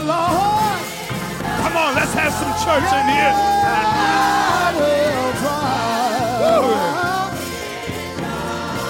The 0.00 0.06
Lord. 0.06 0.80
Come 1.62 1.76
on, 1.76 1.94
let's 1.94 2.14
have 2.14 2.32
some 2.32 2.52
church 2.64 2.90
in 2.92 3.06
here. 3.08 3.34
I 3.34 4.72
will 4.76 5.32
trust. 5.40 6.40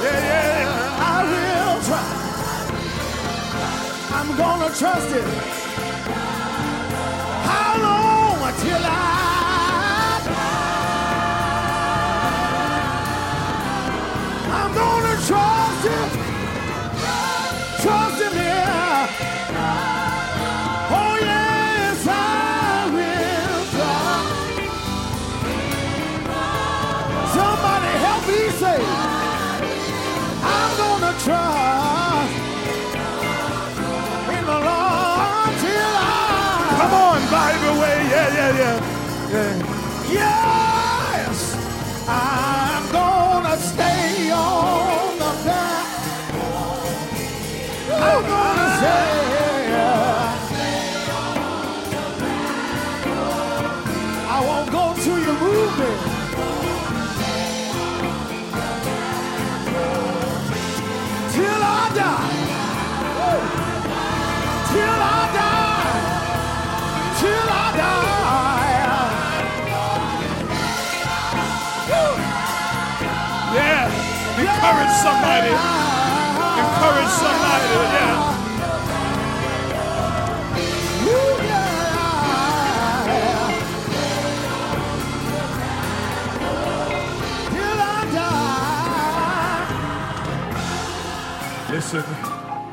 Yeah, 0.05 0.21
yeah. 0.31 1.15
I 1.15 1.19
will 1.31 1.77
trust. 1.89 2.17
I'm 4.13 4.31
gonna 4.37 4.71
trust 4.75 5.11
it. 5.17 5.60
Yeah, 38.51 38.81
yeah, 39.31 40.13
yeah. 40.13 41.15
Yes, 41.15 41.55
I'm 42.09 42.91
gonna 42.91 43.57
stay 43.57 44.31
on 44.33 45.19
the 45.19 45.33
path. 45.45 46.35
I'm 47.93 48.23
gonna 48.27 48.60
Encourage 74.61 74.93
somebody. 75.01 75.49
Encourage 76.61 77.13
somebody. 77.17 77.67
Yeah. 77.97 78.37
Listen, 91.71 92.05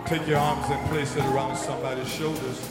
take 0.06 0.28
your 0.28 0.40
arms 0.40 0.66
and 0.70 0.90
place 0.90 1.16
it 1.16 1.24
around 1.24 1.56
somebody's 1.56 2.10
shoulders. 2.14 2.70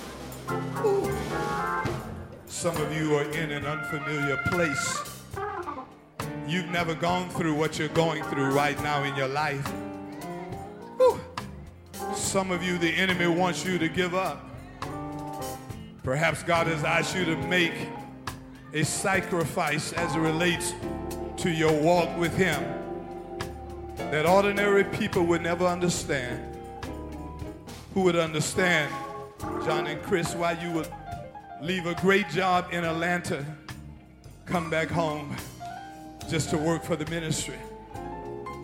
Some 2.49 2.77
of 2.77 2.95
you 2.95 3.14
are 3.17 3.25
in 3.31 3.51
an 3.51 3.64
unfamiliar 3.64 4.37
place. 4.49 5.16
You've 6.47 6.69
never 6.71 6.95
gone 6.95 7.29
through 7.31 7.55
what 7.55 7.79
you're 7.79 7.89
going 7.89 8.23
through 8.25 8.53
right 8.53 8.81
now 8.83 9.03
in 9.03 9.17
your 9.17 9.27
life. 9.27 9.67
Whew. 10.97 11.21
Some 12.15 12.53
of 12.53 12.63
you, 12.63 12.79
the 12.79 12.91
enemy 12.91 13.27
wants 13.27 13.65
you 13.65 13.79
to 13.79 13.89
give 13.89 14.15
up. 14.15 14.49
Perhaps 16.05 16.45
God 16.45 16.69
has 16.69 16.85
asked 16.85 17.17
you 17.17 17.25
to 17.25 17.37
make 17.49 17.75
a 18.73 18.85
sacrifice 18.85 19.93
as 19.95 20.15
it 20.15 20.21
relates 20.21 20.73
to 21.39 21.51
your 21.51 21.73
walk 21.73 22.17
with 22.17 22.37
Him 22.37 22.63
that 23.97 24.25
ordinary 24.25 24.85
people 24.85 25.25
would 25.25 25.43
never 25.43 25.67
understand. 25.67 26.41
who 27.93 28.03
would 28.03 28.17
understand, 28.17 28.93
John 29.65 29.87
and 29.87 30.01
Chris, 30.03 30.35
why 30.35 30.53
you 30.53 30.71
would 30.73 30.89
leave 31.63 31.87
a 31.87 31.95
great 31.95 32.29
job 32.29 32.67
in 32.71 32.85
Atlanta, 32.85 33.45
come 34.45 34.69
back 34.69 34.89
home 34.89 35.35
just 36.29 36.51
to 36.51 36.59
work 36.59 36.83
for 36.83 36.97
the 36.97 37.09
ministry. 37.11 37.59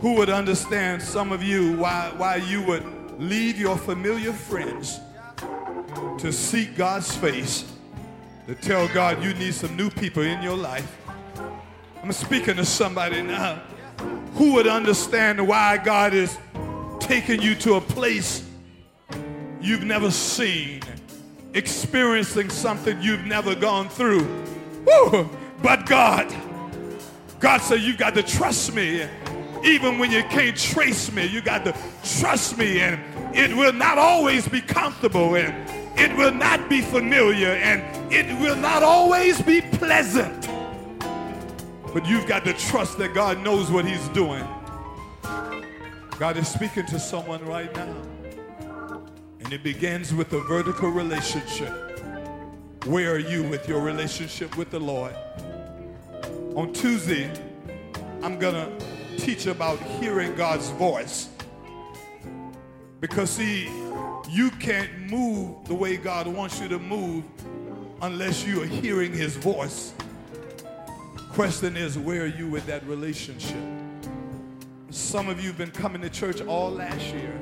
Who 0.00 0.14
would 0.16 0.30
understand 0.30 1.00
some 1.00 1.32
of 1.32 1.42
you 1.42 1.76
why, 1.76 2.12
why 2.16 2.36
you 2.36 2.62
would 2.64 2.84
leave 3.20 3.58
your 3.58 3.76
familiar 3.76 4.32
friends 4.32 4.98
to 6.18 6.32
seek 6.32 6.76
God's 6.76 7.14
face, 7.14 7.64
to 8.46 8.54
tell 8.54 8.88
God 8.88 9.22
you 9.22 9.34
need 9.34 9.54
some 9.54 9.76
new 9.76 9.90
people 9.90 10.22
in 10.22 10.42
your 10.42 10.56
life. 10.56 10.96
I'm 12.02 12.12
speaking 12.12 12.56
to 12.56 12.64
somebody 12.64 13.22
now 13.22 13.62
who 14.34 14.54
would 14.54 14.66
understand 14.66 15.46
why 15.46 15.78
God 15.78 16.14
is 16.14 16.36
taking 16.98 17.40
you 17.40 17.54
to 17.56 17.74
a 17.74 17.80
place 17.80 18.44
you've 19.60 19.84
never 19.84 20.10
seen, 20.10 20.82
experiencing 21.54 22.50
something 22.50 23.00
you've 23.00 23.24
never 23.24 23.54
gone 23.54 23.88
through. 23.88 24.26
Woo! 24.84 25.30
But 25.62 25.86
God, 25.86 26.34
God 27.42 27.60
said, 27.60 27.80
You 27.80 27.96
got 27.96 28.14
to 28.14 28.22
trust 28.22 28.72
me. 28.72 29.04
Even 29.64 29.98
when 29.98 30.12
you 30.12 30.22
can't 30.24 30.56
trace 30.56 31.10
me, 31.12 31.26
you 31.26 31.40
got 31.40 31.64
to 31.64 31.76
trust 32.20 32.56
me. 32.56 32.80
And 32.80 33.00
it 33.36 33.54
will 33.54 33.72
not 33.72 33.98
always 33.98 34.48
be 34.48 34.60
comfortable. 34.60 35.34
And 35.34 35.68
it 35.98 36.16
will 36.16 36.32
not 36.32 36.70
be 36.70 36.80
familiar. 36.80 37.48
And 37.48 37.82
it 38.12 38.26
will 38.40 38.54
not 38.56 38.84
always 38.84 39.42
be 39.42 39.60
pleasant. 39.60 40.48
But 41.92 42.06
you've 42.06 42.26
got 42.26 42.44
to 42.44 42.52
trust 42.54 42.96
that 42.98 43.12
God 43.12 43.40
knows 43.40 43.72
what 43.72 43.84
He's 43.86 44.08
doing. 44.10 44.46
God 46.18 46.36
is 46.36 46.46
speaking 46.46 46.86
to 46.86 47.00
someone 47.00 47.44
right 47.44 47.74
now. 47.74 49.02
And 49.40 49.52
it 49.52 49.64
begins 49.64 50.14
with 50.14 50.32
a 50.32 50.40
vertical 50.42 50.90
relationship. 50.90 51.72
Where 52.84 53.12
are 53.12 53.18
you 53.18 53.42
with 53.42 53.68
your 53.68 53.80
relationship 53.80 54.56
with 54.56 54.70
the 54.70 54.78
Lord? 54.78 55.14
On 56.54 56.70
Tuesday, 56.70 57.32
I'm 58.22 58.38
going 58.38 58.54
to 58.54 59.16
teach 59.16 59.46
about 59.46 59.80
hearing 59.80 60.34
God's 60.34 60.68
voice. 60.70 61.30
Because, 63.00 63.30
see, 63.30 63.70
you 64.28 64.50
can't 64.60 64.90
move 65.10 65.66
the 65.66 65.74
way 65.74 65.96
God 65.96 66.26
wants 66.26 66.60
you 66.60 66.68
to 66.68 66.78
move 66.78 67.24
unless 68.02 68.46
you 68.46 68.62
are 68.62 68.66
hearing 68.66 69.14
His 69.14 69.34
voice. 69.34 69.94
Question 71.30 71.74
is, 71.74 71.96
where 71.96 72.24
are 72.24 72.26
you 72.26 72.48
with 72.48 72.66
that 72.66 72.86
relationship? 72.86 73.56
Some 74.90 75.30
of 75.30 75.40
you 75.40 75.46
have 75.48 75.58
been 75.58 75.70
coming 75.70 76.02
to 76.02 76.10
church 76.10 76.42
all 76.42 76.70
last 76.70 77.14
year. 77.14 77.32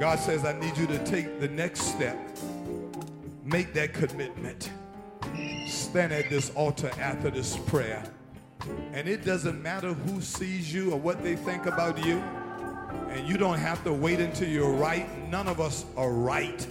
God 0.00 0.18
says, 0.18 0.44
I 0.44 0.58
need 0.58 0.76
you 0.76 0.88
to 0.88 0.98
take 1.04 1.38
the 1.38 1.48
next 1.48 1.82
step. 1.82 2.18
Make 3.44 3.72
that 3.74 3.92
commitment. 3.92 4.68
Stand 5.66 6.12
at 6.12 6.28
this 6.30 6.50
altar 6.54 6.90
after 6.98 7.30
this 7.30 7.56
prayer. 7.56 8.02
And 8.92 9.08
it 9.08 9.24
doesn't 9.24 9.62
matter 9.62 9.92
who 9.92 10.20
sees 10.20 10.72
you 10.72 10.92
or 10.92 10.98
what 10.98 11.22
they 11.22 11.36
think 11.36 11.66
about 11.66 12.04
you. 12.04 12.18
And 13.10 13.28
you 13.28 13.36
don't 13.36 13.58
have 13.58 13.82
to 13.84 13.92
wait 13.92 14.20
until 14.20 14.48
you're 14.48 14.72
right. 14.72 15.08
None 15.28 15.48
of 15.48 15.60
us 15.60 15.84
are 15.96 16.10
right. 16.10 16.66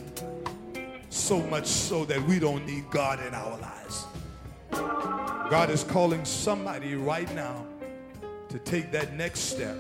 So 1.10 1.40
much 1.44 1.68
so 1.68 2.06
that 2.06 2.22
we 2.24 2.40
don't 2.40 2.66
need 2.66 2.90
God 2.90 3.26
in 3.26 3.34
our 3.34 3.58
lives. 3.60 4.06
God 4.72 5.70
is 5.70 5.84
calling 5.84 6.26
somebody 6.26 6.96
right 6.96 7.34
now 7.36 7.66
to 8.50 8.60
take 8.60 8.92
that 8.92 9.14
next 9.14 9.42
step, 9.42 9.78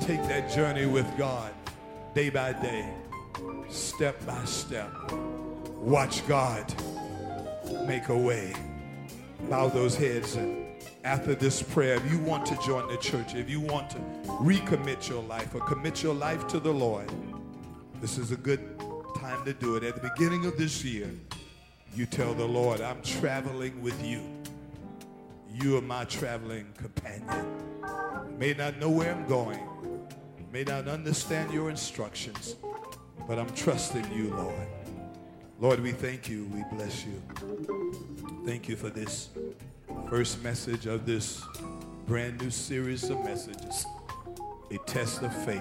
take 0.00 0.22
that 0.22 0.50
journey 0.50 0.86
with 0.86 1.06
God 1.18 1.52
day 2.14 2.30
by 2.30 2.52
day, 2.52 2.88
step 3.68 4.24
by 4.26 4.44
step. 4.44 4.90
Watch 5.76 6.26
God 6.26 6.64
make 7.86 8.08
a 8.08 8.16
way. 8.16 8.54
Bow 9.48 9.68
those 9.68 9.96
heads 9.96 10.36
and 10.36 10.70
after 11.04 11.34
this 11.34 11.62
prayer, 11.62 11.94
if 11.94 12.10
you 12.10 12.18
want 12.18 12.44
to 12.46 12.58
join 12.58 12.86
the 12.88 12.96
church, 12.98 13.34
if 13.34 13.48
you 13.48 13.60
want 13.60 13.90
to 13.90 13.96
recommit 14.40 15.08
your 15.08 15.22
life 15.22 15.54
or 15.54 15.60
commit 15.60 16.02
your 16.02 16.14
life 16.14 16.46
to 16.48 16.60
the 16.60 16.72
Lord, 16.72 17.10
this 18.00 18.18
is 18.18 18.32
a 18.32 18.36
good 18.36 18.78
time 19.16 19.44
to 19.44 19.54
do 19.54 19.76
it. 19.76 19.84
At 19.84 19.94
the 20.02 20.10
beginning 20.10 20.44
of 20.44 20.58
this 20.58 20.84
year, 20.84 21.10
you 21.94 22.06
tell 22.06 22.34
the 22.34 22.44
Lord, 22.44 22.80
I'm 22.80 23.00
traveling 23.02 23.80
with 23.80 24.04
you. 24.04 24.22
You 25.52 25.78
are 25.78 25.82
my 25.82 26.04
traveling 26.04 26.66
companion. 26.76 27.46
May 28.38 28.52
not 28.54 28.78
know 28.78 28.90
where 28.90 29.14
I'm 29.14 29.26
going, 29.26 29.60
may 30.52 30.64
not 30.64 30.86
understand 30.86 31.52
your 31.52 31.70
instructions, 31.70 32.56
but 33.26 33.38
I'm 33.38 33.52
trusting 33.54 34.12
you, 34.12 34.34
Lord. 34.34 34.79
Lord, 35.60 35.80
we 35.80 35.92
thank 35.92 36.26
you. 36.30 36.48
We 36.54 36.64
bless 36.74 37.04
you. 37.04 37.20
Thank 38.46 38.66
you 38.66 38.76
for 38.76 38.88
this 38.88 39.28
first 40.08 40.42
message 40.42 40.86
of 40.86 41.04
this 41.04 41.44
brand 42.06 42.40
new 42.40 42.48
series 42.48 43.10
of 43.10 43.22
messages 43.22 43.84
a 44.70 44.78
test 44.86 45.20
of 45.22 45.34
faith. 45.44 45.60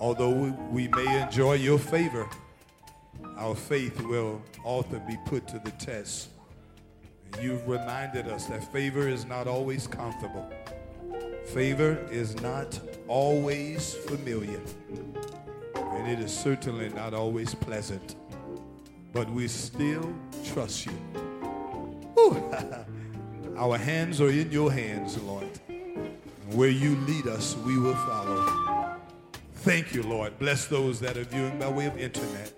Although 0.00 0.52
we, 0.72 0.88
may 0.88 1.22
enjoy 1.22 1.52
your 1.54 1.78
favor, 1.78 2.28
our 3.36 3.54
faith 3.54 4.00
will 4.02 4.42
often 4.64 5.06
be 5.06 5.18
put 5.24 5.46
to 5.48 5.60
the 5.60 5.70
test. 5.72 6.30
You've 7.40 7.68
reminded 7.68 8.26
us 8.26 8.46
that 8.46 8.72
favor 8.72 9.06
is 9.06 9.24
not 9.24 9.46
always 9.46 9.86
comfortable. 9.86 10.50
Favor 11.44 12.04
is 12.10 12.40
not 12.40 12.80
always 13.06 13.94
familiar. 13.94 14.60
And 15.76 16.08
it 16.08 16.18
is 16.18 16.36
certainly 16.36 16.88
not 16.88 17.14
always 17.14 17.54
pleasant. 17.54 18.16
But 19.14 19.30
we 19.30 19.48
still 19.48 20.12
trust 20.52 20.86
you. 20.86 20.92
Our 23.56 23.78
hands 23.78 24.20
are 24.20 24.30
in 24.30 24.50
your 24.50 24.72
hands, 24.72 25.22
Lord. 25.22 25.48
Where 26.50 26.68
you 26.68 26.96
lead 27.06 27.28
us, 27.28 27.56
we 27.64 27.78
will 27.78 27.94
follow. 27.94 28.96
Thank 29.58 29.94
you, 29.94 30.02
Lord. 30.02 30.38
Bless 30.38 30.66
those 30.66 30.98
that 31.00 31.16
are 31.16 31.24
viewing 31.24 31.58
by 31.58 31.70
way 31.70 31.86
of 31.86 31.96
internet. 31.96 32.52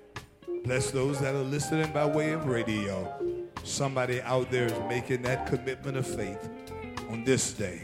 Bless 0.64 0.90
those 0.90 1.20
that 1.20 1.34
are 1.34 1.42
listening 1.42 1.92
by 1.92 2.06
way 2.06 2.32
of 2.32 2.46
radio. 2.46 3.46
Somebody 3.62 4.22
out 4.22 4.50
there 4.50 4.66
is 4.66 4.74
making 4.88 5.22
that 5.22 5.46
commitment 5.46 5.96
of 5.96 6.06
faith 6.06 6.48
on 7.10 7.22
this 7.24 7.52
day. 7.52 7.82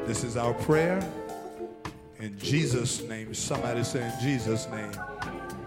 This 0.00 0.22
is 0.22 0.36
our 0.36 0.52
prayer. 0.54 1.00
In 2.18 2.38
Jesus' 2.38 3.02
name. 3.02 3.32
Somebody 3.32 3.82
say, 3.82 4.04
In 4.04 4.12
Jesus' 4.20 4.68
name. 4.68 4.92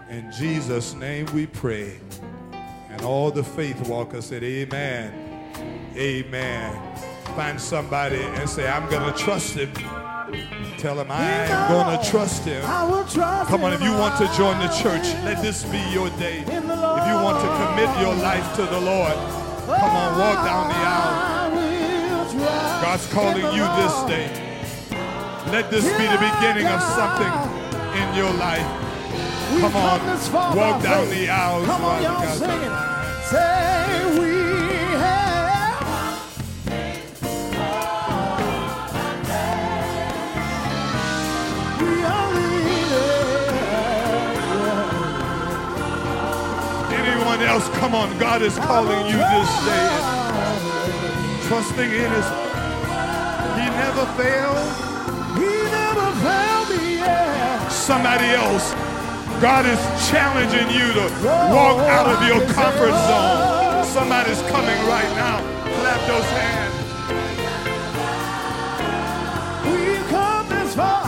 In 0.08 0.32
Jesus' 0.32 0.94
name 0.94 1.26
we 1.34 1.46
pray. 1.46 2.00
And 2.88 3.02
all 3.02 3.30
the 3.30 3.44
faith 3.44 3.86
walkers 3.88 4.24
said, 4.26 4.42
Amen. 4.42 5.12
Amen. 5.94 6.96
Find 7.36 7.60
somebody 7.60 8.22
and 8.22 8.48
say, 8.48 8.66
I'm 8.66 8.88
going 8.90 9.12
to 9.12 9.18
trust 9.18 9.52
him. 9.52 9.70
Tell 10.78 10.98
him, 10.98 11.10
I 11.10 11.22
am 11.22 11.70
going 11.70 11.98
to 11.98 12.10
trust 12.10 12.44
him. 12.44 12.62
Come 12.62 13.64
on, 13.64 13.74
if 13.74 13.82
you 13.82 13.92
want 13.92 14.16
to 14.18 14.26
join 14.34 14.58
the 14.60 14.68
church, 14.68 15.04
let 15.24 15.42
this 15.42 15.64
be 15.64 15.78
your 15.92 16.08
day. 16.16 16.40
If 16.40 16.48
you 16.48 17.16
want 17.20 17.40
to 17.44 17.48
commit 17.60 17.90
your 18.00 18.14
life 18.14 18.56
to 18.56 18.62
the 18.62 18.80
Lord, 18.80 19.12
come 19.12 19.92
on, 19.92 20.18
walk 20.18 20.44
down 20.46 20.68
the 20.68 20.74
aisle. 20.74 21.28
God's 22.82 23.06
calling 23.12 23.44
you 23.54 23.64
this 23.76 23.94
day. 24.08 24.48
Let 25.52 25.70
this 25.70 25.84
be 25.84 26.06
the 26.06 26.18
beginning 26.18 26.66
of 26.66 26.80
something 26.80 27.32
in 28.00 28.14
your 28.16 28.32
life. 28.34 28.87
Come 29.60 29.74
on, 29.74 30.56
walk 30.56 30.82
down 30.84 31.10
the 31.10 31.28
aisles. 31.28 31.66
Come 31.66 31.84
on, 31.84 32.00
y'all 32.00 32.24
sing 32.36 32.48
it. 32.48 32.72
Say 33.24 34.18
we 34.20 34.30
have. 35.02 36.06
We 41.80 42.04
are 42.04 42.32
Anyone 46.92 47.40
else? 47.42 47.68
Come 47.80 47.96
on, 47.96 48.16
God 48.18 48.42
is 48.42 48.56
calling 48.58 49.06
you 49.06 49.16
this 49.18 49.50
day. 49.66 49.90
Trusting 51.48 51.90
in 51.90 52.10
His. 52.12 52.26
He 53.58 53.66
never 53.74 54.06
failed. 54.14 54.68
He 55.34 55.50
never 55.72 56.12
failed 56.22 56.68
me 56.80 56.96
Yeah. 56.98 57.68
Somebody 57.68 58.26
else. 58.26 58.87
God 59.40 59.66
is 59.66 59.78
challenging 60.10 60.68
you 60.68 60.92
to 60.94 61.02
walk 61.54 61.78
out 61.86 62.08
of 62.08 62.26
your 62.26 62.40
comfort 62.54 62.90
zone. 62.90 63.84
Somebody's 63.84 64.42
coming 64.50 64.76
right 64.88 65.08
now. 65.14 65.38
Clap 65.78 66.00
those 66.08 66.24
hands. 66.34 66.74
We've 69.64 70.08
come 70.08 70.48
this 70.48 70.74
far. 70.74 71.04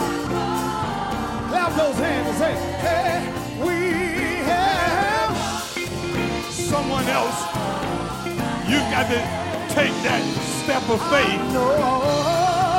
Clap 1.49 1.75
those 1.75 1.95
hands 1.97 2.27
and 2.29 2.37
say, 2.37 2.53
hey, 2.79 3.27
we 3.59 3.77
have. 4.47 5.35
Someone 6.53 7.03
else. 7.09 7.35
You've 8.65 8.89
got 8.95 9.09
to 9.11 9.19
take 9.75 9.91
that 10.07 10.23
step 10.63 10.89
of 10.89 11.01
faith. 11.11 11.41
No, 11.51 11.67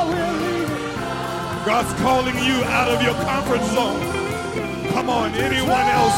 we'll 0.09 0.33
leave 0.41 0.71
it. 0.71 1.65
God's 1.67 1.93
calling 2.01 2.37
you 2.43 2.63
out 2.65 2.89
of 2.89 3.03
your 3.03 3.13
comfort 3.23 3.61
zone. 3.75 4.22
Come 5.03 5.09
on, 5.09 5.33
anyone 5.33 5.85
else? 5.99 6.15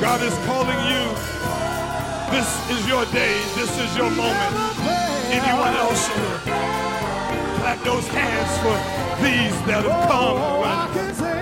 God 0.00 0.22
is 0.22 0.32
calling 0.46 0.78
you. 0.86 1.02
This 2.30 2.70
is 2.70 2.86
your 2.86 3.04
day. 3.06 3.42
This 3.56 3.76
is 3.76 3.96
your 3.96 4.08
moment. 4.08 4.54
Anyone 5.26 5.74
else? 5.74 6.08
Clap 7.58 7.82
those 7.82 8.06
hands 8.06 8.52
for 8.62 8.76
these 9.20 9.66
that 9.66 9.82
have 9.84 10.08
come. 10.08 11.37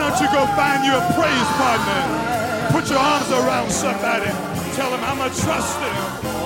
Don't 0.00 0.18
you 0.20 0.28
go 0.32 0.46
find 0.56 0.84
you 0.84 0.96
a 0.96 1.04
praise 1.12 1.50
partner? 1.60 2.00
Put 2.72 2.88
your 2.88 2.98
arms 2.98 3.30
around 3.30 3.70
somebody. 3.70 4.30
Tell 4.74 4.90
them 4.90 5.04
I'm 5.04 5.18
going 5.18 5.30
to 5.30 6.39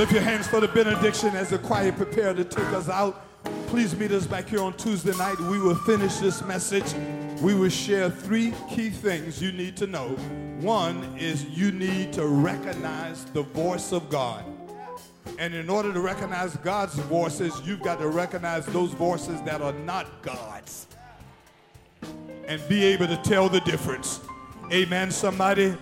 Lift 0.00 0.12
your 0.12 0.22
hands 0.22 0.46
for 0.46 0.60
the 0.60 0.68
benediction 0.68 1.36
as 1.36 1.50
the 1.50 1.58
choir 1.58 1.92
prepare 1.92 2.32
to 2.32 2.42
take 2.42 2.64
us 2.68 2.88
out. 2.88 3.22
Please 3.66 3.94
meet 3.94 4.10
us 4.12 4.26
back 4.26 4.48
here 4.48 4.62
on 4.62 4.72
Tuesday 4.78 5.14
night. 5.18 5.38
We 5.40 5.58
will 5.58 5.74
finish 5.74 6.16
this 6.16 6.42
message. 6.42 6.94
We 7.42 7.52
will 7.52 7.68
share 7.68 8.08
three 8.08 8.54
key 8.70 8.88
things 8.88 9.42
you 9.42 9.52
need 9.52 9.76
to 9.76 9.86
know. 9.86 10.08
One 10.62 11.04
is 11.18 11.44
you 11.44 11.70
need 11.70 12.14
to 12.14 12.26
recognize 12.26 13.26
the 13.26 13.42
voice 13.42 13.92
of 13.92 14.08
God. 14.08 14.42
And 15.38 15.52
in 15.52 15.68
order 15.68 15.92
to 15.92 16.00
recognize 16.00 16.56
God's 16.56 16.94
voices, 16.94 17.52
you've 17.66 17.82
got 17.82 17.98
to 17.98 18.08
recognize 18.08 18.64
those 18.64 18.92
voices 18.92 19.42
that 19.42 19.60
are 19.60 19.74
not 19.74 20.22
God's 20.22 20.86
and 22.46 22.66
be 22.70 22.84
able 22.84 23.06
to 23.06 23.18
tell 23.18 23.50
the 23.50 23.60
difference. 23.60 24.20
Amen, 24.72 25.10
somebody. 25.10 25.76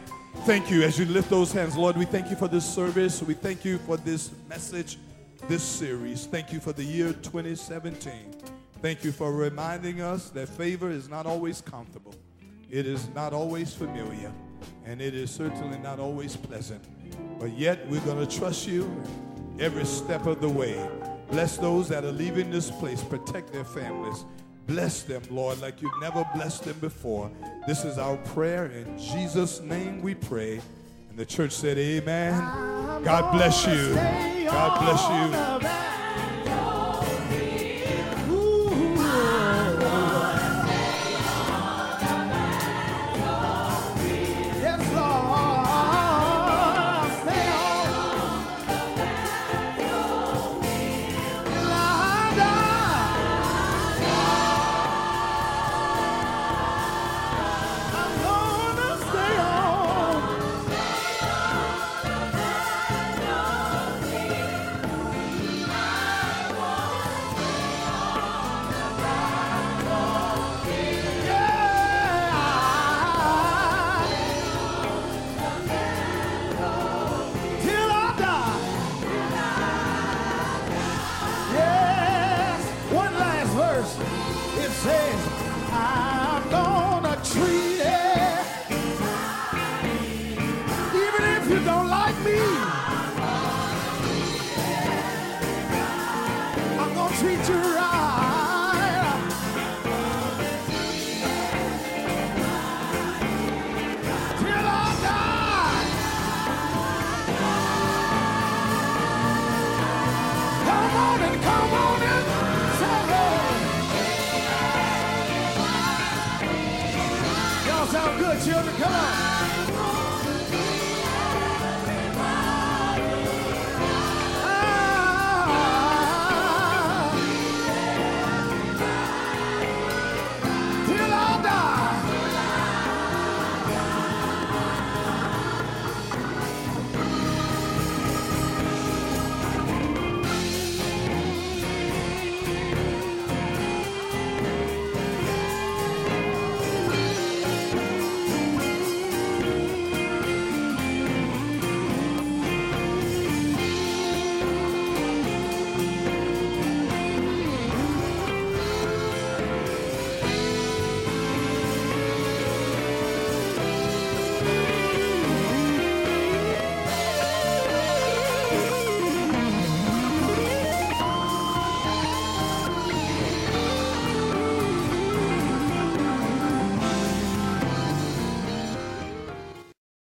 Thank 0.44 0.70
you 0.70 0.82
as 0.82 0.98
you 0.98 1.04
lift 1.04 1.28
those 1.28 1.52
hands. 1.52 1.76
Lord, 1.76 1.96
we 1.96 2.06
thank 2.06 2.30
you 2.30 2.36
for 2.36 2.48
this 2.48 2.64
service. 2.64 3.22
We 3.22 3.34
thank 3.34 3.64
you 3.64 3.78
for 3.78 3.96
this 3.98 4.30
message, 4.48 4.98
this 5.46 5.62
series. 5.62 6.26
Thank 6.26 6.52
you 6.52 6.60
for 6.60 6.72
the 6.72 6.82
year 6.82 7.12
2017. 7.12 8.34
Thank 8.80 9.04
you 9.04 9.12
for 9.12 9.32
reminding 9.32 10.00
us 10.00 10.30
that 10.30 10.48
favor 10.48 10.90
is 10.90 11.08
not 11.08 11.26
always 11.26 11.60
comfortable, 11.60 12.14
it 12.70 12.86
is 12.86 13.08
not 13.14 13.32
always 13.32 13.74
familiar, 13.74 14.32
and 14.86 15.02
it 15.02 15.14
is 15.14 15.30
certainly 15.30 15.78
not 15.78 15.98
always 15.98 16.36
pleasant. 16.36 16.82
But 17.38 17.52
yet, 17.52 17.86
we're 17.88 18.00
going 18.00 18.26
to 18.26 18.38
trust 18.38 18.66
you 18.66 18.90
every 19.58 19.84
step 19.84 20.26
of 20.26 20.40
the 20.40 20.48
way. 20.48 20.88
Bless 21.30 21.58
those 21.58 21.88
that 21.88 22.04
are 22.04 22.12
leaving 22.12 22.50
this 22.50 22.70
place, 22.70 23.02
protect 23.02 23.52
their 23.52 23.64
families. 23.64 24.24
Bless 24.68 25.02
them, 25.02 25.22
Lord, 25.30 25.62
like 25.62 25.80
you've 25.80 25.98
never 26.02 26.28
blessed 26.34 26.64
them 26.64 26.78
before. 26.78 27.30
This 27.66 27.86
is 27.86 27.96
our 27.96 28.18
prayer. 28.18 28.66
In 28.66 28.98
Jesus' 28.98 29.60
name 29.62 30.02
we 30.02 30.14
pray. 30.14 30.60
And 31.08 31.18
the 31.18 31.24
church 31.24 31.52
said, 31.52 31.78
Amen. 31.78 32.38
God 33.02 33.32
bless 33.32 33.66
you. 33.66 33.94
God 34.44 34.78
bless 34.78 35.62
you. 35.62 35.97